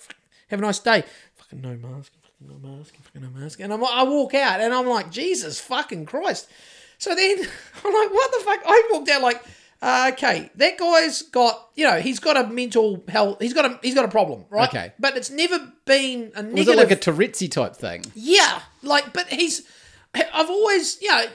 [0.48, 1.04] have a nice day.
[1.36, 3.60] Fucking no mask, fucking no mask, fucking no mask.
[3.60, 6.50] And I'm I walk out, and I'm like, Jesus fucking Christ.
[6.98, 7.38] So then
[7.84, 8.62] I'm like, what the fuck?
[8.66, 9.44] I walked out like,
[9.82, 13.80] uh, okay, that guy's got, you know, he's got a mental health, he's got a,
[13.82, 14.70] he's got a problem, right?
[14.70, 14.94] Okay.
[15.00, 18.04] But it's never been a Was it like a Tourette's type thing?
[18.16, 19.68] Yeah, like, but he's.
[20.16, 21.26] I've always, you know,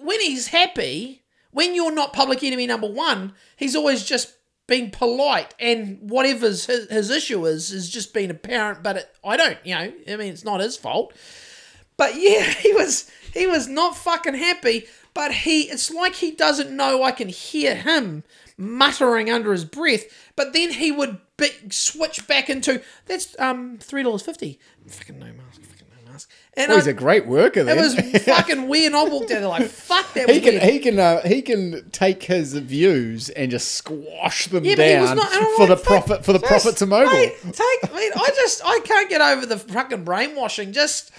[0.00, 4.34] when he's happy, when you're not public enemy number one, he's always just
[4.66, 8.82] been polite, and whatever's his, his issue is, has just been apparent.
[8.82, 11.14] But it, I don't, you know, I mean, it's not his fault.
[11.96, 14.86] But yeah, he was he was not fucking happy.
[15.12, 18.24] But he, it's like he doesn't know I can hear him
[18.58, 20.04] muttering under his breath.
[20.34, 24.58] But then he would be, switch back into that's um three dollars fifty.
[24.88, 25.62] Fucking no mask.
[25.62, 26.30] Fucking no mask.
[26.56, 27.62] And Oh, he's a great worker.
[27.62, 27.94] Then it was
[28.24, 28.86] fucking weird.
[28.92, 30.28] And I walked out there like, fuck that.
[30.30, 30.62] he can weird.
[30.64, 34.96] he can uh, he can take his views and just squash them Yeah, but he
[35.00, 37.12] was down not- for the profit for the profit to Mobil.
[37.12, 40.72] Mate, take, I mean, I just, I can't get over the fucking brainwashing.
[40.72, 41.12] Just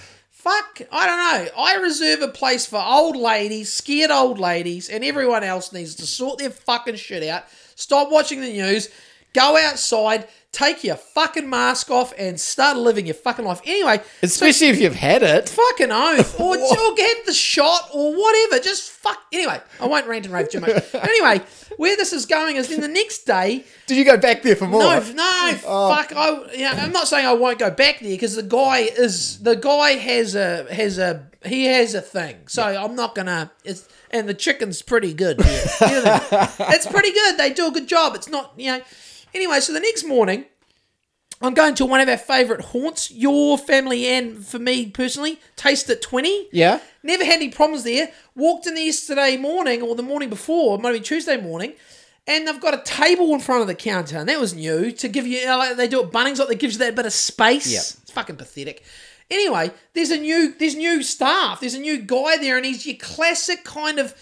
[0.45, 1.51] fuck, I don't know.
[1.57, 6.05] I reserve a place for old ladies, scared old ladies, and everyone else needs to
[6.05, 7.45] sort their fucking shit out.
[7.73, 8.89] Stop watching the news.
[9.33, 10.27] Go outside.
[10.55, 13.59] Take your fucking mask off and start living your fucking life.
[13.65, 15.49] Anyway, so- Especially if you've had it.
[15.49, 18.63] fucking oath, or, or get the shot, or whatever.
[18.63, 19.21] Just fuck.
[19.33, 20.71] Anyway, I won't rant and rave too much.
[20.93, 21.41] anyway,
[21.75, 23.65] where this is going is then the next day.
[23.85, 24.79] Did you go back there for more?
[24.79, 25.93] No, no, oh.
[25.93, 26.13] fuck.
[26.15, 29.57] I, yeah, I'm not saying I won't go back there because the guy is the
[29.57, 32.47] guy has a has a he has a thing.
[32.47, 33.51] So I'm not gonna.
[33.65, 35.41] It's and the chicken's pretty good.
[35.41, 36.49] Yeah.
[36.59, 37.37] It's pretty good.
[37.37, 38.15] They do a good job.
[38.15, 38.81] It's not you know.
[39.35, 40.45] Anyway, so the next morning.
[41.41, 45.89] I'm going to one of our favourite haunts, your family and for me personally, Taste
[45.89, 46.47] at 20.
[46.53, 46.79] Yeah.
[47.03, 48.09] Never had any problems there.
[48.35, 51.73] Walked in there yesterday morning or the morning before, might have been Tuesday morning,
[52.25, 55.07] and they've got a table in front of the counter, and that was new to
[55.09, 57.05] give you, you know, like they do at Bunnings, like they gives you that bit
[57.05, 57.71] of space.
[57.71, 57.79] Yeah.
[57.79, 58.83] It's fucking pathetic.
[59.29, 61.59] Anyway, there's a new, there's new staff.
[61.59, 64.15] There's a new guy there, and he's your classic kind of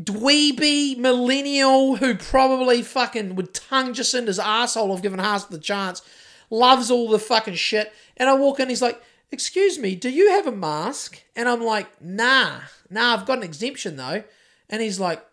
[0.00, 6.02] dweeby millennial who probably fucking would tongue Jacinda's his asshole if given half the chance.
[6.50, 7.92] Loves all the fucking shit.
[8.16, 9.02] And I walk in, he's like,
[9.32, 11.22] Excuse me, do you have a mask?
[11.34, 12.60] And I'm like, Nah,
[12.90, 14.22] nah, I've got an exemption though.
[14.68, 15.24] And he's like,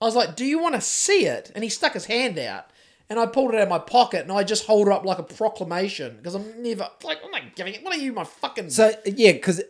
[0.00, 1.50] I was like, Do you want to see it?
[1.54, 2.66] And he stuck his hand out.
[3.08, 5.18] And I pulled it out of my pocket and I just hold it up like
[5.18, 7.82] a proclamation because I'm never, like, I'm not giving it.
[7.82, 8.70] What are you, my fucking.
[8.70, 9.60] So yeah, because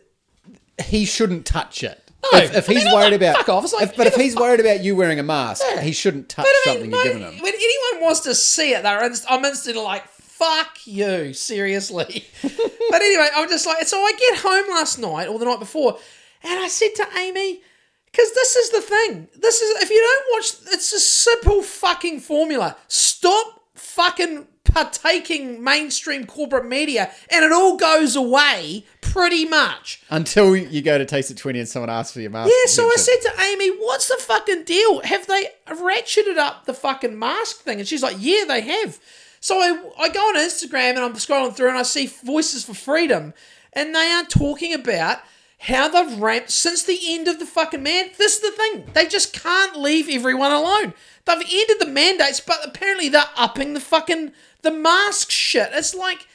[0.83, 2.10] he shouldn't touch it.
[2.31, 3.73] No, if, if he's worried like, about, off.
[3.73, 5.81] Like, if- but if he's worried about you wearing a mask, Yeah.
[5.81, 7.41] he shouldn't touch I mean, something you're giving him.
[7.41, 12.25] When anyone wants to see it, they're inst- I'm instantly like, fuck you, seriously.
[12.41, 15.97] but anyway, I'm just like, so I get home last night or the night before,
[16.43, 17.61] and I said to Amy,
[18.05, 19.27] because this is the thing.
[19.39, 22.75] This is, if you don't watch, it's a simple fucking formula.
[22.87, 30.01] Stop fucking partaking mainstream corporate media, and it all goes away pretty much.
[30.09, 32.49] Until you go to Taste at 20 and someone asks for your mask.
[32.49, 35.01] Yeah, so I said to Amy, "What's the fucking deal?
[35.01, 38.99] Have they ratcheted up the fucking mask thing?" And she's like, "Yeah, they have."
[39.39, 42.73] So I, I go on Instagram and I'm scrolling through and I see Voices for
[42.73, 43.33] Freedom,
[43.73, 45.19] and they are talking about
[45.59, 48.09] how they've ramped since the end of the fucking man.
[48.17, 50.93] This is the thing; they just can't leave everyone alone.
[51.25, 55.69] They've ended the mandates, but apparently they're upping the fucking the mask shit.
[55.73, 56.27] It's like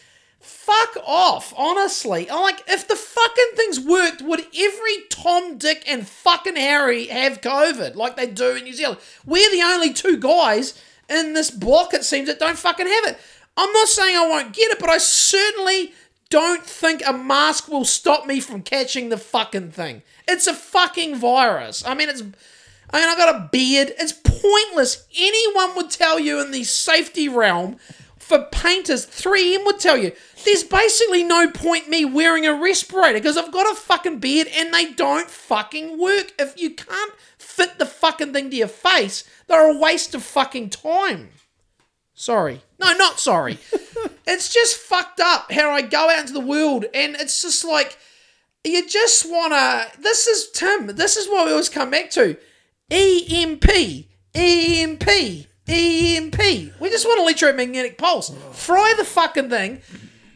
[0.66, 2.30] fuck off, honestly.
[2.30, 7.40] I'm like, if the fucking things worked, would every Tom, Dick, and fucking Harry have
[7.40, 9.00] COVID like they do in New Zealand?
[9.24, 13.18] We're the only two guys in this block, it seems, that don't fucking have it.
[13.56, 15.94] I'm not saying I won't get it, but I certainly
[16.30, 20.02] don't think a mask will stop me from catching the fucking thing.
[20.28, 21.84] It's a fucking virus.
[21.86, 22.22] I mean, it's.
[22.90, 23.92] I mean, I got a beard.
[23.98, 25.06] It's pointless.
[25.16, 27.76] Anyone would tell you in the safety realm
[28.26, 30.10] for painters, 3M would tell you
[30.44, 34.74] there's basically no point me wearing a respirator because I've got a fucking beard and
[34.74, 36.32] they don't fucking work.
[36.38, 40.70] If you can't fit the fucking thing to your face, they're a waste of fucking
[40.70, 41.30] time.
[42.14, 42.62] Sorry.
[42.80, 43.58] No, not sorry.
[44.26, 47.96] it's just fucked up how I go out into the world and it's just like,
[48.64, 49.86] you just wanna.
[50.00, 50.88] This is Tim.
[50.88, 52.36] This is what we always come back to.
[52.90, 53.68] EMP,
[54.34, 55.08] EMP,
[55.68, 56.38] EMP.
[56.80, 58.32] We just want electromagnetic pulse.
[58.52, 59.80] Fry the fucking thing,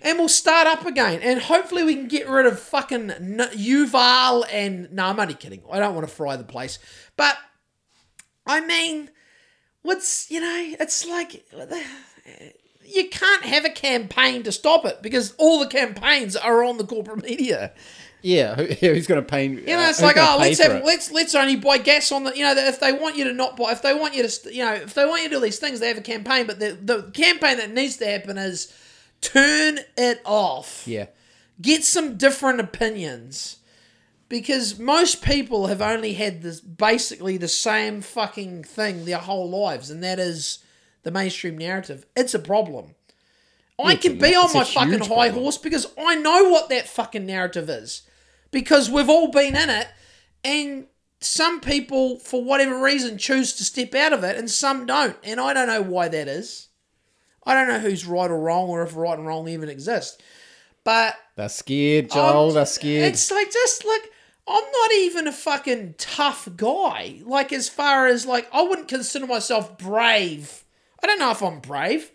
[0.02, 1.20] and we'll start up again.
[1.22, 4.90] And hopefully we can get rid of fucking Yuval and.
[4.93, 5.62] No, I'm only kidding.
[5.70, 6.81] I don't want to fry the place,
[7.16, 7.36] but
[8.47, 9.10] I mean,
[9.82, 10.74] what's you know?
[10.81, 11.44] It's like
[12.85, 16.85] you can't have a campaign to stop it because all the campaigns are on the
[16.85, 17.72] corporate media.
[18.22, 19.47] Yeah, who, who's going to pay?
[19.47, 22.36] You know, it's like, oh, let's have, let's let's only buy gas on the.
[22.36, 24.64] You know, if they want you to not buy, if they want you to, you
[24.64, 26.47] know, if they want you to do these things, they have a campaign.
[26.47, 28.72] But the the campaign that needs to happen is
[29.20, 30.86] turn it off.
[30.86, 31.06] Yeah.
[31.60, 33.56] Get some different opinions.
[34.28, 39.90] Because most people have only had this basically the same fucking thing their whole lives,
[39.90, 40.60] and that is
[41.02, 42.06] the mainstream narrative.
[42.14, 42.94] It's a problem.
[43.84, 45.34] I it's a can be on my fucking high problem.
[45.34, 48.02] horse because I know what that fucking narrative is.
[48.51, 49.89] Because we've all been in it,
[50.44, 50.86] and
[51.20, 55.16] some people, for whatever reason, choose to step out of it, and some don't.
[55.22, 56.68] And I don't know why that is.
[57.44, 60.22] I don't know who's right or wrong, or if right and wrong even exist.
[60.85, 62.48] But They're scared, Joel.
[62.48, 63.12] um, they're scared.
[63.12, 64.10] It's like just like
[64.48, 67.20] I'm not even a fucking tough guy.
[67.24, 70.64] Like as far as like I wouldn't consider myself brave.
[71.02, 72.10] I don't know if I'm brave.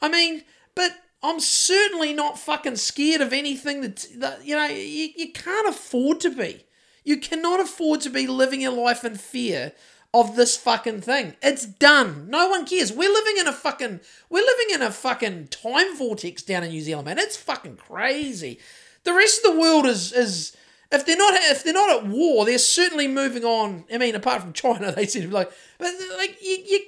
[0.00, 0.42] I mean,
[0.74, 0.92] but
[1.26, 4.66] I'm certainly not fucking scared of anything that, that you know.
[4.66, 6.64] You, you can't afford to be.
[7.04, 9.72] You cannot afford to be living your life in fear
[10.14, 11.34] of this fucking thing.
[11.42, 12.30] It's done.
[12.30, 12.92] No one cares.
[12.92, 14.00] We're living in a fucking
[14.30, 17.18] we're living in a fucking time vortex down in New Zealand, man.
[17.18, 18.60] It's fucking crazy.
[19.02, 20.56] The rest of the world is is
[20.92, 23.84] if they're not if they're not at war, they're certainly moving on.
[23.92, 26.80] I mean, apart from China, they seem to be like, but like you, you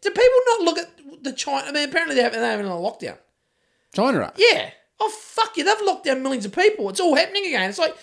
[0.00, 1.66] do people not look at the China?
[1.66, 3.18] I mean, apparently they're having, they're a lockdown.
[3.94, 4.32] China.
[4.36, 4.70] Yeah.
[4.98, 5.64] Oh fuck you!
[5.64, 6.88] They've locked down millions of people.
[6.90, 7.70] It's all happening again.
[7.70, 7.96] It's like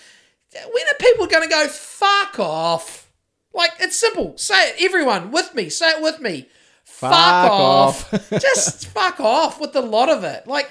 [0.54, 3.12] when are people going to go fuck off?
[3.54, 4.38] Like it's simple.
[4.38, 5.70] Say it, everyone with me.
[5.70, 6.48] Say it with me.
[6.84, 8.14] Fuck, Fuck off.
[8.14, 8.30] off.
[8.42, 10.48] Just fuck off with a lot of it.
[10.48, 10.70] Like,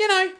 [0.00, 0.30] you know,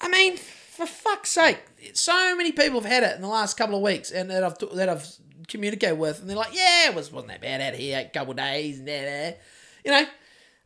[0.00, 1.60] I mean, for fuck's sake,
[1.94, 4.58] so many people have had it in the last couple of weeks, and that I've
[4.74, 5.06] that I've
[5.48, 8.32] communicated with, and they're like, "Yeah, it was, wasn't that bad out here, a couple
[8.32, 9.40] of days, and that,
[9.84, 10.04] you know."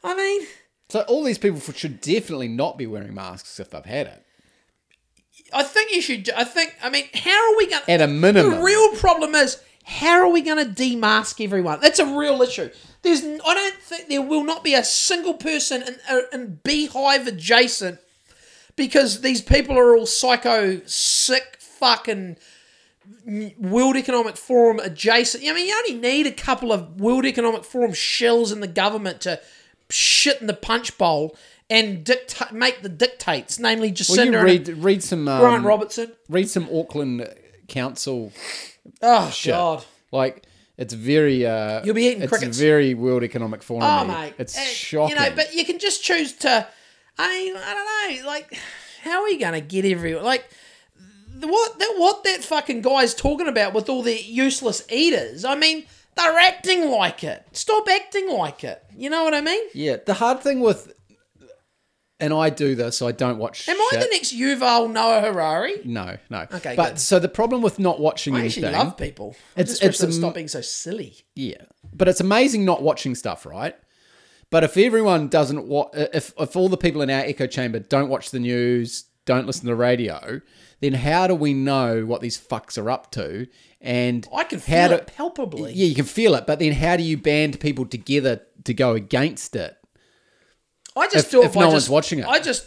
[0.02, 0.42] I mean,
[0.88, 4.22] So all these people should definitely not be wearing masks if they've had it.
[5.52, 6.30] I think you should.
[6.30, 6.74] I think.
[6.82, 7.82] I mean, how are we going?
[7.84, 7.90] to...
[7.90, 8.52] At a minimum.
[8.52, 11.80] the real problem is how are we going to demask everyone?
[11.80, 12.70] That's a real issue.
[13.02, 13.22] There's.
[13.24, 18.00] I don't think there will not be a single person in, uh, in Beehive adjacent
[18.74, 22.36] because these people are all psycho, sick, fucking
[23.58, 25.44] World Economic Forum adjacent.
[25.46, 29.20] I mean, you only need a couple of World Economic Forum shells in the government
[29.22, 29.40] to
[29.90, 31.36] shit in the punch bowl
[31.70, 36.12] and dicta- make the dictates, namely Jacinda Well, read read some um, Grant Robertson.
[36.28, 37.28] read some Auckland
[37.68, 38.32] Council
[39.02, 39.52] Oh shit.
[39.52, 39.84] God.
[40.12, 40.44] Like
[40.76, 42.58] it's very uh You'll be eating it's crickets.
[42.58, 43.82] very World Economic Forum.
[43.84, 45.16] Oh mate, It's Uh, shocking.
[45.16, 46.66] You know, but you can just choose to.
[47.18, 48.26] I mean, I don't know.
[48.28, 48.52] Like,
[49.02, 50.22] how are we going to get everyone?
[50.22, 50.44] Like,
[51.40, 55.44] what that what that fucking guy's talking about with all the useless eaters?
[55.44, 55.84] I mean,
[56.16, 57.44] they're acting like it.
[57.52, 58.82] Stop acting like it.
[58.97, 59.62] You know what I mean?
[59.74, 60.93] yeah, the hard thing with
[62.18, 65.74] and I do this, I don't watch Am I the next Yuval Noah Harari?
[65.84, 66.47] No, no.
[66.51, 66.98] Okay, but good.
[67.01, 69.36] so the problem with not watching I anything, actually love people.
[69.56, 71.26] I It's- just wish it's am- stop being so silly.
[71.34, 71.59] yeah,
[71.93, 73.76] but it's amazing not watching stuff, right?
[74.48, 78.09] But if everyone doesn't watch, if if all the people in our echo chamber don't
[78.09, 80.40] watch the news, don't listen to the radio,
[80.80, 83.46] then how do we know what these fucks are up to?
[83.80, 85.72] And I can how feel do- it palpably.
[85.72, 88.94] Yeah, you can feel it, but then how do you band people together to go
[88.94, 89.76] against it?
[90.96, 92.26] I just if- feel if no just- one's watching it.
[92.26, 92.66] I just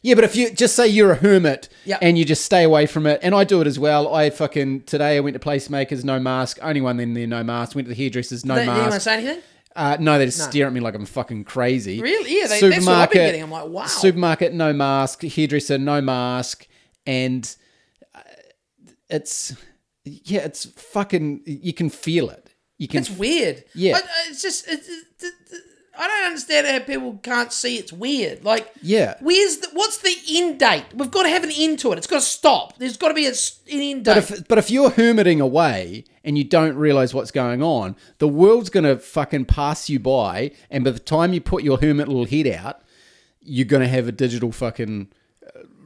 [0.00, 1.98] Yeah, but if you just say you're a hermit Yep.
[2.02, 4.14] and you just stay away from it, and I do it as well.
[4.14, 6.58] I fucking today I went to placemakers, no mask.
[6.62, 7.74] Only one in there, no mask.
[7.74, 8.68] Went to the hairdressers, no mask.
[8.68, 9.40] Did anyone say anything?
[9.74, 12.00] Uh, no, they just stare at me like I'm fucking crazy.
[12.00, 12.38] Really?
[12.40, 13.42] Yeah, they- that's what I've been getting.
[13.42, 13.86] I'm like, wow.
[13.86, 15.22] Supermarket, no mask.
[15.22, 16.66] Hairdresser, no mask.
[17.08, 17.56] And
[18.14, 18.20] uh,
[19.08, 19.56] it's
[20.04, 21.42] yeah, it's fucking.
[21.46, 22.54] You can feel it.
[22.78, 23.00] You can.
[23.00, 23.64] It's weird.
[23.74, 23.96] Yeah.
[23.96, 25.24] I, I- it's just it's, it's,
[26.00, 28.44] I don't understand how people can't see it's weird.
[28.44, 29.16] Like, Yeah.
[29.20, 30.84] where's the what's the end date?
[30.94, 31.98] We've got to have an end to it.
[31.98, 32.78] It's got to stop.
[32.78, 34.14] There's got to be a, an end date.
[34.14, 38.28] But if but if you're hermiting away and you don't realize what's going on, the
[38.28, 42.26] world's gonna fucking pass you by, and by the time you put your hermit little
[42.26, 42.82] head out,
[43.40, 45.14] you're gonna have a digital fucking uh,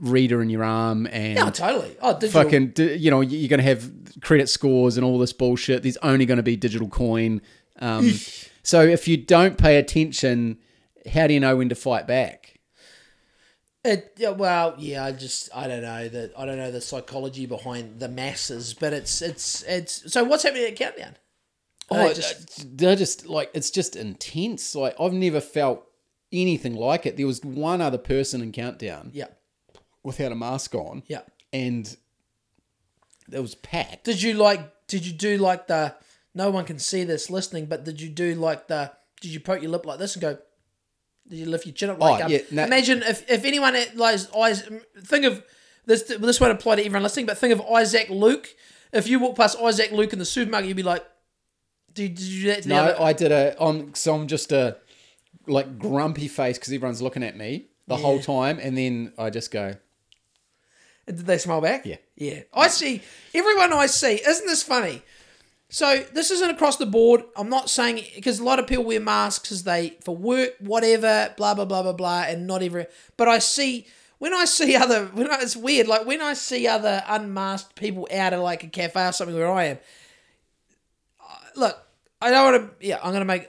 [0.03, 1.97] reader in your arm and yeah, totally.
[2.03, 2.43] Oh, digital.
[2.43, 5.83] fucking you know you're gonna have credit scores and all this bullshit.
[5.83, 7.41] There's only gonna be digital coin.
[7.79, 8.11] Um,
[8.63, 10.59] so if you don't pay attention,
[11.11, 12.59] how do you know when to fight back?
[13.85, 17.99] It, well, yeah, I just I don't know the I don't know the psychology behind
[17.99, 20.13] the masses, but it's it's it's.
[20.13, 21.17] So what's happening at Countdown?
[21.91, 24.75] Oh, they just- they're just like it's just intense.
[24.77, 25.85] Like I've never felt
[26.33, 27.17] anything like it.
[27.17, 29.27] There was one other person in Countdown yeah,
[30.03, 31.21] without a mask on, yeah.
[31.53, 31.97] and
[33.31, 34.05] it was packed.
[34.05, 34.87] Did you like?
[34.87, 35.95] Did you do like the?
[36.35, 38.93] No one can see this listening, but did you do like the?
[39.21, 40.39] Did you poke your lip like this and go?
[41.29, 42.23] Did you lift your chin up like?
[42.23, 44.69] Oh, um, yeah, no- imagine if if anyone like eyes
[45.05, 45.43] think of
[45.87, 46.03] this.
[46.03, 48.49] This won't apply to everyone listening, but think of Isaac Luke.
[48.93, 51.05] If you walk past Isaac Luke in the supermarket, you'd be like,
[51.95, 53.57] "Did, did you do that to the No, other?" I did a.
[53.63, 54.77] I'm so I'm just a
[55.47, 59.51] like grumpy face because everyone's looking at me the whole time, and then I just
[59.51, 59.75] go,
[61.17, 61.87] Did they smile back?
[61.87, 61.97] Yeah.
[62.17, 62.43] Yeah.
[62.53, 63.03] I see
[63.35, 64.21] everyone I see.
[64.27, 65.03] Isn't this funny?
[65.69, 67.23] So this isn't across the board.
[67.35, 71.33] I'm not saying because a lot of people wear masks as they for work, whatever,
[71.37, 72.87] blah blah blah blah blah, and not every.
[73.17, 73.87] But I see
[74.19, 75.89] when I see other when I, it's weird.
[75.89, 79.51] Like when I see other unmasked people out of like a cafe or something where
[79.51, 79.79] I am.
[81.21, 81.79] uh, Look,
[82.21, 82.87] I don't want to.
[82.87, 83.49] Yeah, I'm gonna make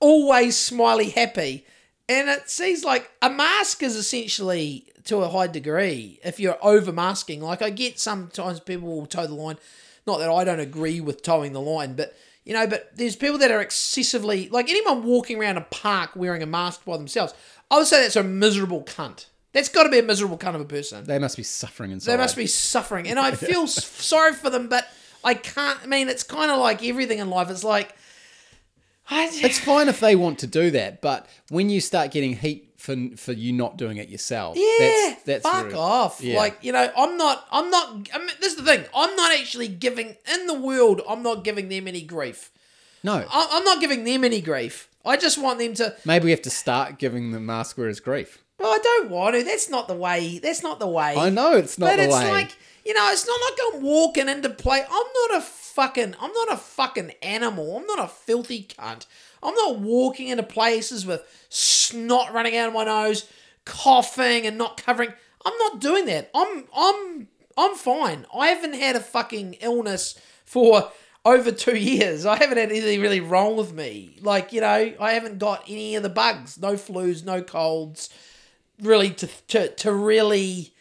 [0.00, 1.66] always smiley happy,
[2.08, 6.92] and it seems like a mask is essentially to a high degree if you're over
[6.92, 7.40] masking.
[7.40, 9.58] Like I get sometimes people will toe the line.
[10.06, 13.38] Not that I don't agree with towing the line, but you know, but there's people
[13.38, 17.34] that are excessively like anyone walking around a park wearing a mask by themselves.
[17.70, 19.26] I would say that's a miserable cunt.
[19.52, 21.04] That's got to be a miserable cunt of a person.
[21.04, 22.12] they must be suffering inside.
[22.12, 24.86] They must be suffering, and I feel sorry for them, but
[25.24, 25.78] I can't.
[25.82, 27.50] I mean, it's kind of like everything in life.
[27.50, 27.94] It's like,
[29.42, 32.96] It's fine if they want to do that, but when you start getting heat for
[33.16, 35.74] for you not doing it yourself, yeah, that's, that's fuck rude.
[35.74, 36.20] off.
[36.22, 36.38] Yeah.
[36.38, 37.46] Like you know, I'm not.
[37.50, 38.08] I'm not.
[38.14, 38.84] I mean, this is the thing.
[38.94, 41.02] I'm not actually giving in the world.
[41.08, 42.50] I'm not giving them any grief.
[43.02, 43.24] no.
[43.30, 44.88] I- I'm not giving them any grief.
[45.04, 45.94] I just want them to.
[46.04, 48.38] Maybe we have to start giving the mask wearers grief.
[48.58, 49.44] Well, I don't want to.
[49.44, 50.38] That's not the way.
[50.38, 51.16] That's not the way.
[51.16, 52.30] I know it's not but it's way.
[52.30, 54.80] like you know, it's not like I'm walking into play.
[54.80, 56.14] I'm not a fucking.
[56.20, 57.76] I'm not a fucking animal.
[57.76, 59.06] I'm not a filthy cunt.
[59.42, 63.30] I'm not walking into places with snot running out of my nose,
[63.64, 65.12] coughing and not covering.
[65.44, 66.30] I'm not doing that.
[66.34, 68.26] I'm I'm I'm fine.
[68.34, 70.90] I haven't had a fucking illness for
[71.24, 72.24] over two years.
[72.26, 74.18] I haven't had anything really wrong with me.
[74.20, 76.58] Like you know, I haven't got any of the bugs.
[76.58, 78.10] No flus, no colds.
[78.80, 80.72] Really, to to to really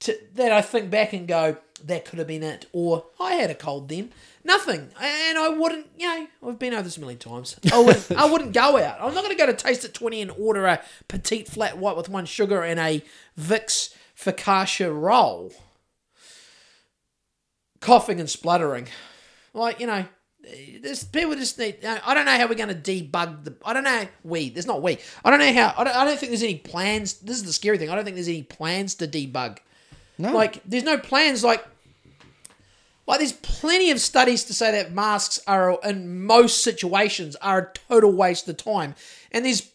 [0.00, 3.50] to that I think back and go, that could have been it, or I had
[3.50, 4.12] a cold then.
[4.48, 5.88] Nothing, and I wouldn't.
[5.98, 7.54] You know, I've been over this a million times.
[7.70, 8.10] I wouldn't.
[8.12, 8.96] I wouldn't go out.
[8.98, 11.98] I'm not going to go to Taste at Twenty and order a petite flat white
[11.98, 13.04] with one sugar and a
[13.38, 15.52] Vicks focaccia roll.
[17.80, 18.88] Coughing and spluttering,
[19.52, 20.06] like you know.
[20.80, 21.84] This people just need.
[21.84, 23.54] I don't know how we're going to debug the.
[23.66, 24.08] I don't know.
[24.24, 24.48] We.
[24.48, 24.96] There's not we.
[25.22, 25.74] I don't know how.
[25.76, 27.14] I don't, I don't think there's any plans.
[27.14, 27.90] This is the scary thing.
[27.90, 29.58] I don't think there's any plans to debug.
[30.16, 30.32] no.
[30.32, 31.44] Like, there's no plans.
[31.44, 31.66] Like,
[33.08, 37.78] like there's plenty of studies to say that masks are, in most situations, are a
[37.88, 38.94] total waste of time.
[39.32, 39.68] And there's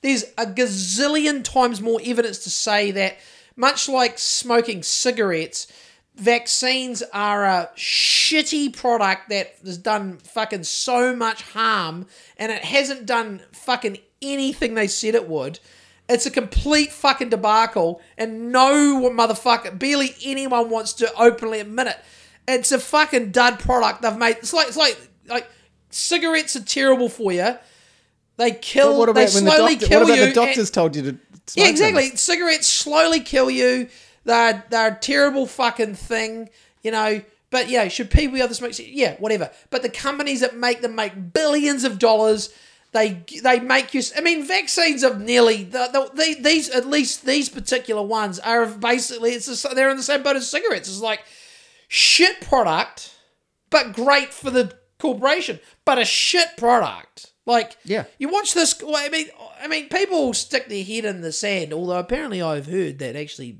[0.00, 3.18] there's a gazillion times more evidence to say that,
[3.56, 5.70] much like smoking cigarettes,
[6.14, 12.06] vaccines are a shitty product that has done fucking so much harm,
[12.38, 15.60] and it hasn't done fucking anything they said it would.
[16.08, 21.98] It's a complete fucking debacle, and no motherfucker, barely anyone wants to openly admit it.
[22.48, 24.36] It's a fucking dud product they've made.
[24.36, 25.48] It's like it's like like
[25.90, 27.56] cigarettes are terrible for you.
[28.36, 28.98] They kill.
[28.98, 30.26] What they about when the slowly doctor, kill what about you.
[30.26, 31.18] the doctors and- told you to?
[31.48, 31.70] Smoke yeah, them?
[31.70, 32.16] exactly.
[32.16, 33.88] Cigarettes slowly kill you.
[34.24, 36.50] They're they're a terrible fucking thing,
[36.82, 37.22] you know.
[37.50, 38.72] But yeah, should people be able to smoke?
[38.78, 39.50] Yeah, whatever.
[39.70, 42.52] But the companies that make them make billions of dollars.
[42.92, 44.02] They they make you.
[44.16, 48.64] I mean, vaccines of nearly the, the, the, these at least these particular ones are
[48.66, 50.88] basically it's the, they're in the same boat as cigarettes.
[50.88, 51.20] It's like
[51.88, 53.14] shit product,
[53.70, 57.32] but great for the corporation, but a shit product.
[57.44, 58.04] Like, Yeah.
[58.18, 58.80] you watch this.
[58.82, 59.28] well, I mean,
[59.62, 61.72] I mean, people stick their head in the sand.
[61.72, 63.58] Although apparently, I've heard that actually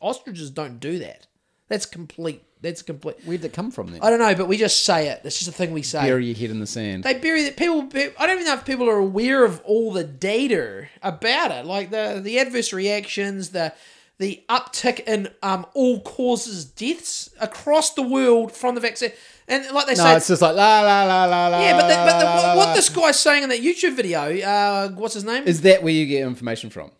[0.00, 1.26] ostriches don't do that.
[1.68, 2.42] That's complete.
[2.60, 3.18] That's complete.
[3.24, 4.00] Where'd that come from then?
[4.02, 5.20] I don't know, but we just say it.
[5.22, 6.02] It's just a thing we say.
[6.02, 7.04] Bury your head in the sand.
[7.04, 7.82] They bury that people.
[8.18, 11.90] I don't even know if people are aware of all the data about it, like
[11.90, 13.72] the the adverse reactions, the
[14.18, 19.12] the uptick in um all causes deaths across the world from the vaccine,
[19.46, 21.60] and like they no, say, it's just like la la la la la.
[21.60, 23.94] yeah, but the, but the, la, la, what, what this guy's saying in that YouTube
[23.94, 25.44] video, uh, what's his name?
[25.44, 26.90] is that where you get information from?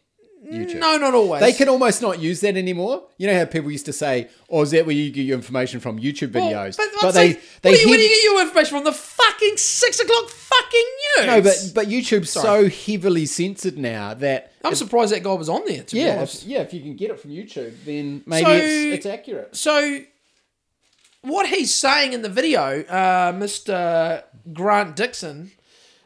[0.50, 0.78] YouTube.
[0.78, 1.40] no, not always.
[1.42, 3.02] They can almost not use that anymore.
[3.18, 5.78] You know how people used to say, "Oh, is that where you get your information
[5.78, 8.02] from YouTube Well, videos?" but, but I'd they say, they where, do you, where do
[8.04, 8.84] you get your information from?
[8.84, 10.86] The fucking six o'clock fucking
[11.18, 11.26] news.
[11.26, 15.62] no, but but YouTube's so heavily censored now that I'm surprised that guy was on
[15.66, 15.82] there.
[15.82, 16.42] To be yeah, honest.
[16.42, 19.56] if, yeah, if you can get it from YouTube, then maybe So- it's, it's accurate.
[19.56, 20.00] So,
[21.22, 24.22] what he's saying in the video, uh, Mr.
[24.52, 25.52] Grant Dixon,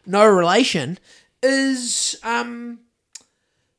[0.07, 0.99] no relation,
[1.43, 2.81] is um,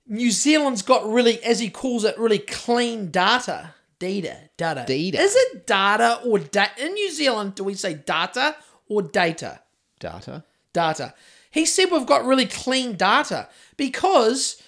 [0.07, 3.73] New Zealand's got really, as he calls it, really clean data.
[3.99, 4.83] Data, data.
[4.85, 5.19] Data.
[5.19, 6.71] Is it data or data?
[6.85, 8.55] In New Zealand, do we say data
[8.87, 9.61] or data?
[9.99, 10.43] Data.
[10.73, 11.13] data.
[11.49, 13.47] He said we've got really clean data
[13.77, 14.61] because,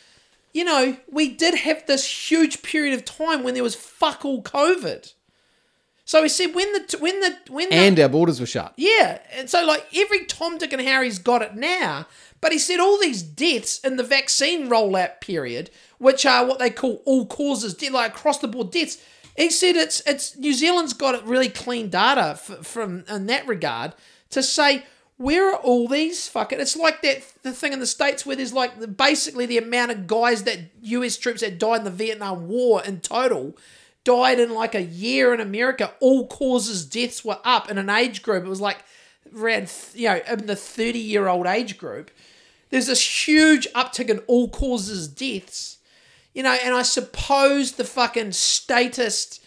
[0.56, 4.42] you know, we did have this huge period of time when there was fuck all
[4.42, 5.12] COVID.
[6.06, 8.74] So he said when the when the when the, And our borders were shut.
[8.78, 12.08] yeah, and so like every Tom, Dick, and Harry's got it now.
[12.42, 16.70] But he said all these deaths in the vaccine rollout period, which are what they
[16.70, 18.98] call all causes death, like across the board deaths.
[19.36, 23.46] He said it's it's New Zealand's got it really clean data f- from in that
[23.48, 23.94] regard
[24.30, 24.86] to say
[25.18, 26.60] where are all these fucking.
[26.60, 29.92] It's like that the thing in the states where there's like the, basically the amount
[29.92, 31.18] of guys that U.S.
[31.18, 33.58] troops that died in the Vietnam War in total
[34.04, 35.94] died in like a year in America.
[36.00, 38.44] All causes deaths were up in an age group.
[38.44, 38.84] It was like
[39.36, 42.12] around, you know, in the 30 year old age group.
[42.70, 45.78] There's this huge uptick in all causes deaths,
[46.34, 49.45] you know, and I suppose the fucking statist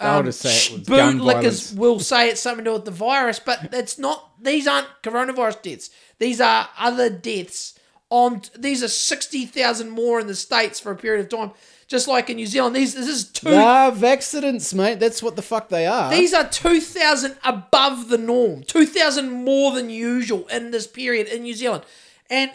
[0.00, 3.38] um, just say it was bootlickers will say it's something to do with the virus,
[3.38, 4.30] but it's not.
[4.40, 5.90] These aren't coronavirus deaths.
[6.18, 7.74] These are other deaths.
[8.10, 11.50] On these are sixty thousand more in the states for a period of time,
[11.88, 12.76] just like in New Zealand.
[12.76, 13.50] These this is two.
[13.50, 15.00] Nah, accidents, mate.
[15.00, 16.10] That's what the fuck they are.
[16.10, 21.54] These are 2,000 above the norm, 2,000 more than usual in this period in New
[21.54, 21.84] Zealand.
[22.30, 22.50] And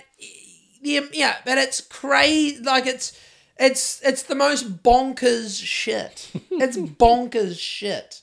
[0.82, 2.64] yeah, yeah but it's crazy.
[2.64, 3.20] Like it's,
[3.57, 6.31] it's, it's the most bonkers shit.
[6.51, 8.21] It's bonkers shit.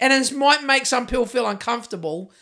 [0.00, 2.32] And it might make some people feel uncomfortable.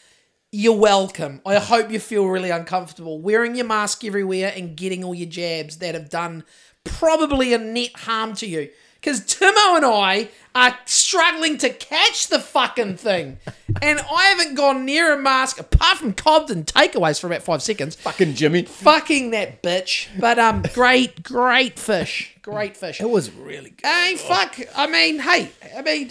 [0.50, 1.40] You're welcome.
[1.46, 5.78] I hope you feel really uncomfortable wearing your mask everywhere and getting all your jabs
[5.78, 6.44] that have done
[6.84, 8.70] probably a net harm to you.
[9.06, 13.38] Because Timo and I are struggling to catch the fucking thing.
[13.80, 17.94] And I haven't gone near a mask apart from Cobden takeaways for about five seconds.
[17.94, 18.62] fucking Jimmy.
[18.62, 20.08] Fucking that bitch.
[20.18, 22.36] But um, great, great fish.
[22.42, 23.00] Great fish.
[23.00, 23.86] It was really good.
[23.86, 24.58] Hey, fuck.
[24.74, 26.10] I mean, hey, I mean,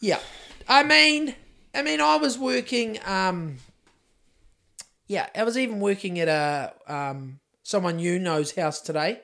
[0.00, 0.20] yeah.
[0.66, 1.34] I mean,
[1.74, 3.00] I mean, I was working.
[3.04, 3.58] Um,
[5.08, 9.20] yeah, I was even working at a um someone you know's house today,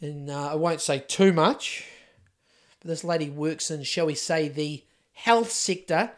[0.00, 1.90] and uh, I won't say too much.
[2.84, 4.82] But this lady works in, shall we say, the
[5.14, 6.12] health sector.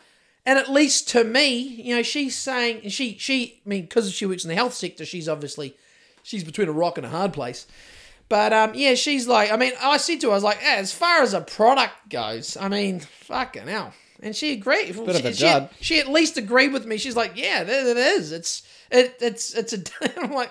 [0.44, 4.26] And at least to me, you know, she's saying she she I mean because she
[4.26, 5.76] works in the health sector, she's obviously
[6.22, 7.66] she's between a rock and a hard place.
[8.28, 10.92] But um, yeah, she's like, I mean, I said to her, I was like, as
[10.92, 13.92] far as a product goes, I mean, fucking hell.
[14.20, 14.96] And she agreed.
[14.96, 15.70] Bit of she, a she, dud.
[15.80, 16.96] she at least agreed with me.
[16.96, 18.32] She's like, yeah, it, it is.
[18.32, 19.82] It's it, it's it's a.
[20.20, 20.50] I'm like,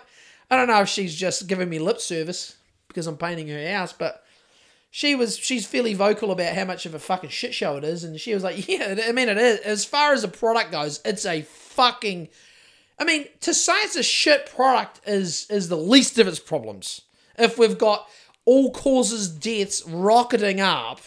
[0.49, 2.55] I don't know if she's just giving me lip service
[2.87, 4.24] because I'm painting her house, but
[4.95, 8.05] she was she's fairly vocal about how much of a fucking shit show it is,
[8.05, 9.59] and she was like, yeah, I mean, it is.
[9.59, 12.29] As far as a product goes, it's a fucking.
[12.97, 17.01] I mean, to say it's a shit product is is the least of its problems.
[17.37, 18.07] If we've got
[18.45, 21.01] all causes deaths rocketing up.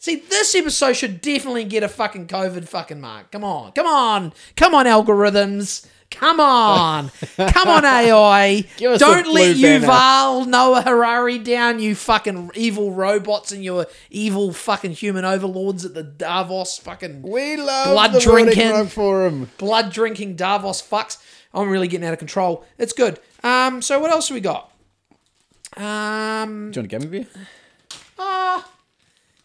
[0.00, 3.30] See, this episode should definitely get a fucking COVID fucking mark.
[3.30, 5.86] Come on, come on, come on, algorithms.
[6.10, 7.10] Come on.
[7.36, 8.64] Come on, AI.
[8.78, 9.86] Don't let banner.
[9.86, 15.94] Yuval Noah Harari down, you fucking evil robots and your evil fucking human overlords at
[15.94, 18.86] the Davos fucking We love Blood drinking.
[18.86, 19.50] Forum.
[19.58, 21.18] blood drinking Davos fucks.
[21.54, 22.64] I'm really getting out of control.
[22.78, 23.20] It's good.
[23.44, 24.72] Um, so what else we got?
[25.76, 27.26] Um, Do you want a game review?
[28.18, 28.64] oh,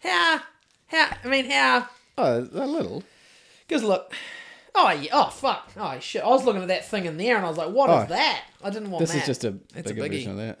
[0.00, 0.40] how,
[0.88, 1.10] how?
[1.22, 1.88] I mean, how?
[2.18, 3.02] Oh, a little.
[3.68, 4.12] Because look,
[4.74, 6.22] oh yeah, oh fuck, oh shit.
[6.22, 8.06] I was looking at that thing in there and I was like, what is Oh.
[8.08, 8.44] that?
[8.62, 9.12] I didn't want that.
[9.12, 9.20] This that.
[9.22, 10.10] is just a It's a bigger biggie.
[10.10, 10.58] version of that.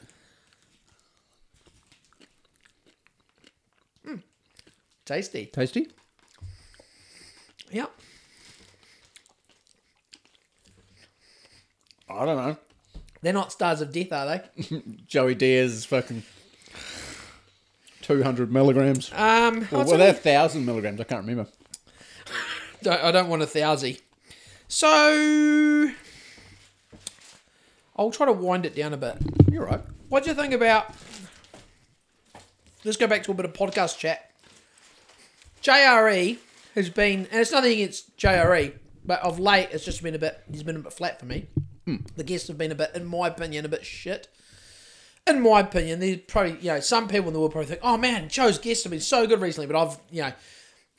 [5.04, 5.46] tasty.
[5.46, 5.88] Tasty.
[7.70, 7.90] Yep.
[12.08, 12.56] I don't know.
[13.22, 14.26] They're not stars of death, are
[14.58, 14.82] they?
[15.06, 16.22] Joey Diaz is fucking
[18.02, 19.10] 200 milligrams.
[19.14, 21.00] Um, Or I'd were they 1,000 milligrams?
[21.00, 21.50] I can't remember.
[22.86, 23.98] I don't want a thousand.
[24.68, 25.90] So
[27.96, 29.18] I'll try to wind it down a bit.
[29.50, 29.82] You're right.
[30.08, 30.92] What do you think about?
[32.84, 34.30] Let's go back to a bit of podcast chat.
[35.62, 36.38] JRE
[36.74, 38.74] has been, and it's nothing against JRE,
[39.04, 40.42] but of late it's just been a bit.
[40.50, 41.46] He's been a bit flat for me.
[41.86, 41.96] Hmm.
[42.16, 44.28] The guests have been a bit, in my opinion, a bit shit.
[45.26, 47.96] In my opinion, there's probably you know some people in the world probably think, "Oh
[47.96, 50.32] man, Joe's guests have been so good recently," but I've you know,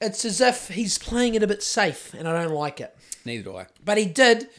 [0.02, 2.96] it's as if he's playing it a bit safe, and I don't like it.
[3.26, 3.68] Neither do I.
[3.84, 4.50] But he did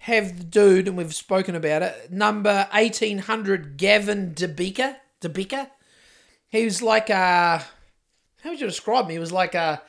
[0.00, 4.96] have the dude, and we've spoken about it, number 1800 Gavin de Becker.
[5.22, 5.70] DeBeeker?
[6.48, 7.64] He was like a.
[8.42, 9.12] How would you describe him?
[9.12, 9.80] He was like a.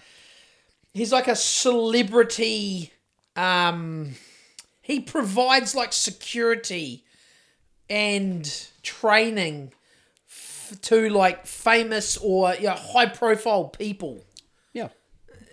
[0.93, 2.93] He's like a celebrity.
[3.35, 4.11] Um,
[4.81, 7.03] he provides like security
[7.89, 9.73] and training
[10.29, 14.23] f- to like famous or you know, high profile people.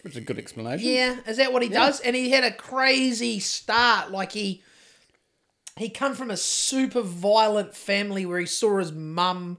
[0.01, 0.05] Yeah.
[0.05, 0.89] Which is a good explanation.
[0.89, 2.01] Yeah, is that what he does?
[2.01, 4.11] And he had a crazy start.
[4.11, 4.63] Like he
[5.77, 9.59] he come from a super violent family where he saw his mum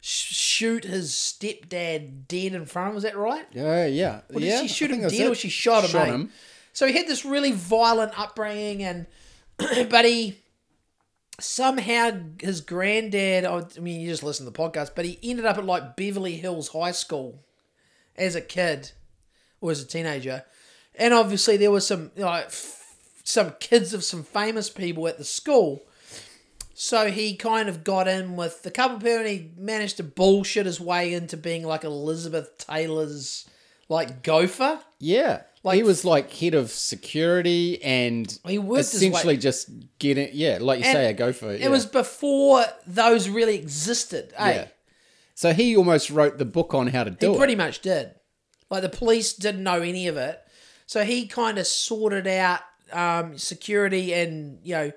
[0.00, 2.94] sh- shoot his stepdad dead in front of him.
[2.94, 3.46] Was that right?
[3.52, 4.20] Yeah, yeah.
[4.32, 5.30] Or did yeah, she shoot him dead it.
[5.30, 5.90] or she shot him?
[5.90, 6.12] Shot eh?
[6.12, 6.30] him.
[6.72, 9.06] So he had this really violent upbringing, and
[9.90, 10.38] but he
[11.40, 13.44] somehow his granddad.
[13.44, 16.36] I mean, you just listen to the podcast, but he ended up at like Beverly
[16.36, 17.44] Hills High School
[18.16, 18.92] as a kid
[19.60, 20.44] or as a teenager,
[20.94, 22.76] and obviously there were some like f-
[23.24, 25.82] some kids of some famous people at the school.
[26.74, 30.02] So he kind of got in with the couple of people and he managed to
[30.02, 33.46] bullshit his way into being like Elizabeth Taylor's
[33.90, 34.80] like gopher.
[34.98, 35.42] Yeah.
[35.62, 39.68] Like- he was like head of security and He worked way- essentially just
[39.98, 41.52] getting, yeah, like you And say, a gopher.
[41.52, 44.32] It was before those really existed.
[44.38, 44.52] Eh?
[44.54, 44.68] Yeah.
[45.34, 47.38] So he almost wrote the book on how to do He it.
[47.38, 48.14] pretty much did.
[48.70, 50.40] Like the police didn't know any of it,
[50.86, 52.60] so he kind of sorted out
[52.92, 54.92] um, security and you know,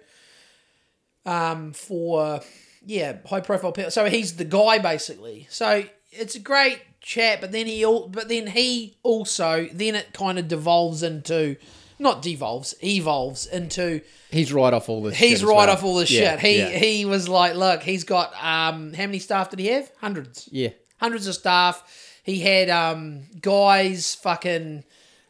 [1.25, 2.41] um, for
[2.85, 3.91] yeah, high profile people.
[3.91, 5.47] So he's the guy basically.
[5.49, 10.13] So it's a great chat, but then he all, but then he also then it
[10.13, 11.55] kind of devolves into.
[11.99, 14.01] Not devolves, evolves into
[14.31, 15.69] He's right off all this he's right well.
[15.69, 16.39] off all this Yeah, shit.
[16.39, 16.69] He yeah.
[16.69, 19.89] he was like, look, he's got um how many staff did he have?
[20.01, 20.69] Hundreds yeah.
[20.97, 21.81] hundreds of staff.
[22.23, 24.83] He had um, guys fucking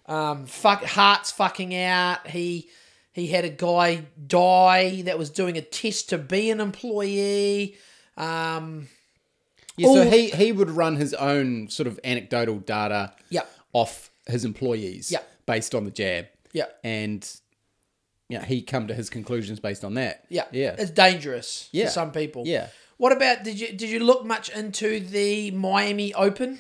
[0.06, 2.28] um, fuck hearts fucking out.
[2.28, 2.70] He
[3.14, 7.76] he had a guy die that was doing a test to be an employee.
[8.18, 8.88] Um,
[9.78, 13.50] Yeah, so all- he, he would run his own sort of anecdotal data Yep.
[13.74, 15.28] off his employees Yep.
[15.48, 16.28] based on the jab.
[16.54, 16.80] Yep.
[16.84, 17.28] And
[18.30, 20.26] yeah, he come to his conclusions based on that.
[20.30, 20.76] yeah, Yeah.
[20.78, 21.86] it's dangerous Yeah.
[21.86, 22.44] for some people.
[22.46, 22.68] Yeah.
[22.98, 26.60] What about did you did you look much into the Miami Open?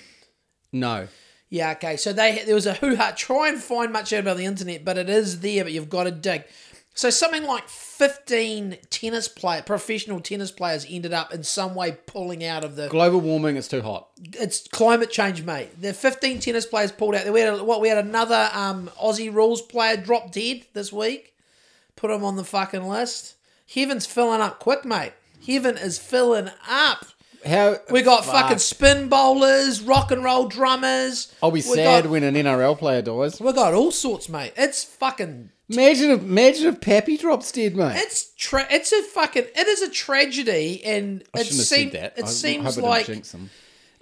[0.74, 1.08] No.
[1.50, 1.95] Yeah, okay.
[1.95, 3.14] So they there was a hoo ha.
[3.16, 5.64] Try and find much out about the internet, but it is there.
[5.64, 6.44] But you've got to dig.
[6.95, 12.44] So something like fifteen tennis player, professional tennis players, ended up in some way pulling
[12.44, 12.88] out of the.
[12.88, 14.10] Global warming, it's too hot.
[14.34, 15.70] It's climate change, mate.
[15.80, 17.32] The fifteen tennis players pulled out.
[17.32, 17.82] We had a, what?
[17.82, 21.36] We had another um, Aussie rules player drop dead this week.
[21.95, 23.36] Put him on the fucking list.
[23.74, 25.14] Heaven's filling up quick, mate.
[25.45, 27.06] Heaven is filling up.
[27.45, 28.34] How We got Fuck.
[28.36, 31.34] fucking spin bowlers, rock and roll drummers.
[31.41, 33.40] I'll be We sad got- when an NRL player dies.
[33.41, 34.53] We got all sorts, mate.
[34.56, 35.49] It's fucking.
[35.70, 37.95] Imagine if imagine if Pappy drops dead, mate.
[37.98, 39.45] It's tra- It's a fucking.
[39.56, 41.94] It is a tragedy, and I it seems.
[41.94, 43.10] It I- seems like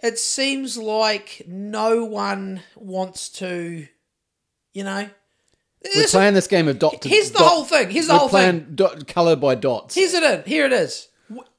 [0.04, 3.88] it seems like no one wants to.
[4.74, 5.10] You know.
[5.96, 7.90] We're playing this game of dot to here's the dot- whole thing.
[7.90, 8.76] Here's the we're whole playing thing.
[8.76, 9.96] Dot, color by dots.
[9.96, 10.44] Here's it in.
[10.46, 11.08] Here it is.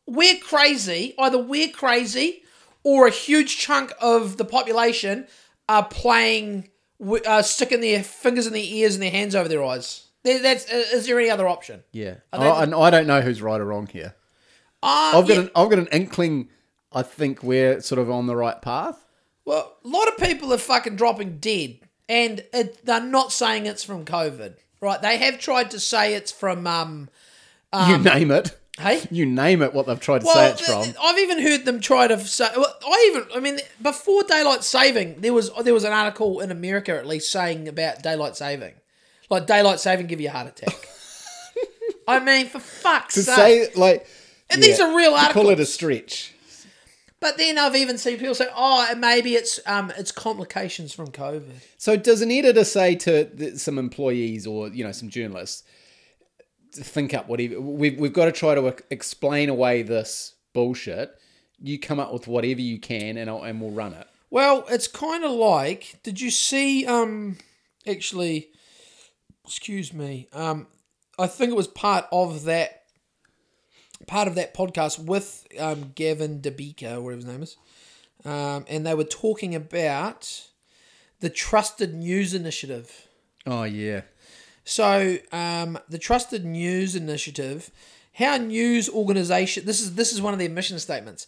[0.06, 1.14] We're crazy.
[1.18, 2.42] Either we're crazy,
[2.82, 5.26] or a huge chunk of the population
[5.68, 6.68] are playing,
[7.26, 10.06] uh, sticking their fingers in their ears and their hands over their eyes.
[10.24, 11.82] That's uh, is there any other option?
[11.92, 14.14] Yeah, I and I don't know who's right or wrong here.
[14.82, 15.40] Uh, I've got yeah.
[15.42, 16.48] an I've got an inkling.
[16.92, 19.04] I think we're sort of on the right path.
[19.44, 23.82] Well, a lot of people are fucking dropping dead, and it, they're not saying it's
[23.82, 25.02] from COVID, right?
[25.02, 27.08] They have tried to say it's from, um,
[27.88, 28.56] you name it.
[28.78, 29.02] Hey.
[29.10, 29.72] You name it.
[29.74, 31.02] What they've tried to Well, say it's th- from.
[31.02, 32.48] I've even heard them try to say.
[32.56, 36.50] Well, I even, I mean, before daylight saving, there was there was an article in
[36.50, 38.74] America at least saying about daylight saving,
[39.30, 40.88] like daylight saving give you a heart attack.
[42.08, 43.72] I mean, for fuck's to sake!
[43.72, 44.06] say like
[44.50, 46.34] And these are real to Call it a stretch.
[47.20, 51.52] But then I've even seen people say, "Oh, maybe it's um, it's complications from COVID."
[51.78, 55.62] So does an editor say to some employees or you know some journalists
[56.72, 61.18] think up whatever we've we've got to try to explain away this bullshit.
[61.60, 64.06] You come up with whatever you can, and I'll, and we'll run it.
[64.30, 66.00] Well, it's kind of like.
[66.02, 66.86] Did you see?
[66.86, 67.38] Um,
[67.86, 68.48] actually,
[69.44, 70.28] excuse me.
[70.32, 70.66] Um,
[71.18, 72.82] I think it was part of that.
[74.06, 76.50] Part of that podcast with um, Gavin or
[77.02, 77.56] whatever his name is,
[78.24, 80.48] um, and they were talking about
[81.20, 83.06] the Trusted News Initiative.
[83.46, 84.02] Oh yeah,
[84.64, 87.70] So, um, the Trusted News Initiative,
[88.14, 89.64] how news organization.
[89.64, 91.26] This is this is one of their mission statements.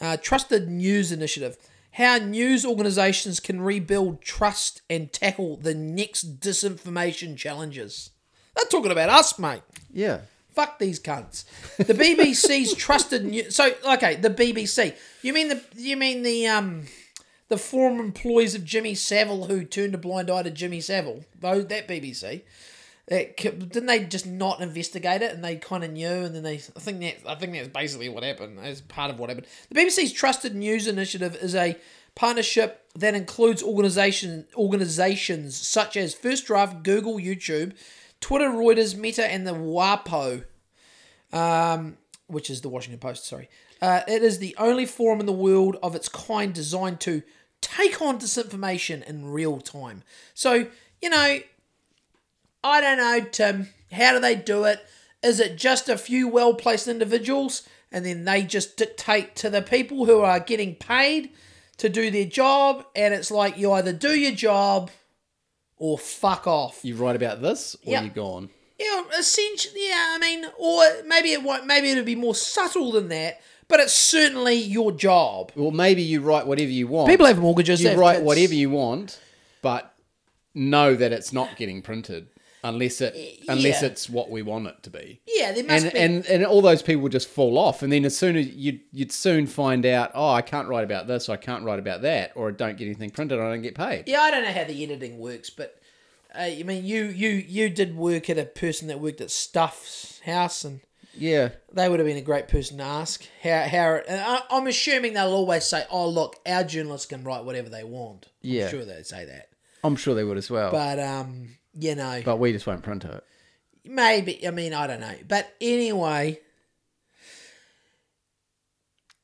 [0.00, 1.56] Uh, Trusted News Initiative,
[1.92, 8.10] how news organizations can rebuild trust and tackle the next disinformation challenges.
[8.56, 9.62] They're talking about us, mate.
[9.92, 10.20] yeah.
[10.52, 11.44] Fuck these cunts.
[11.78, 13.56] The BBC's trusted news.
[13.56, 14.94] So okay, the BBC.
[15.22, 16.84] You mean the you mean the um
[17.48, 21.24] the former employees of Jimmy Savile who turned a blind eye to Jimmy Savile?
[21.40, 22.42] Though that BBC.
[23.08, 26.54] That, didn't they just not investigate it and they kind of knew and then they
[26.54, 29.46] I think that I think that's basically what happened as part of what happened.
[29.68, 31.76] The BBC's Trusted News Initiative is a
[32.14, 37.74] partnership that includes organization organizations such as First Draft, Google, YouTube,
[38.20, 40.44] Twitter, Reuters, Meta, and the WAPO,
[41.32, 43.26] um, which is the Washington Post.
[43.26, 43.50] Sorry,
[43.82, 47.22] uh, it is the only forum in the world of its kind designed to
[47.60, 50.02] take on disinformation in real time.
[50.32, 50.68] So
[51.02, 51.40] you know,
[52.64, 53.68] I don't know, Tim.
[53.92, 54.84] How do they do it?
[55.22, 59.62] Is it just a few well placed individuals and then they just dictate to the
[59.62, 61.30] people who are getting paid
[61.76, 62.84] to do their job?
[62.96, 64.90] And it's like you either do your job
[65.76, 66.80] or fuck off.
[66.82, 68.02] You write about this, or Yeah.
[68.04, 68.48] you gone.
[68.78, 73.08] Yeah, essentially, yeah, I mean, or maybe it won't, maybe it'll be more subtle than
[73.08, 75.52] that, but it's certainly your job.
[75.54, 77.08] Well, maybe you write whatever you want.
[77.08, 77.82] People have mortgages.
[77.82, 78.24] you write kids.
[78.26, 79.20] whatever you want,
[79.62, 79.94] but
[80.54, 82.26] know that it's not getting printed
[82.64, 83.14] unless it
[83.48, 85.20] unless it's what we want it to be.
[85.28, 85.98] Yeah, there must And, be.
[86.00, 89.12] and and all those people just fall off, and then as soon as you you'd
[89.12, 92.32] soon find out, oh, I can't write about this, or I can't write about that,
[92.34, 94.04] or I don't get anything printed, I don't get paid.
[94.08, 95.78] Yeah, I don't know how the editing works, but
[96.34, 100.20] uh, I mean, you you you did work at a person that worked at Stuff's
[100.24, 100.80] house, and
[101.16, 104.00] Yeah, they would have been a great person to ask how how.
[104.08, 107.84] And I, I'm assuming they'll always say, "Oh, look, our journalists can write whatever they
[107.84, 108.68] want." I'm Yeah.
[108.68, 109.50] sure they'd say that,
[109.84, 110.70] I'm sure they would as well.
[110.72, 113.24] But um, you know, But we just won't print it.
[113.84, 114.46] maybe.
[114.46, 116.40] I mean, I don't know, but anyway.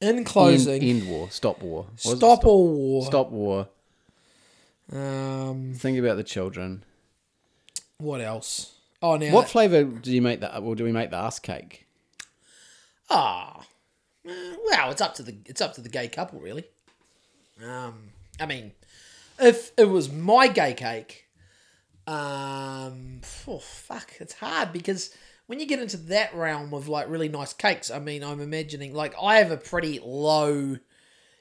[0.01, 1.87] In End, closing, end war, stop war.
[1.95, 2.01] It?
[2.01, 3.05] stop all war.
[3.05, 3.69] Stop war.
[4.91, 6.85] Um, Think about the children.
[7.99, 8.73] what else?
[9.03, 10.59] Oh, now What flavour do you make that?
[10.61, 11.87] Or do we make the ass cake?
[13.11, 13.61] Ah,
[14.27, 14.33] uh,
[14.65, 16.65] well, it's up to the it's up to the gay couple, really.
[17.63, 18.11] Um,
[18.41, 18.73] I mean,
[19.39, 21.27] if it was my gay cake,
[22.11, 25.15] um, oh, fuck, it's hard because
[25.47, 28.95] when you get into that realm of like really nice cakes, I mean, I'm imagining
[28.95, 30.77] like I have a pretty low,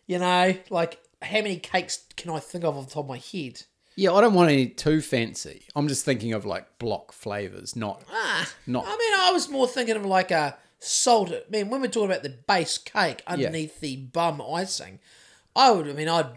[0.06, 3.18] you know, like how many cakes can I think of off the top of my
[3.18, 3.64] head?
[3.96, 5.64] Yeah, I don't want any too fancy.
[5.76, 8.86] I'm just thinking of like block flavors, not Ah, not.
[8.86, 11.44] I mean, I was more thinking of like a salted.
[11.48, 15.00] I mean, when we're talking about the base cake underneath the bum icing,
[15.56, 15.90] I would.
[15.90, 16.30] I mean, I'd.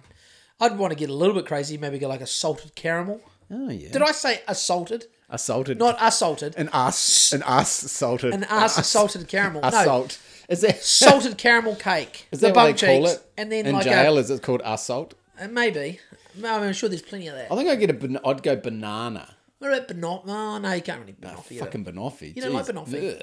[0.60, 1.76] I'd want to get a little bit crazy.
[1.76, 3.20] Maybe get like a salted caramel.
[3.50, 5.06] Oh yeah, Did I say assaulted?
[5.30, 5.78] assaulted.
[5.78, 6.54] Not assaulted.
[6.56, 8.34] an ass, an ass salted.
[8.34, 9.62] An ass salted caramel.
[9.62, 10.06] No.
[10.48, 12.26] Is that salted caramel cake.
[12.32, 13.22] Is that what they call it?
[13.38, 14.16] And then in like jail?
[14.16, 15.14] a Is it called assault?
[15.40, 16.00] uh, maybe.
[16.36, 17.50] I mean, I'm sure there's plenty of that.
[17.52, 17.94] I think I get a.
[17.94, 19.34] ban- I'd go banana.
[19.58, 20.22] What about banoffee?
[20.26, 21.58] Oh, no, you can't really banoffee.
[21.60, 22.34] Fucking banoffee.
[22.34, 22.74] You don't like Jeez.
[22.74, 23.22] banoffee?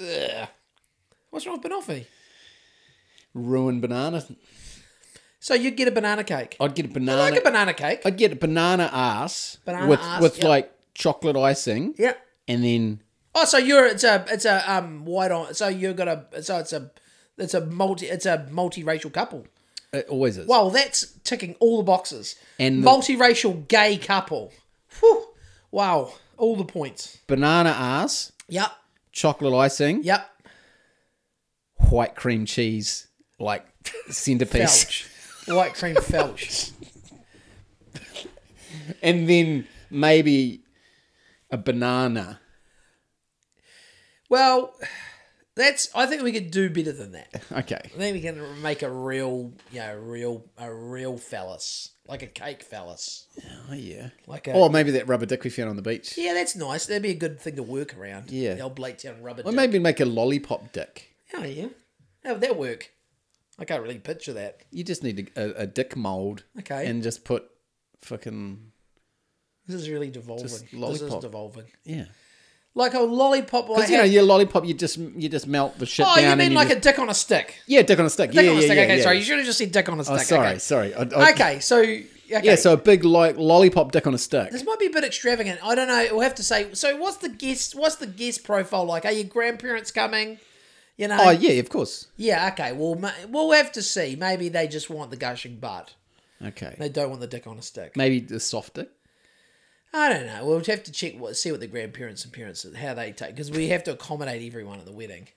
[0.00, 0.08] Ugh.
[0.40, 0.48] Ugh.
[1.30, 2.06] What's wrong with banoffee?
[3.34, 4.24] Ruined banana.
[5.44, 6.56] So you'd get a banana cake.
[6.58, 7.18] I'd get a I banana.
[7.20, 8.00] like a banana cake.
[8.06, 10.48] I'd get a banana ass Banana with ass, with yeah.
[10.48, 11.94] like chocolate icing.
[11.98, 12.14] yeah.
[12.48, 13.00] And then
[13.34, 16.58] Oh, so you're it's a it's a um white on so you've got a so
[16.60, 16.90] it's a
[17.36, 19.46] it's a multi it's a multiracial couple.
[19.92, 20.46] it always is.
[20.48, 22.36] Well, that's ticking all the boxes.
[22.58, 24.50] And the- multiracial gay couple.
[25.00, 25.26] Whew.
[25.70, 26.14] Wow.
[26.38, 27.18] All the points.
[27.26, 28.70] banana ass, Yep.
[29.12, 30.26] chocolate icing, Yep.
[31.90, 33.08] white cream cheese,
[33.38, 33.66] like
[34.08, 35.08] centerpiece, Felch.
[35.46, 36.72] White cream felch.
[39.02, 40.60] and then maybe
[41.50, 42.40] a banana.
[44.30, 44.74] Well,
[45.54, 45.88] that's.
[45.94, 47.42] I think we could do better than that.
[47.52, 47.78] Okay.
[47.84, 52.26] I think we can make a real, you know, real, a real phallus, like a
[52.26, 53.26] cake phallus,
[53.70, 54.08] Oh yeah.
[54.26, 54.52] like a.
[54.52, 56.16] Or maybe that rubber dick we found on the beach.
[56.16, 56.86] yeah, that's nice.
[56.86, 58.30] That'd be a good thing to work around.
[58.30, 58.54] Yeah.
[58.54, 59.42] the old Blaketown rubber.
[59.42, 59.54] Or dick.
[59.54, 61.10] maybe make a lollipop dick.
[61.34, 61.68] Oh yeah,
[62.24, 62.90] how would that work?
[63.58, 64.62] I can't really picture that.
[64.70, 66.44] You just need a, a, a dick mold.
[66.58, 66.86] Okay.
[66.86, 67.44] And just put
[68.02, 68.72] fucking
[69.66, 70.44] This is really devolving.
[70.44, 71.66] This is devolving.
[71.84, 72.06] yeah.
[72.76, 73.68] Like a lollipop.
[73.68, 76.24] Because you know your lollipop, you just you just melt the shit oh, down.
[76.24, 77.60] you and mean like just, a dick on a stick?
[77.68, 78.32] yeah, dick on a stick.
[78.32, 78.76] Dick yeah, on a yeah, stick.
[78.76, 79.18] yeah, okay, sorry.
[79.18, 80.16] You should have just said dick on a oh, stick.
[80.16, 80.58] Oh, sorry, Okay.
[80.58, 80.94] sorry.
[80.94, 82.06] I, I, Okay, so okay.
[82.26, 84.50] Yeah, so a big like lollipop dick on a stick.
[84.50, 85.60] This might be a bit extravagant.
[85.62, 86.04] I don't know.
[86.10, 86.74] We'll have to say.
[86.74, 87.76] So, what's the guest?
[87.76, 89.04] What's the guest profile like?
[89.04, 90.38] Are your grandparents coming?
[90.96, 91.16] You know.
[91.20, 92.06] Oh yeah, of course.
[92.16, 92.50] Yeah.
[92.52, 92.72] Okay.
[92.72, 94.16] Well, ma- we'll have to see.
[94.16, 95.94] Maybe they just want the gushing butt.
[96.44, 96.76] Okay.
[96.78, 97.96] They don't want the dick on a stick.
[97.96, 98.90] Maybe the soft dick.
[99.92, 100.44] I don't know.
[100.44, 103.50] We'll have to check what see what the grandparents and parents how they take because
[103.50, 105.28] we have to accommodate everyone at the wedding.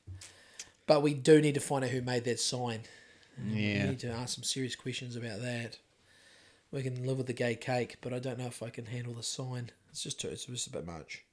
[0.85, 2.81] But we do need to find out who made that sign.
[3.43, 3.89] We Yeah.
[3.89, 5.77] need to ask some serious questions about that.
[6.71, 9.13] We can live with the gay cake, but I don't know if I can handle
[9.13, 9.71] the sign.
[9.91, 11.23] It's just too, it's just a bit much.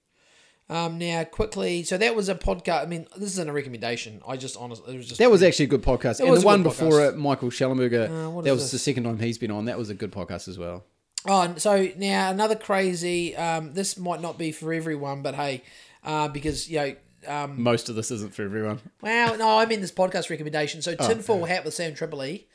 [0.70, 2.82] Um, now quickly, so that was a podcast.
[2.82, 4.23] I mean, this isn't a recommendation.
[4.27, 6.20] I just honestly, it was just That was actually a good podcast.
[6.20, 7.12] and was the one before podcast.
[7.12, 8.70] it, Michael Shellenberger, Uh, that was this?
[8.70, 9.66] the second time he's been on.
[9.66, 10.85] That was a good podcast as well.
[11.27, 13.36] Oh, so now another crazy.
[13.36, 15.62] Um, this might not be for everyone, but hey,
[16.03, 16.97] uh, because you know,
[17.27, 18.81] um, Most of this isn't for everyone.
[19.03, 20.81] well, no, I mean this podcast recommendation.
[20.82, 22.49] So tinfoil hat with Sam Tripoli,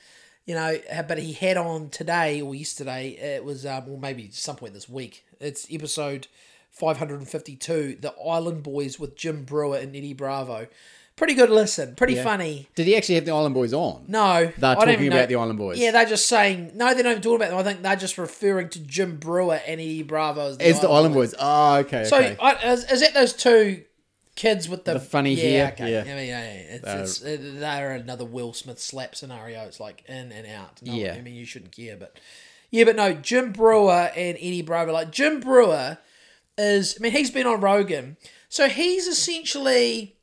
[0.47, 3.09] you know, but he had on today or yesterday.
[3.09, 5.25] It was, um, or maybe some point this week.
[5.39, 6.27] It's episode
[6.71, 10.67] five hundred and fifty-two, the Island Boys with Jim Breuer and Eddie Bravo.
[11.15, 12.69] Pretty good listen, pretty funny.
[12.75, 14.05] Did he actually have the Island Boys on?
[14.07, 15.77] No, They're don't talking about the Island Boys.
[15.77, 16.93] Yeah, they're just saying no.
[16.93, 17.59] They're not even talking about them.
[17.59, 20.87] I think they're just referring to Jim Breuer and Eddie Bravo as the, As the
[20.87, 21.35] Island Boys.
[21.37, 22.05] Oh, okay.
[22.05, 22.37] So okay.
[22.39, 23.83] I, is, is that those two
[24.35, 25.91] kids with the, The funny yeah, hair, Okay.
[25.91, 26.01] yeah.
[26.01, 26.75] I mean, yeah, yeah.
[26.75, 29.63] It's, it's, uh, they're another Will Smith slap scenario.
[29.63, 30.81] It's like in and out.
[30.81, 31.15] No, Yeah.
[31.15, 32.17] I mean, you shouldn't care, but
[32.71, 34.93] yeah, but no, Jim Breuer and Eddie Bravo.
[34.93, 35.97] Like Jim Breuer
[36.59, 36.95] is.
[36.99, 38.17] I mean, he's been on Rogan,
[38.49, 40.15] so he's essentially.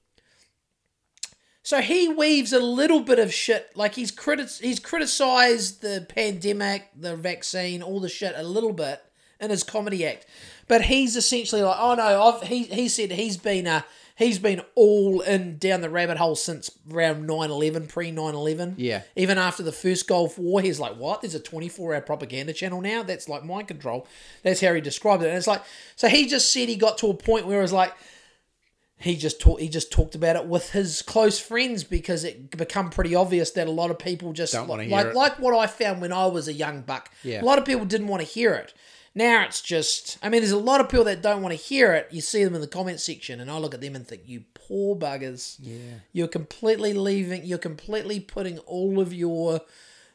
[1.62, 6.90] So he weaves a little bit of shit, like he's critic, he's criticized the pandemic,
[6.96, 9.02] the vaccine, all the shit a little bit
[9.40, 10.26] in his comedy act,
[10.68, 13.82] but he's essentially like, oh no, I've he he said he's been uh
[14.16, 18.74] he's been all in down the rabbit hole since around 9-11, pre 9-11.
[18.76, 19.02] Yeah.
[19.14, 21.20] Even after the first Gulf War, he's like, what?
[21.20, 23.04] There's a 24 hour propaganda channel now?
[23.04, 24.08] That's like mind control.
[24.42, 25.28] That's how he described it.
[25.28, 25.62] And it's like,
[25.94, 27.94] so he just said he got to a point where it was like,
[28.98, 32.88] he just talked he just talked about it with his close friends because it become
[32.88, 35.14] pretty obvious that a lot of people just Don't like hear like, it.
[35.14, 37.10] like what I found when I was a young buck.
[37.22, 37.42] Yeah.
[37.42, 38.72] A lot of people didn't want to hear it.
[39.16, 41.94] Now it's just I mean there's a lot of people that don't want to hear
[41.94, 42.08] it.
[42.10, 44.44] You see them in the comment section and I look at them and think you
[44.52, 45.56] poor buggers.
[45.58, 45.78] Yeah.
[46.12, 49.62] You're completely leaving you're completely putting all of your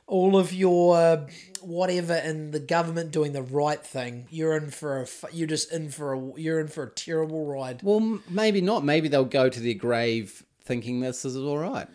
[0.05, 1.25] all of your
[1.61, 4.27] whatever in the government doing the right thing.
[4.29, 7.81] You're in for a you're just in for a you're in for a terrible ride.
[7.81, 8.85] well, maybe not.
[8.85, 11.87] Maybe they'll go to their grave thinking this is all right.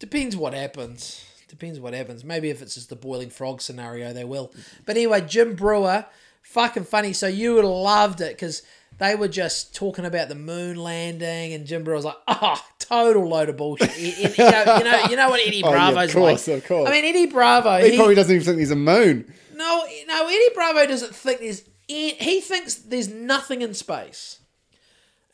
[0.00, 1.24] Depends what happens.
[1.48, 2.24] Depends what happens.
[2.24, 4.52] Maybe if it's just the boiling frog scenario, they will.
[4.86, 6.06] But anyway, Jim Breuer,
[6.42, 7.12] fucking funny.
[7.12, 8.62] So you would have loved it because
[8.98, 13.26] they were just talking about the moon landing, and Jim Breuer was like, "Ah, total
[13.28, 15.94] load of bullshit." you, you know, you know, you know what Eddie Oh, yeah, of
[15.94, 16.58] Bravo's course, like.
[16.58, 16.88] of course.
[16.88, 17.78] I mean, Eddie Bravo.
[17.78, 19.32] He, he- probably doesn't even think there's a moon.
[19.54, 21.62] no, no, Eddie Bravo doesn't think there's.
[21.88, 24.38] He thinks there's nothing in space,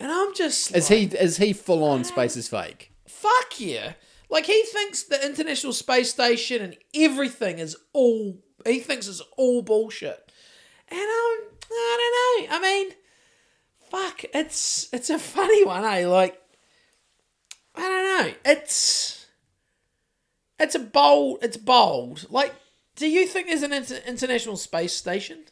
[0.00, 0.74] and I'm just.
[0.74, 2.92] Is like, he is he full on space is fake?
[3.06, 3.94] fuck yeah.
[4.30, 9.62] Like he thinks the International Space Station and everything is all he thinks is all
[9.62, 10.25] bullshit.
[10.88, 11.38] And um,
[11.70, 12.56] I don't know.
[12.56, 12.92] I mean,
[13.90, 16.06] fuck, it's it's a funny one, eh?
[16.06, 16.40] Like
[17.74, 18.34] I don't know.
[18.44, 19.26] It's
[20.58, 22.26] it's a bold it's bold.
[22.30, 22.54] Like
[22.96, 25.44] do you think there's an inter- international space station?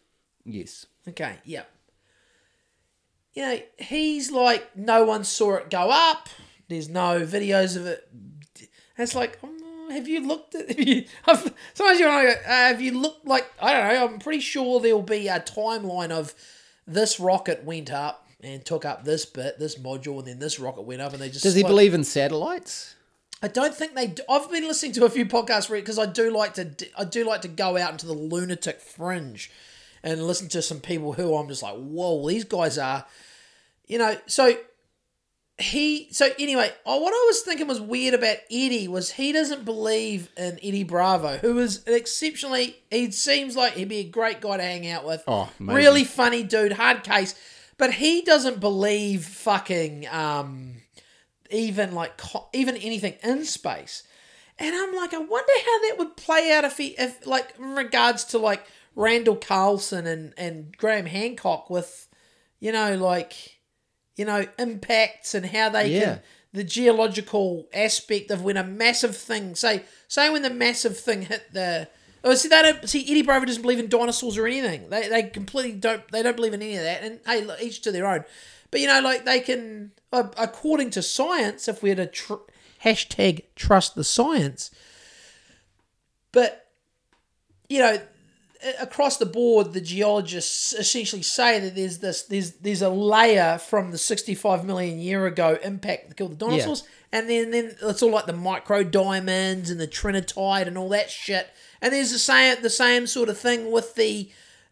[0.44, 0.86] Yes.
[1.06, 1.65] Okay, yeah.
[3.35, 6.28] You know, he's like, no one saw it go up.
[6.69, 8.09] There's no videos of it.
[8.12, 9.39] And it's like,
[9.90, 10.69] have you looked at?
[10.77, 13.51] Have you, I've, sometimes you want to go, uh, have you looked like?
[13.61, 14.06] I don't know.
[14.06, 16.35] I'm pretty sure there'll be a timeline of
[16.86, 20.82] this rocket went up and took up this bit, this module, and then this rocket
[20.82, 21.43] went up, and they just.
[21.43, 22.94] Does he believe in satellites?
[23.43, 24.09] I don't think they.
[24.09, 24.23] Do.
[24.28, 26.70] I've been listening to a few podcasts because I do like to.
[26.97, 29.51] I do like to go out into the lunatic fringe,
[30.02, 33.06] and listen to some people who I'm just like, whoa, these guys are,
[33.86, 34.16] you know.
[34.27, 34.56] So
[35.59, 39.64] he, so anyway, oh, what I was thinking was weird about Eddie was he doesn't
[39.64, 42.76] believe in Eddie Bravo, who is exceptionally.
[42.90, 45.22] He seems like he'd be a great guy to hang out with.
[45.28, 45.76] Oh, amazing.
[45.76, 47.36] really funny dude, hard case,
[47.78, 50.74] but he doesn't believe fucking um
[51.51, 52.20] even like
[52.52, 54.02] even anything in space.
[54.59, 57.74] And I'm like, I wonder how that would play out if he, if like in
[57.74, 58.66] regards to like
[58.97, 62.09] Randall Carlson and and Graham Hancock with,
[62.60, 63.53] you know, like,
[64.16, 66.05] you know, impacts and how they Yeah.
[66.05, 66.20] can
[66.53, 71.53] the geological aspect of when a massive thing, say, say when the massive thing hit
[71.53, 71.89] the.
[72.23, 73.03] Oh, see, they don't see.
[73.03, 74.89] Eddie Bravo doesn't believe in dinosaurs or anything.
[74.89, 76.09] They they completely don't.
[76.12, 77.03] They don't believe in any of that.
[77.03, 78.24] And hey, look, each to their own.
[78.70, 82.35] But you know, like they can, uh, according to science, if we had a tr-
[82.85, 84.70] hashtag trust the science.
[86.32, 86.69] But
[87.69, 88.01] you know,
[88.81, 93.91] across the board, the geologists essentially say that there's this there's there's a layer from
[93.91, 98.11] the 65 million year ago impact that killed the dinosaurs, and then then it's all
[98.11, 101.51] like the micro diamonds and the trinitite and all that shit.
[101.81, 104.31] And there's the same the same sort of thing with the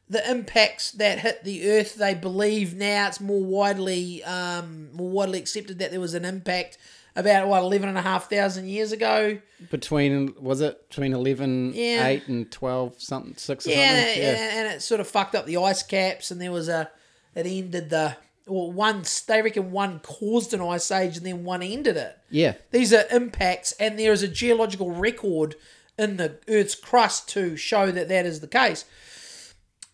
[0.08, 1.94] the impacts that hit the Earth.
[1.94, 6.78] They believe now it's more widely um, more widely accepted that there was an impact
[7.14, 9.38] about what eleven and a half thousand years ago.
[9.70, 12.06] Between was it between 11, Yeah.
[12.06, 14.22] 8 and twelve something six or Yeah, something?
[14.22, 16.90] and, and it sort of fucked up the ice caps, and there was a
[17.34, 18.16] it ended the
[18.46, 22.18] well one they reckon one caused an ice age, and then one ended it.
[22.30, 22.54] yeah.
[22.70, 25.54] These are impacts, and there is a geological record
[25.98, 28.84] in the Earth's crust to show that that is the case.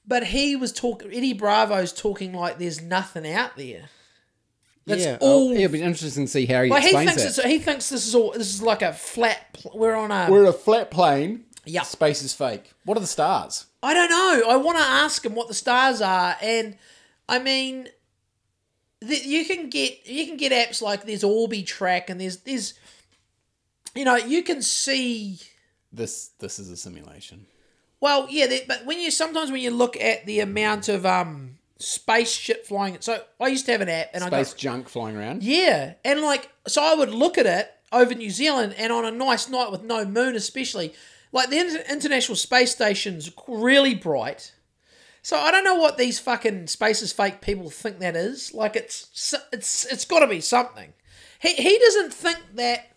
[0.07, 1.13] But he was talking.
[1.13, 3.91] Eddie Bravo's talking like there's nothing out there.
[4.89, 5.19] That's yeah.
[5.21, 5.51] all.
[5.51, 7.45] Oh, it'll be interesting to see how he like he explains thinks that.
[7.45, 8.33] it's, he thinks this is all.
[8.33, 9.53] This is like a flat.
[9.53, 10.29] pl- We're on a.
[10.31, 11.45] We're a flat plane.
[11.67, 11.83] Yeah.
[11.83, 12.73] Space is fake.
[12.85, 13.67] What are the stars?
[13.83, 14.49] I don't know.
[14.49, 16.79] I want to ask him what the stars are, and
[17.29, 17.89] I mean,
[19.07, 22.75] th- you can get you can get apps like there's Orbitrack, and there's there's,
[23.95, 25.39] you know, you can see.
[25.93, 27.47] This this is a simulation.
[28.01, 32.33] Well, yeah, but when you sometimes when you look at the amount of um space
[32.33, 35.43] shit flying, so I used to have an app, and I Space junk flying around.
[35.43, 39.11] yeah, and like so I would look at it over New Zealand, and on a
[39.11, 40.93] nice night with no moon, especially
[41.33, 44.55] like the Inter- International Space Station's really bright.
[45.23, 48.55] So I don't know what these fucking space is fake people think that is.
[48.55, 50.95] Like it's it's it's got to be something.
[51.41, 52.93] He he doesn't think that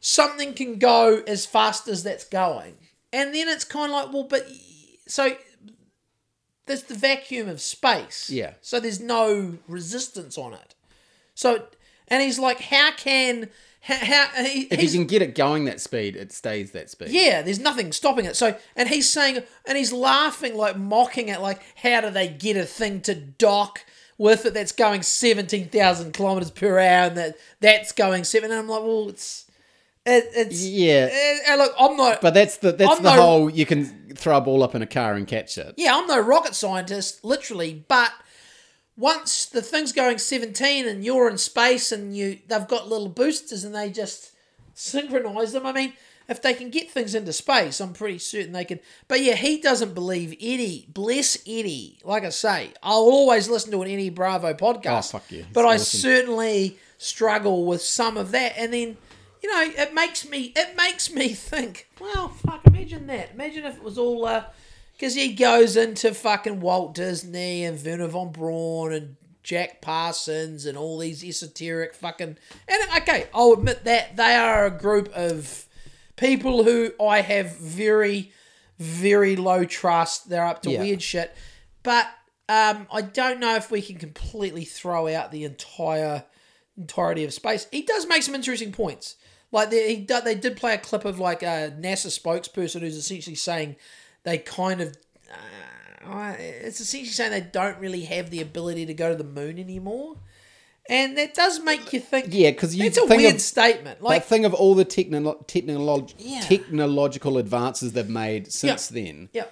[0.00, 2.76] something can go as fast as that's going,
[3.12, 4.48] and then it's kind of like well, but
[5.06, 5.36] so
[6.68, 8.30] there's the vacuum of space.
[8.30, 8.54] Yeah.
[8.60, 10.74] So there's no resistance on it.
[11.34, 11.64] So
[12.08, 13.50] and he's like, how can
[13.80, 17.08] how, how he, If you can get it going that speed, it stays that speed.
[17.08, 18.36] yeah, there's nothing stopping it.
[18.36, 22.56] So, and he's saying, and he's laughing, like mocking it, like, how do they get
[22.56, 23.84] a thing to dock
[24.18, 28.50] with it that's going 17,000 kilometers per hour and that that's going seven?
[28.50, 29.46] And I'm like, well, it's,
[30.06, 31.08] it, it's, Yeah.
[31.10, 34.36] eh, look, I'm not, But that's the that's I'm the no- whole you can throw
[34.38, 35.74] a ball up in a car and catch it.
[35.76, 38.12] yeah, I'm no rocket scientist, literally, but
[38.96, 43.62] once the thing's going 17 and you're in space and you, they've got little boosters
[43.64, 44.32] and they just
[44.74, 45.66] synchronize them.
[45.66, 45.92] I mean,
[46.28, 48.80] if they can get things into space, I'm pretty certain they can.
[49.06, 50.86] But yeah, he doesn't believe Eddie.
[50.92, 52.00] Bless Eddie.
[52.04, 55.14] Like I say, I'll always listen to an Eddie Bravo podcast.
[55.14, 55.46] Oh, fuck you.
[55.52, 58.54] But I certainly struggle with some of that.
[58.58, 58.96] And then,
[59.42, 61.88] you know, it makes me it makes me think.
[62.00, 62.66] Well, fuck.
[62.66, 63.32] Imagine that.
[63.34, 64.24] Imagine if it was all.
[64.24, 64.44] Uh,
[64.92, 70.76] because he goes into fucking Walt Disney and Wernher von Braun and Jack Parsons and
[70.76, 72.36] all these esoteric fucking.
[72.66, 75.66] And okay, I'll admit that they are a group of
[76.16, 78.32] people who I have very,
[78.80, 80.28] very low trust.
[80.28, 80.80] They're up to Yeah.
[80.80, 81.32] weird shit.
[81.84, 82.06] But
[82.48, 86.24] um, I don't know if we can completely throw out the entire
[86.78, 87.66] entirety of space.
[87.70, 89.16] He does make some interesting points.
[89.52, 93.36] Like they, he they did play a clip of like a NASA spokesperson who's essentially
[93.36, 93.76] saying
[94.22, 94.96] they kind of.
[96.04, 99.58] Uh, it's essentially saying they don't really have the ability to go to the moon
[99.58, 100.16] anymore,
[100.88, 102.26] and that does make you think.
[102.30, 104.00] Yeah, 'cause you it's a weird of- statement.
[104.02, 106.40] Like think of all the technolo- technolog- Yeah.
[106.40, 109.44] technological advances they've made since then, yeah,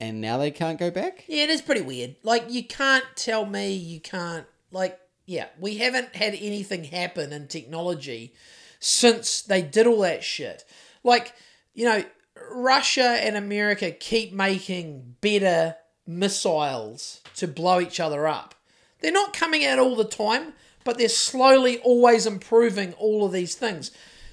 [0.00, 1.24] and now they can't go back.
[1.28, 2.16] yeah, it is pretty weird.
[2.22, 4.46] Like you can't tell me you can't.
[4.72, 4.98] Like,
[5.30, 8.34] yeah, we haven't had anything happen in technology
[8.80, 10.64] since they did all that shit.
[11.04, 11.32] Like,
[11.72, 12.02] you know,
[12.50, 18.56] Russia and America keep making better missiles to blow each other up.
[19.02, 20.52] They're not coming out all the time,
[20.82, 23.92] but they're slowly always improving all of these things.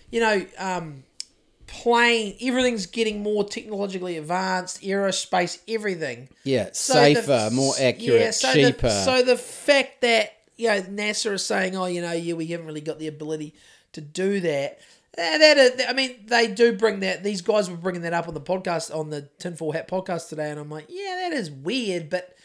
[0.10, 1.04] You know, um,
[1.68, 6.30] plane, everything's getting more technologically advanced, aerospace, everything.
[6.44, 8.88] Yeah, So the- safer, more accurate, so cheaper.
[8.88, 12.48] The, so the fact that you know NASA is saying, "Oh, you know, yeah, we
[12.48, 13.54] haven't really got the ability
[13.94, 14.80] to do that."
[15.18, 17.24] eh, That is- I mean, they do bring that.
[17.24, 20.50] These guys were bringing that up on the podcast on the Tinfoil Hat podcast today,
[20.52, 22.36] and I'm like, yeah, that is weird, but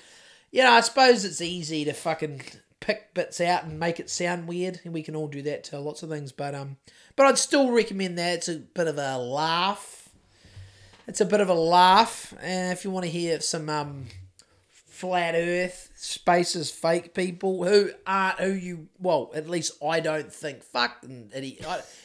[0.50, 2.42] you know, I suppose it's easy to fucking
[2.80, 5.78] pick bits out and make it sound weird, and we can all do that to
[5.78, 6.32] lots of things.
[6.32, 6.76] But um,
[7.16, 8.34] but I'd still recommend that.
[8.38, 10.08] It's a bit of a laugh.
[11.06, 14.06] It's a bit of a laugh, and if you want to hear some um,
[15.02, 20.32] flat Earth, space is fake people who aren't who you well, at least I don't
[20.32, 21.28] think fuck and.
[21.34, 21.56] I, you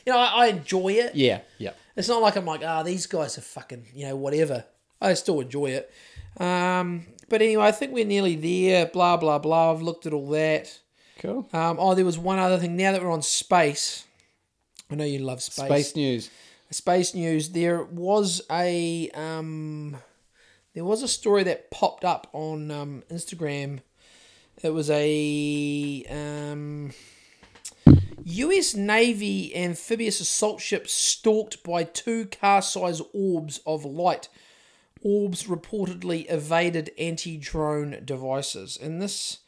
[0.07, 1.13] know, I, I enjoy it.
[1.13, 1.73] yeah, yeah.
[1.95, 4.65] It's not like I'm like, ah, these guys are fucking, you know, whatever.
[4.99, 5.91] I still enjoy it.
[6.39, 8.87] Um, but anyway, I think we're nearly there.
[8.87, 9.73] Blah blah blah.
[9.73, 10.79] I've looked at all that.
[11.19, 11.47] Cool.
[11.53, 12.75] Um, oh, there was one other thing.
[12.75, 14.05] Now that we're on space,
[14.89, 15.67] I know you love space.
[15.67, 16.31] Space news.
[16.71, 17.49] Space news.
[17.49, 19.97] There was a um,
[20.77, 23.79] there was a story that popped up on um, Instagram.
[24.61, 26.93] It was a um,
[28.23, 28.75] U.S.
[28.75, 34.29] Navy amphibious assault ship stalked by two car-sized orbs of light.
[35.01, 39.39] Orbs reportedly evaded anti-drone devices, and this.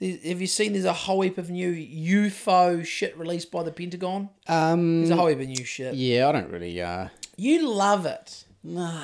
[0.00, 0.72] Have you seen?
[0.72, 4.30] There's a whole heap of new UFO shit released by the Pentagon.
[4.48, 5.92] Um, There's a whole heap of new shit.
[5.92, 6.80] yeah, I don't really.
[6.80, 8.46] Uh, You love it.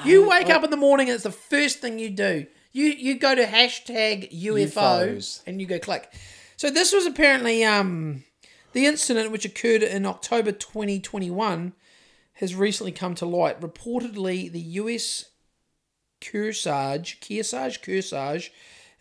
[0.05, 2.47] You wake up in the morning and it's the first thing you do.
[2.73, 5.43] You you go to hashtag UFO UFOs.
[5.47, 6.13] and you go click.
[6.57, 8.25] So this was apparently um
[8.73, 11.73] the incident which occurred in October 2021
[12.35, 13.61] has recently come to light.
[13.61, 15.25] Reportedly, the US
[16.21, 18.51] Kearsarge, Kearsarge, Kearsarge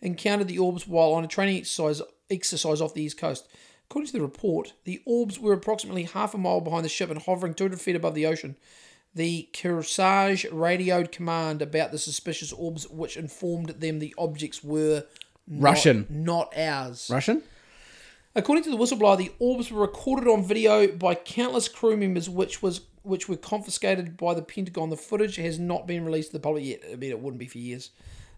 [0.00, 3.48] encountered the orbs while on a training exercise exercise off the east coast.
[3.88, 7.22] According to the report, the orbs were approximately half a mile behind the ship and
[7.22, 8.56] hovering 200 feet above the ocean.
[9.18, 15.06] The Kearsarge radioed command about the suspicious orbs, which informed them the objects were
[15.48, 16.06] not- Russian.
[16.08, 17.10] not ours.
[17.10, 17.42] Russian?
[18.36, 22.62] According to the whistleblower, the orbs were recorded on video by countless crew members, which
[22.62, 24.90] was which were confiscated by the Pentagon.
[24.90, 26.84] The footage has not been released to the public yet.
[26.92, 27.90] I mean, it wouldn't be for years.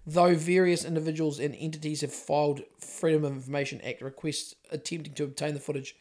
[0.07, 5.53] Though various individuals and entities have filed Freedom of Information Act requests attempting to obtain
[5.53, 5.95] the footage.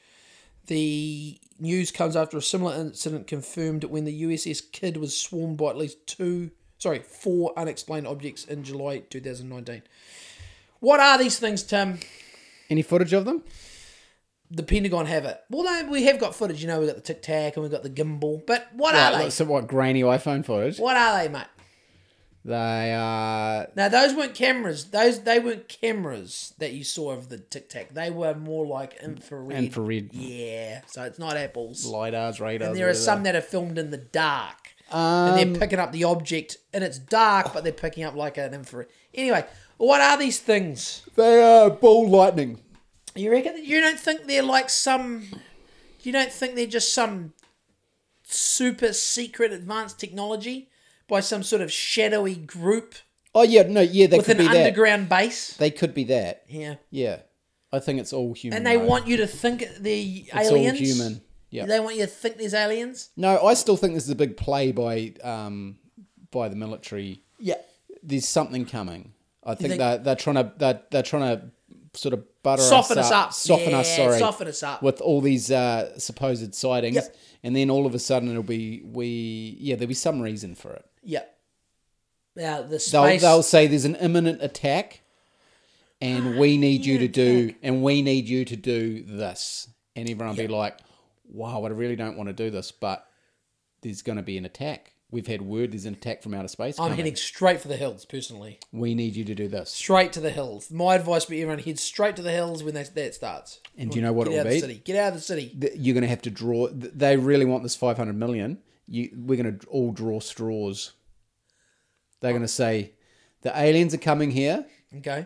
[0.68, 5.70] The news comes after a similar incident confirmed when the USS Kidd was swarmed by
[5.70, 9.82] at least two, sorry, four unexplained objects in July 2019.
[10.80, 12.00] What are these things, Tim?
[12.70, 13.44] Any footage of them?
[14.52, 15.40] the Pentagon have it.
[15.50, 16.62] Well, no, we have got footage.
[16.62, 18.46] You know, we've got the Tic Tac and we've got the gimbal.
[18.46, 19.30] But what are they?
[19.30, 20.80] so what, grainy iPhone footage?
[20.80, 21.46] What are they, mate?
[22.46, 23.68] They are.
[23.76, 24.86] Now, those weren't cameras.
[24.86, 27.94] Those they weren't cameras that you saw of the Tic Tac.
[27.94, 29.52] They were more like infrared.
[29.64, 30.14] Infrared.
[30.14, 30.82] Yeah.
[30.88, 31.86] So it's not apples.
[31.86, 32.70] LiDARs, radars.
[32.70, 34.74] and there are some that are filmed in the dark.
[34.92, 38.38] Um, and they're picking up the object, and it's dark, but they're picking up like
[38.38, 38.88] an infrared.
[39.14, 39.46] Anyway,
[39.78, 41.04] what are these things?
[41.16, 42.62] They are ball lightning.
[43.16, 43.64] You reckon?
[43.64, 45.28] You don't think they're like some?
[46.02, 47.34] You don't think they're just some
[48.24, 50.70] super secret advanced technology
[51.10, 52.96] by some sort of shadowy group
[53.36, 54.58] Oh yeah, no, yeah, they with could an be that.
[54.68, 55.56] underground base?
[55.58, 56.44] They could be that.
[56.48, 57.18] Yeah, Yeah,
[57.72, 58.58] I think it's all human.
[58.58, 60.80] and they want you to think they're it's aliens.
[60.80, 61.22] all human.
[61.52, 61.66] Yeah.
[61.66, 63.10] They want you to think there's aliens.
[63.18, 65.78] No, I still think this is a big play by um
[66.32, 67.22] by the military.
[67.40, 67.56] Yeah.
[68.04, 69.14] There's something coming.
[69.44, 71.52] I think, think- they're they're trying to they're, they're trying to
[72.00, 73.34] sort of butter Soften us us up, up.
[73.34, 73.96] soften us.
[73.96, 74.82] Sorry, soften us up.
[74.84, 77.16] with all these uh, supposed sightings, Yep.
[77.44, 80.72] and then all of a sudden it'll be we yeah there'll be some reason for
[80.74, 80.86] it.
[81.04, 81.24] Yeah.
[82.36, 85.02] Now the They'll they'll say there's an imminent attack,
[86.02, 90.36] and we need you to do and we need you to do this, and everyone
[90.36, 90.78] will be like,
[91.32, 93.06] "Wow, I really don't want to do this, but
[93.82, 94.94] there's going to be an attack.
[95.12, 96.78] We've had word there's an attack from outer space.
[96.78, 96.98] I'm coming.
[96.98, 98.60] heading straight for the hills, personally.
[98.72, 99.72] We need you to do this.
[99.72, 100.70] Straight to the hills.
[100.70, 103.60] My advice would be everyone head straight to the hills when that, that starts.
[103.76, 104.56] And do you know what Get it out will of be?
[104.62, 104.82] the city.
[104.86, 105.48] Get out of the city.
[105.60, 106.68] Th- You're going to have to draw.
[106.68, 108.60] th- They really want this 500 million.
[108.90, 110.94] You, we're going to all draw straws.
[112.22, 112.94] They're going to say,
[113.44, 114.66] the aliens are coming here.
[114.98, 115.26] Okay.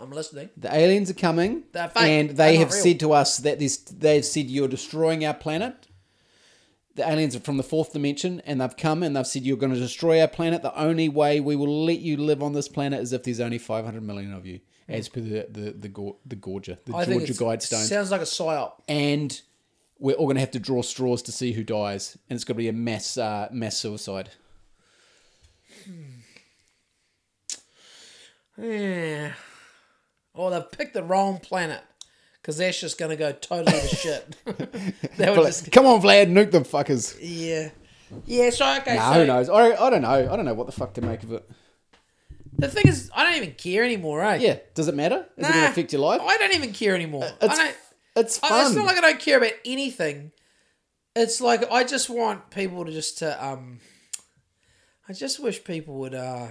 [0.00, 0.50] I'm listening.
[0.56, 2.02] The aliens are coming, They're fake.
[2.02, 2.82] and They're they not have real.
[2.82, 3.76] said to us that this.
[3.78, 5.88] They've said you're destroying our planet.
[6.94, 9.72] The aliens are from the fourth dimension, and they've come and they've said you're going
[9.74, 10.62] to destroy our planet.
[10.62, 13.58] The only way we will let you live on this planet is if there's only
[13.58, 14.92] 500 million of you, hmm.
[14.92, 17.88] as per the the the, Gor- the Gorgia, the I think Georgia it's- Guidestones.
[17.88, 18.72] Sounds like a psyop.
[18.88, 19.40] and
[20.00, 22.56] we're all going to have to draw straws to see who dies, and it's going
[22.56, 24.30] to be a mass uh, mass suicide.
[28.60, 29.32] Yeah.
[30.34, 31.80] Or they've picked the wrong planet.
[32.40, 34.36] Because that's just going to go totally to shit.
[35.18, 35.70] that would just.
[35.72, 37.16] Come on, Vlad, nuke them fuckers.
[37.20, 37.70] Yeah.
[38.24, 38.96] Yeah, so okay.
[38.96, 39.48] Nah, so who knows?
[39.48, 40.08] I, I don't know.
[40.08, 41.48] I don't know what the fuck to make of it.
[42.58, 44.36] The thing is, I don't even care anymore, eh?
[44.36, 45.26] Yeah, does it matter?
[45.36, 46.20] Is it going to affect your life?
[46.22, 47.30] I don't even care anymore.
[47.40, 47.74] I
[48.16, 50.32] It's it's I- It's not like I don't care about anything.
[51.16, 53.80] It's like I just want people to just to um.
[55.08, 56.48] I just wish people would uh.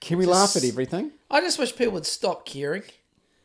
[0.00, 1.12] Can we laugh at everything?
[1.30, 2.82] I just wish people would stop caring,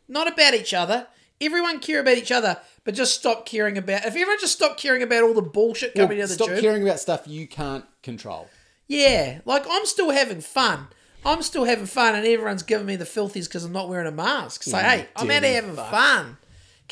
[0.07, 1.07] not about each other.
[1.41, 4.01] Everyone care about each other, but just stop caring about.
[4.05, 6.47] If everyone just stopped caring about all the bullshit coming Well, out of the stop
[6.49, 8.49] tube, caring about stuff you can't control.
[8.88, 10.88] yeah, like I'm still having fun.
[11.26, 14.11] I'm still having fun, and everyone's giving me the filthies because I'm not wearing a
[14.11, 14.64] mask.
[14.64, 16.38] So You hey, I'm out here having fun.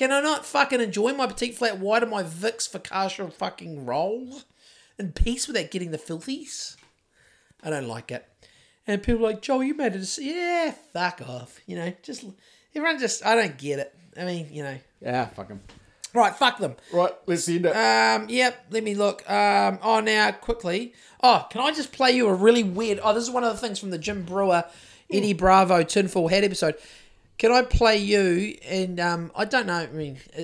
[0.01, 4.41] Can I not fucking enjoy my petite flat white and my Vicks focaccia fucking roll
[4.97, 6.75] in peace without getting the filthies?
[7.61, 8.25] I don't like it.
[8.87, 10.17] And people are like, Joel, you made it.
[10.17, 11.59] Yeah, fuck off.
[11.67, 12.25] You know, just
[12.75, 13.93] everyone just, I don't get it.
[14.19, 15.61] I mean, you know, Yeah, fuck them.
[16.15, 16.77] right, fuck them.
[16.91, 17.75] Right, let's end it.
[17.75, 19.21] Um, yep, let me look.
[19.29, 20.95] Um, oh, now, quickly.
[21.21, 22.99] Oh, can I just play you a really weird.
[23.03, 24.65] Oh, this is one of the things from the Jim Breuer,
[25.11, 26.73] Eddie Bravo, Tinfoil Hat episode.
[27.41, 28.55] Can I play you?
[28.63, 30.43] And um, I don't know, I mean, uh,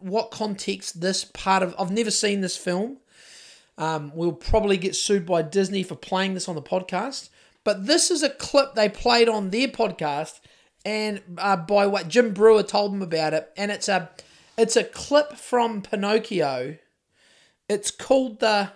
[0.00, 1.72] what context this part of.
[1.78, 2.96] I've never seen this film.
[3.78, 7.28] Um, we'll probably get sued by Disney for playing this on the podcast.
[7.62, 10.40] But this is a clip they played on their podcast,
[10.84, 14.10] and uh, by what Jim Breuer told them about it, and it's a
[14.58, 16.76] it's a clip from Pinocchio.
[17.68, 18.72] It's called the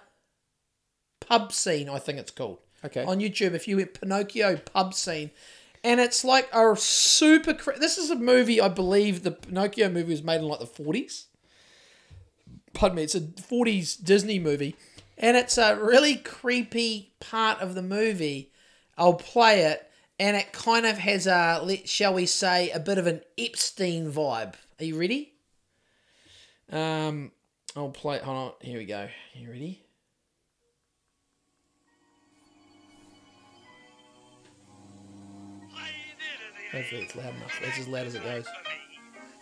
[1.18, 2.58] pub scene, I think it's called.
[2.84, 3.02] Okay.
[3.02, 5.32] On YouTube, if you hit Pinocchio pub scene,
[5.82, 7.54] and it's like a super.
[7.54, 10.66] Cre- this is a movie I believe the Pinocchio movie was made in like the
[10.66, 11.26] forties
[12.72, 14.76] pardon me, it's a 40s Disney movie,
[15.18, 18.52] and it's a really creepy part of the movie.
[18.96, 23.06] I'll play it, and it kind of has a, shall we say, a bit of
[23.06, 24.54] an Epstein vibe.
[24.78, 25.34] Are you ready?
[26.70, 27.32] Um,
[27.76, 28.18] I'll play.
[28.18, 29.08] Hold on, here we go.
[29.34, 29.82] You ready?
[36.70, 37.50] Hopefully it's loud enough.
[37.66, 38.46] It's as loud as it goes.
[38.46, 38.54] A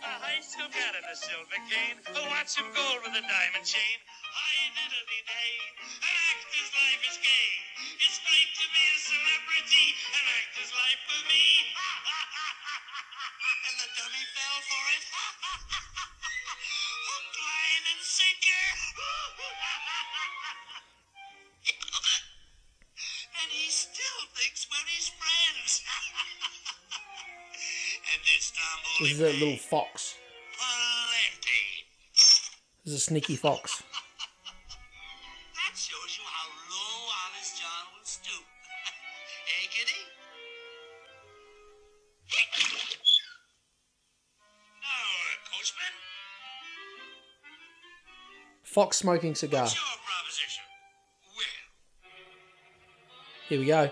[0.01, 2.01] high still got in a silver cane.
[2.09, 4.01] A watch of gold with a diamond chain.
[4.33, 5.53] High diddly day.
[5.77, 7.49] An actor's life is gay.
[8.01, 9.93] It's great to be a celebrity.
[10.09, 11.69] An actor's life for me.
[13.69, 15.05] and the dummy fell for it.
[17.13, 18.65] Hook, line, and sinker.
[23.37, 25.85] and he still thinks we're his friends.
[28.99, 30.15] This is a little fox.
[32.85, 33.81] This is a sneaky fox.
[35.53, 38.43] That shows you how low Honest John will stoop.
[39.71, 40.01] Giddy?
[44.83, 45.93] oh, Coachman,
[48.63, 49.61] Fox smoking cigar.
[49.63, 50.63] what's your proposition?
[51.35, 51.45] Well,
[53.49, 53.91] Here we go.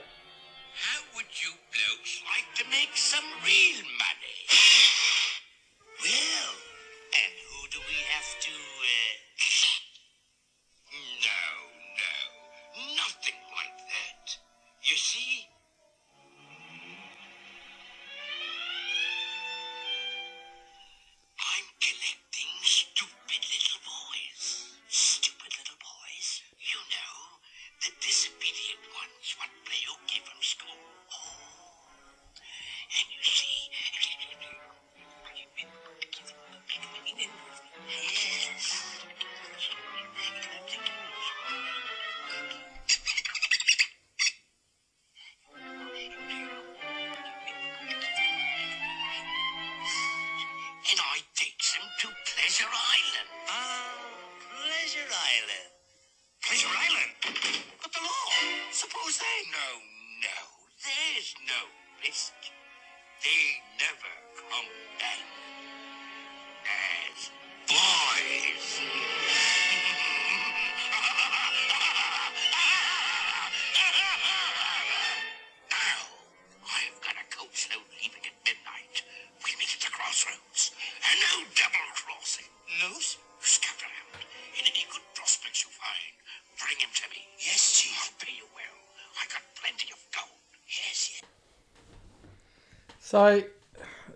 [93.17, 93.41] So,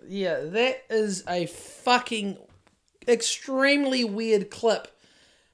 [0.06, 2.38] yeah, that is a fucking
[3.08, 4.96] extremely weird clip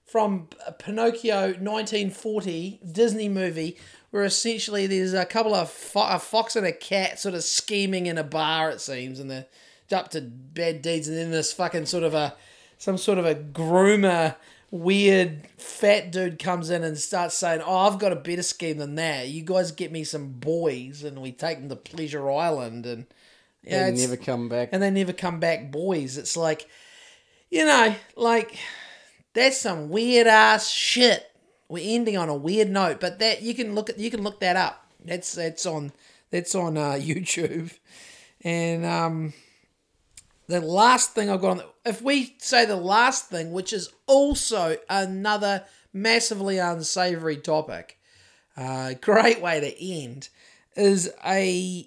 [0.05, 0.49] from
[0.79, 3.79] Pinocchio 1940 Disney movie
[4.11, 8.05] where essentially there's a couple of fo- a fox and a cat sort of scheming
[8.05, 9.47] in a bar it seems and they're
[9.93, 12.37] up to bad deeds and then this fucking sort of a
[12.77, 14.37] some sort of a groomer
[14.71, 18.97] weird fat dude comes in and starts saying, "Oh, I've got a better scheme than
[18.97, 19.29] that.
[19.29, 23.07] You guys get me some boys, and we take them to Pleasure Island, and
[23.63, 24.71] yeah, They never come back.
[24.73, 26.17] and they never come back boys.
[26.17, 26.69] It's like,
[27.51, 28.57] you know, like
[29.35, 31.25] that's some weird ass shit.
[31.69, 34.41] We're ending on a weird note, but that you can look at you can look
[34.41, 34.87] that up.
[35.05, 35.93] That's that's on
[36.31, 37.77] that's on uh, YouTube,
[38.43, 39.33] and um,
[40.47, 41.57] the last thing I've got on.
[41.59, 47.99] The, if we say the last thing, which is also another massively unsavory topic,
[48.57, 50.29] uh, great way to end,
[50.77, 51.87] is a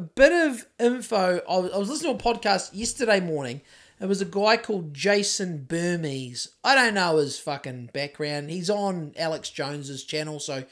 [0.00, 1.42] a bit of info.
[1.46, 3.60] I was, I was listening to a podcast yesterday morning.
[4.00, 6.48] It was a guy called Jason Bermas.
[6.64, 8.48] I don't know his fucking background.
[8.48, 10.64] He's on Alex Jones's channel, so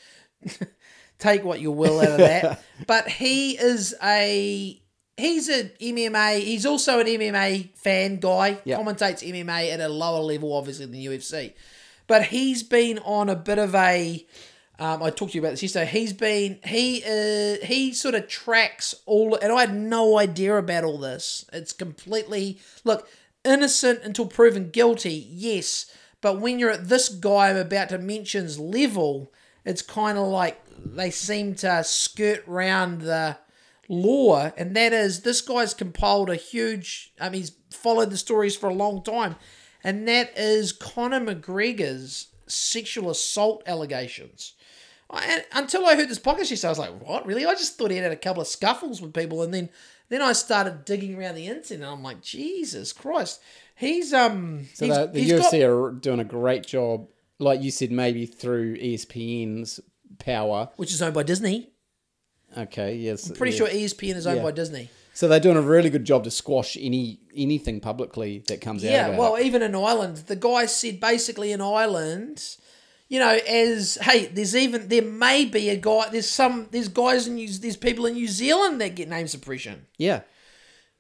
[1.19, 2.65] take what you will out of that.
[2.87, 4.81] but he is a
[5.19, 6.41] he's a MMA.
[6.41, 8.63] He's also an MMA fan guy.
[8.65, 8.79] Yeah.
[8.79, 11.53] Commentates MMA at a lower level, obviously than UFC.
[12.07, 14.27] But he's been on a bit of a.
[14.81, 15.87] Um, I talked to you about this yesterday.
[15.87, 20.85] He's been he uh, he sort of tracks all, and I had no idea about
[20.85, 21.45] all this.
[21.53, 23.09] It's completely look
[23.45, 25.27] innocent until proven guilty.
[25.31, 29.33] Yes, but when you're at this guy I'm about to mention's level,
[29.65, 33.37] it's kind of like they seem to skirt round the
[33.89, 37.13] law, and that is this guy's compiled a huge.
[37.21, 39.35] I mean, he's followed the stories for a long time,
[39.83, 44.55] and that is Conor McGregor's sexual assault allegations.
[45.11, 47.27] I- until I heard this podcast yesterday, I was like, "What?
[47.27, 49.69] Really?" I just thought he had a couple of scuffles with people, and then
[50.11, 53.41] then I started digging around the internet, and I'm like, "Jesus Christ!"
[53.75, 57.09] He's um, So he's, the, the he's UFC got- are doing a great job,
[57.39, 59.81] like you said, maybe through ESPN's
[60.19, 60.69] power.
[60.77, 61.71] which is owned by Disney.
[62.57, 63.29] Okay, yes.
[63.29, 63.59] I'm pretty yeah.
[63.59, 64.43] sure ESPN is owned Yeah.
[64.43, 64.89] by Disney.
[65.15, 68.91] So they're doing a really good job to squash any anything publicly that comes out.
[68.91, 69.45] Yeah, well, it.
[69.47, 72.57] even in Ireland, the guy said basically in Ireland,
[73.09, 76.09] you know, as hey, there's even there may be a guy.
[76.11, 79.87] There's some there's guys in New, there's people in New Zealand that get name suppression
[79.97, 80.23] yeah,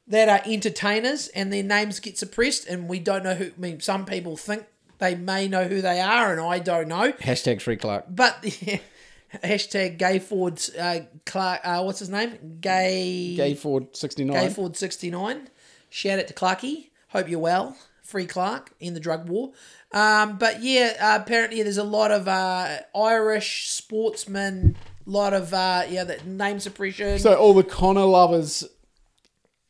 [0.06, 3.47] that are entertainers and their names get suppressed, and we don't know who.
[3.47, 4.64] I mean, some people think
[4.98, 7.12] they may know who they are, and I don't know.
[7.12, 8.06] hashtag free Clark.
[8.09, 8.43] But
[9.44, 11.60] hashtag Gay Ford uh, Clark.
[11.62, 12.59] Uh, what's his name?
[12.60, 14.47] Gay Gay Ford sixty nine.
[14.47, 15.48] Gay Ford 69.
[15.90, 16.89] Shout out to Clarky.
[17.09, 17.76] Hope you're well.
[18.02, 19.52] Free Clark in the drug war.
[19.93, 25.55] Um, but yeah, uh, apparently there's a lot of uh, Irish sportsmen, a lot of
[25.55, 27.19] uh, yeah, that name suppression.
[27.19, 28.65] So all the Conor lovers,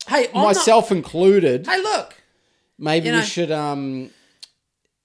[0.08, 2.16] hey, I'm not- myself included, hey, look.
[2.78, 4.10] maybe you we should um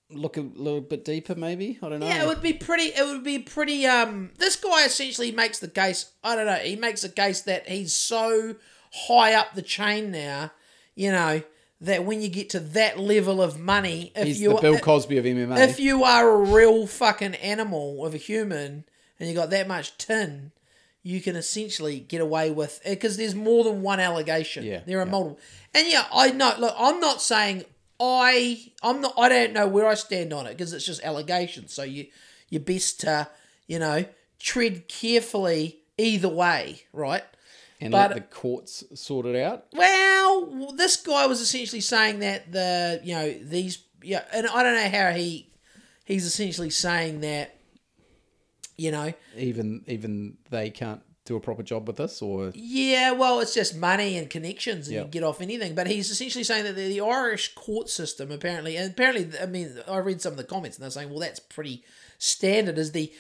[0.10, 1.36] look a little bit deeper.
[1.36, 2.08] Maybe I don't know.
[2.08, 2.86] Yeah, it would be pretty.
[2.86, 3.86] It would be pretty.
[3.86, 6.12] Um, this guy essentially makes the case.
[6.24, 6.56] I don't know.
[6.56, 8.56] He makes a case that he's so
[9.08, 10.52] high up the chain now.
[10.96, 11.44] You know
[11.84, 15.18] that when you get to that level of money, if He's you the Bill Cosby
[15.18, 15.58] of MMA.
[15.68, 18.86] if you are a real fucking animal of a human
[19.20, 20.54] and you got that much tin,
[21.04, 24.64] you can essentially get away with because there's more than one allegation.
[24.64, 25.12] Yeah, there are yeah.
[25.12, 25.40] multiple.
[25.74, 26.54] And yeah, I know.
[26.58, 27.66] Look, I'm not saying
[28.00, 28.72] I.
[28.82, 29.14] I'm not.
[29.18, 31.74] I don't know where I stand on it because it's just allegations.
[31.74, 32.08] So you
[32.50, 33.28] you're best to
[33.68, 34.06] you know
[34.40, 37.24] tread carefully either way, right?
[37.84, 39.66] And but- let the courts sort it out.
[39.74, 44.76] Well, this guy was essentially saying that the you know these yeah, and I don't
[44.76, 45.50] know how he
[46.06, 47.56] he's essentially saying that
[48.78, 53.40] you know Even even they can't do a proper job with this, or yeah, well,
[53.40, 55.02] it's just money and connections, and Yeah.
[55.04, 55.74] you get off anything.
[55.74, 59.80] But he's essentially saying that the, the Irish court system apparently, and apparently, I mean,
[59.88, 61.84] I read some of the comments and they're saying, well, that's pretty
[62.18, 62.78] standard.
[62.78, 63.14] Is the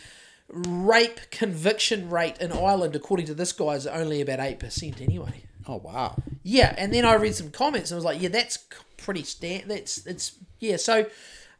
[0.49, 5.43] rape conviction rate in Ireland, according to this guy, is only about eight percent anyway.
[5.67, 8.57] oh wow, Yeah, and then I read some comments and I was like, yeah, that's
[8.97, 9.63] pretty stand.
[9.69, 10.77] That's it's yeah.
[10.77, 11.07] So,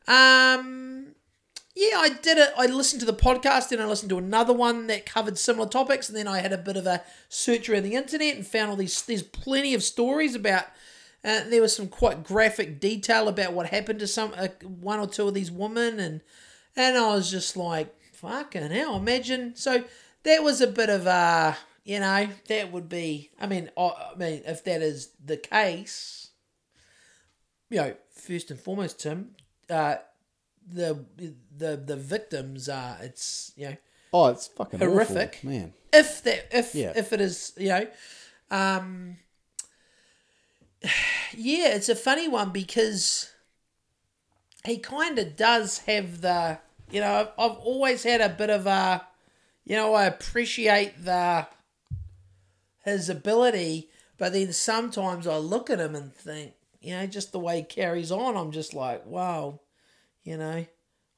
[0.08, 1.08] um,
[1.76, 2.52] yeah, I did it.
[2.58, 6.08] I listened to the podcast, and I listened to another one that covered similar topics,
[6.08, 8.76] and then I had a bit of a search around the internet and found all
[8.78, 9.02] these.
[9.02, 10.66] There's plenty of stories about.
[11.26, 14.50] Uh, there was some quite graphic detail about what happened to some uh,
[14.82, 16.22] one or two of these women, and
[16.76, 18.96] and I was just like, fucking hell!
[18.96, 19.56] Imagine.
[19.56, 19.84] So
[20.24, 23.30] that was a bit of a, you know, that would be.
[23.40, 23.82] I mean, I,
[24.14, 26.30] I mean, if that is the case,
[27.70, 29.36] you know, first and foremost, Tim,
[29.70, 29.98] uh,
[30.68, 31.06] the
[31.56, 32.98] the the victims are.
[33.02, 33.76] It's you know,
[34.14, 35.36] oh it's fucking Horrific.
[35.40, 35.74] awful, man.
[35.92, 36.94] if that if Yeah.
[36.96, 37.88] if it is you know
[38.52, 39.18] um
[41.36, 43.32] yeah it's a funny one because
[44.66, 46.60] he kind of does have the
[46.94, 49.06] you know I've, I've always had a bit of a
[49.66, 51.48] you know i appreciate the
[52.86, 57.40] his ability but then sometimes i look at him and think you know just the
[57.40, 59.60] way he carries on i'm just like wow
[60.26, 60.66] You know,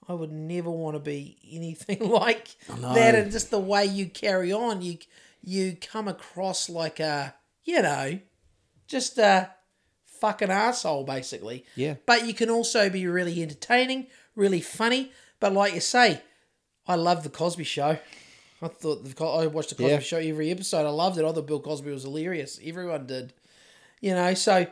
[0.08, 2.48] I would never want to be anything like
[2.96, 3.14] that.
[3.16, 4.98] And just the way you carry on, you
[5.44, 8.20] you come across like a, you know,
[8.88, 9.52] just a
[10.20, 11.66] fucking asshole, basically.
[11.76, 11.96] Yeah.
[12.08, 15.12] But you can also be really entertaining, really funny.
[15.40, 16.22] But like you say,
[16.88, 17.98] I love the Cosby Show.
[18.62, 20.00] I thought the I watched the Cosby Yeah.
[20.00, 20.86] Show every episode.
[20.86, 21.26] I loved it.
[21.26, 22.60] I thought Bill Cosby was hilarious.
[22.64, 23.34] Everyone did,
[24.02, 24.34] you know.
[24.34, 24.66] So,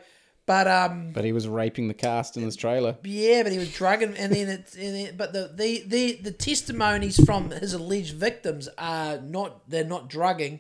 [0.46, 2.98] but um, But he was raping the cast in his trailer.
[3.04, 6.32] yeah, but he was drugging, and then it's, and then, but the, the the the
[6.32, 10.60] testimonies from his alleged victims are not they're not drugging,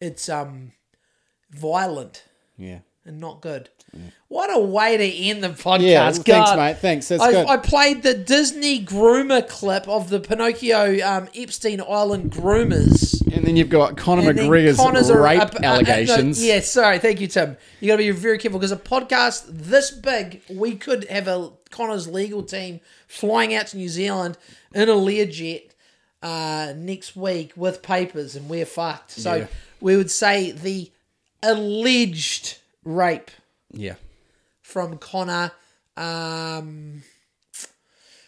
[0.00, 0.72] it's um
[1.50, 2.24] violent
[2.56, 2.80] Yeah.
[3.06, 3.70] And not good.
[4.28, 5.80] What a way to end the podcast!
[5.80, 6.76] Yeah, thanks, mate.
[6.78, 7.08] Thanks.
[7.08, 7.46] That's I, good.
[7.48, 13.20] I played the Disney groomer clip of the Pinocchio um, Epstein Island groomers.
[13.34, 16.44] and then you've got Conor McGregor's Conor's rape a- a- a- no, allegations.
[16.44, 17.56] yeah, sorry, thank you, Tim.
[17.80, 21.50] You got to be very careful because a podcast this big, we could have a
[21.70, 24.36] Conor's legal team flying out to New Zealand
[24.74, 25.70] in a Learjet
[26.22, 29.12] uh, next week with papers, and we're fucked.
[29.12, 29.46] So Yeah.
[29.80, 30.92] we would say the
[31.42, 32.58] alleged
[32.96, 33.30] rape
[33.72, 33.94] Yeah.
[34.60, 35.52] from Conor.
[35.96, 37.02] Um,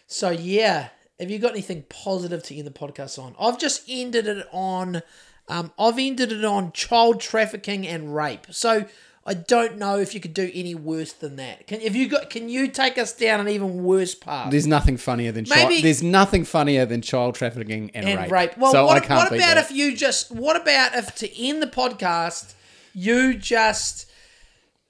[0.07, 3.35] so yeah, have you got anything positive to end the podcast on?
[3.39, 5.01] I've just ended it on.
[5.47, 8.47] Um, I've ended it on child trafficking and rape.
[8.51, 8.85] So
[9.25, 11.67] I don't know if you could do any worse than that.
[11.67, 12.29] Can if you got?
[12.29, 14.51] Can you take us down an even worse path?
[14.51, 15.71] There's nothing funnier than child.
[15.81, 18.31] There's nothing funnier than child trafficking and, and rape.
[18.31, 18.57] rape.
[18.57, 19.65] Well, so what, I can't what beat about that.
[19.65, 20.31] if you just?
[20.31, 22.53] What about if to end the podcast,
[22.93, 24.11] you just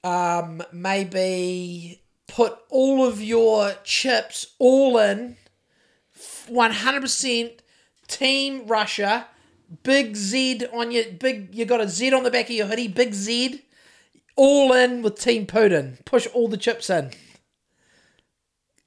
[0.04, 5.36] um, maybe put all of your chips all in,
[6.48, 7.62] one hundred percent
[8.06, 9.26] Team Russia,
[9.82, 11.54] big Z on your big.
[11.54, 13.62] You got a Z on the back of your hoodie, big Z.
[14.36, 16.04] All in with Team Putin.
[16.04, 17.10] Push all the chips in.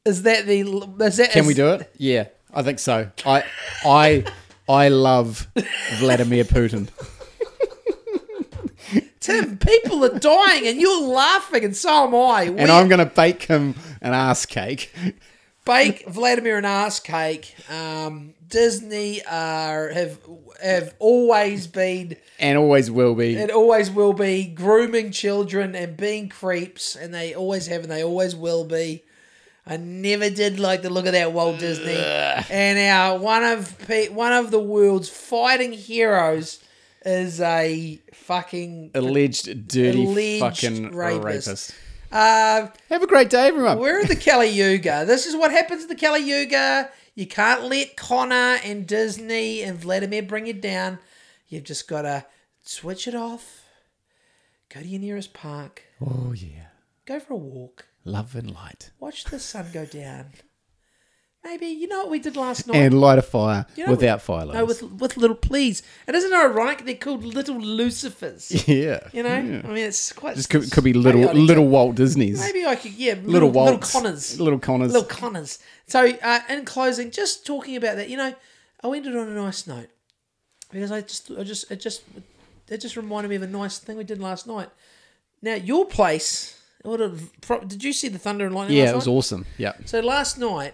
[0.06, 0.60] Is that the?
[1.02, 1.92] Is that, Can is- we do it?
[1.98, 3.10] Yeah, I think so.
[3.26, 3.44] I
[3.86, 4.26] I
[4.70, 5.48] I love
[6.00, 6.90] Vladimir Putin.
[9.28, 12.44] Tim, people are dying and you're laughing and so am I.
[12.44, 14.94] And I'm going to bake him an ass cake.
[15.66, 17.56] bake Vladimir an ass cake.
[17.70, 20.20] Um, Disney are have
[20.64, 23.38] have always been And always will be.
[23.38, 28.04] and always will be grooming children and being creeps, and they always have and they
[28.04, 29.04] always will be.
[29.66, 33.76] I never did like the look of that Walt Disney, and our one of
[34.12, 36.64] one of the world's fighting heroes
[37.06, 41.48] is a fucking Alleged dirty Alleged fucking rapist.
[41.48, 41.76] rapist.
[42.12, 43.80] uh, Have a great day, everyone.
[43.80, 45.06] We're in the Kali Yuga.
[45.06, 46.90] This is what happens in the Kali Yuga.
[47.16, 51.00] You can't let Conor and Disney and Vladimir bring you down.
[51.48, 52.26] You've just got to
[52.64, 53.64] switch it off.
[54.74, 55.84] Go to your nearest park.
[56.06, 56.68] Oh yeah,
[57.06, 57.88] Go for a walk.
[58.04, 60.26] love and light, Watch the sun go down.
[61.44, 62.76] Maybe you know what we did last night.
[62.76, 65.82] and light a fire You know without fire no, with with little please.
[66.06, 66.84] And isn't it ironic?
[66.84, 68.68] They're called little Lucifers.
[68.68, 70.36] yeah, You know, I mean, it's quite.
[70.36, 72.40] just could, could be little little Walt Disney's.
[72.40, 74.92] Maybe I could, yeah, little little little, Walt's, Conors, little Conors.
[74.92, 75.60] little Conors.
[75.86, 78.36] So, uh, in closing, just talking about that, you know,
[78.84, 79.90] I ended on a nice note
[80.70, 82.02] because I just, I just, it just,
[82.68, 84.70] it just reminded me of a nice thing we did last night.
[85.42, 87.14] Now, your place, what a,
[87.66, 88.78] did you see the thunder and lightning?
[88.78, 89.46] yeah, it was awesome.
[89.58, 89.74] Yeah.
[89.86, 90.74] So last night,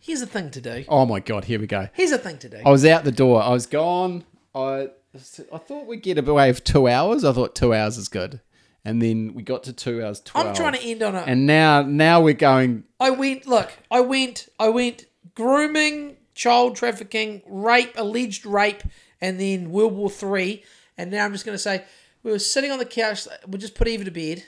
[0.00, 0.84] here's a thing to do.
[0.88, 1.88] Oh my god, here we go.
[1.92, 2.60] Here's a thing to do.
[2.64, 3.42] I was out the door.
[3.42, 4.24] I was gone.
[4.54, 7.24] I I thought we'd get away with two hours.
[7.24, 8.40] I thought two hours is good,
[8.84, 10.48] and then we got to two hours twelve.
[10.48, 11.20] I'm trying to end on a.
[11.20, 12.84] And now, now we're going.
[12.98, 13.46] I went.
[13.46, 14.48] Look, I went.
[14.58, 18.82] I went grooming, child trafficking, rape, alleged rape,
[19.20, 20.64] and then World War Three.
[20.96, 21.84] And now I'm just going to say
[22.22, 23.26] we were sitting on the couch.
[23.48, 24.38] We just put Eva to bed.
[24.38, 24.44] It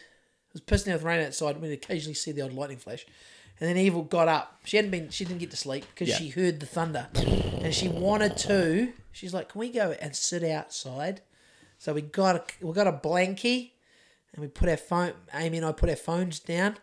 [0.52, 1.60] was pissing down with rain outside.
[1.60, 3.06] We'd occasionally see the odd lightning flash.
[3.60, 4.58] And then Eva got up.
[4.64, 5.10] She hadn't been.
[5.10, 6.16] She didn't get to sleep because Yeah.
[6.16, 8.92] she heard the thunder, and she wanted to.
[9.12, 11.20] She's like, "Can we go and sit outside?"
[11.78, 13.70] So we got a we got a blankie,
[14.32, 15.12] and we put our phone.
[15.34, 16.78] Amy and I put our phones down.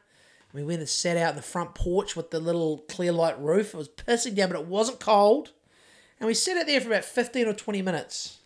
[0.53, 3.73] We went and sat out in the front porch with the little clear light roof.
[3.73, 5.51] It was pissing down, but it wasn't cold.
[6.19, 8.38] And we sat out there for about 15 or 20 minutes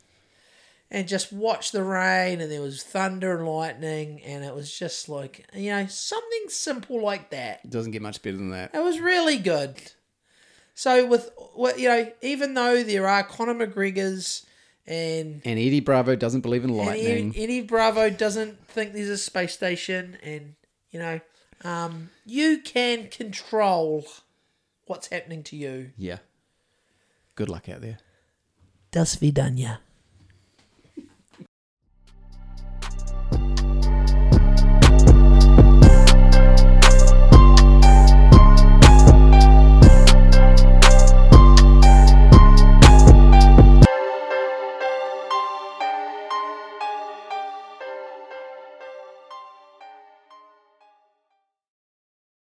[0.93, 2.39] and just watched the rain.
[2.39, 4.21] And there was thunder and lightning.
[4.23, 7.61] And it was just like, you know, something simple like that.
[7.65, 8.73] It doesn't get much better than that.
[8.73, 9.75] It was really good.
[10.75, 14.45] So, with, with you know, even though there are Conor McGregor's
[14.85, 17.29] and And Eddie Bravo doesn't believe in lightning.
[17.29, 20.55] Eddie, Eddie Bravo doesn't think there's a space station, and
[20.91, 21.21] you know,
[21.63, 24.05] um, you can control
[24.85, 25.91] what's happening to you.
[25.97, 26.17] yeah.
[27.35, 27.97] Good luck out there.
[28.91, 29.79] Das vidanya.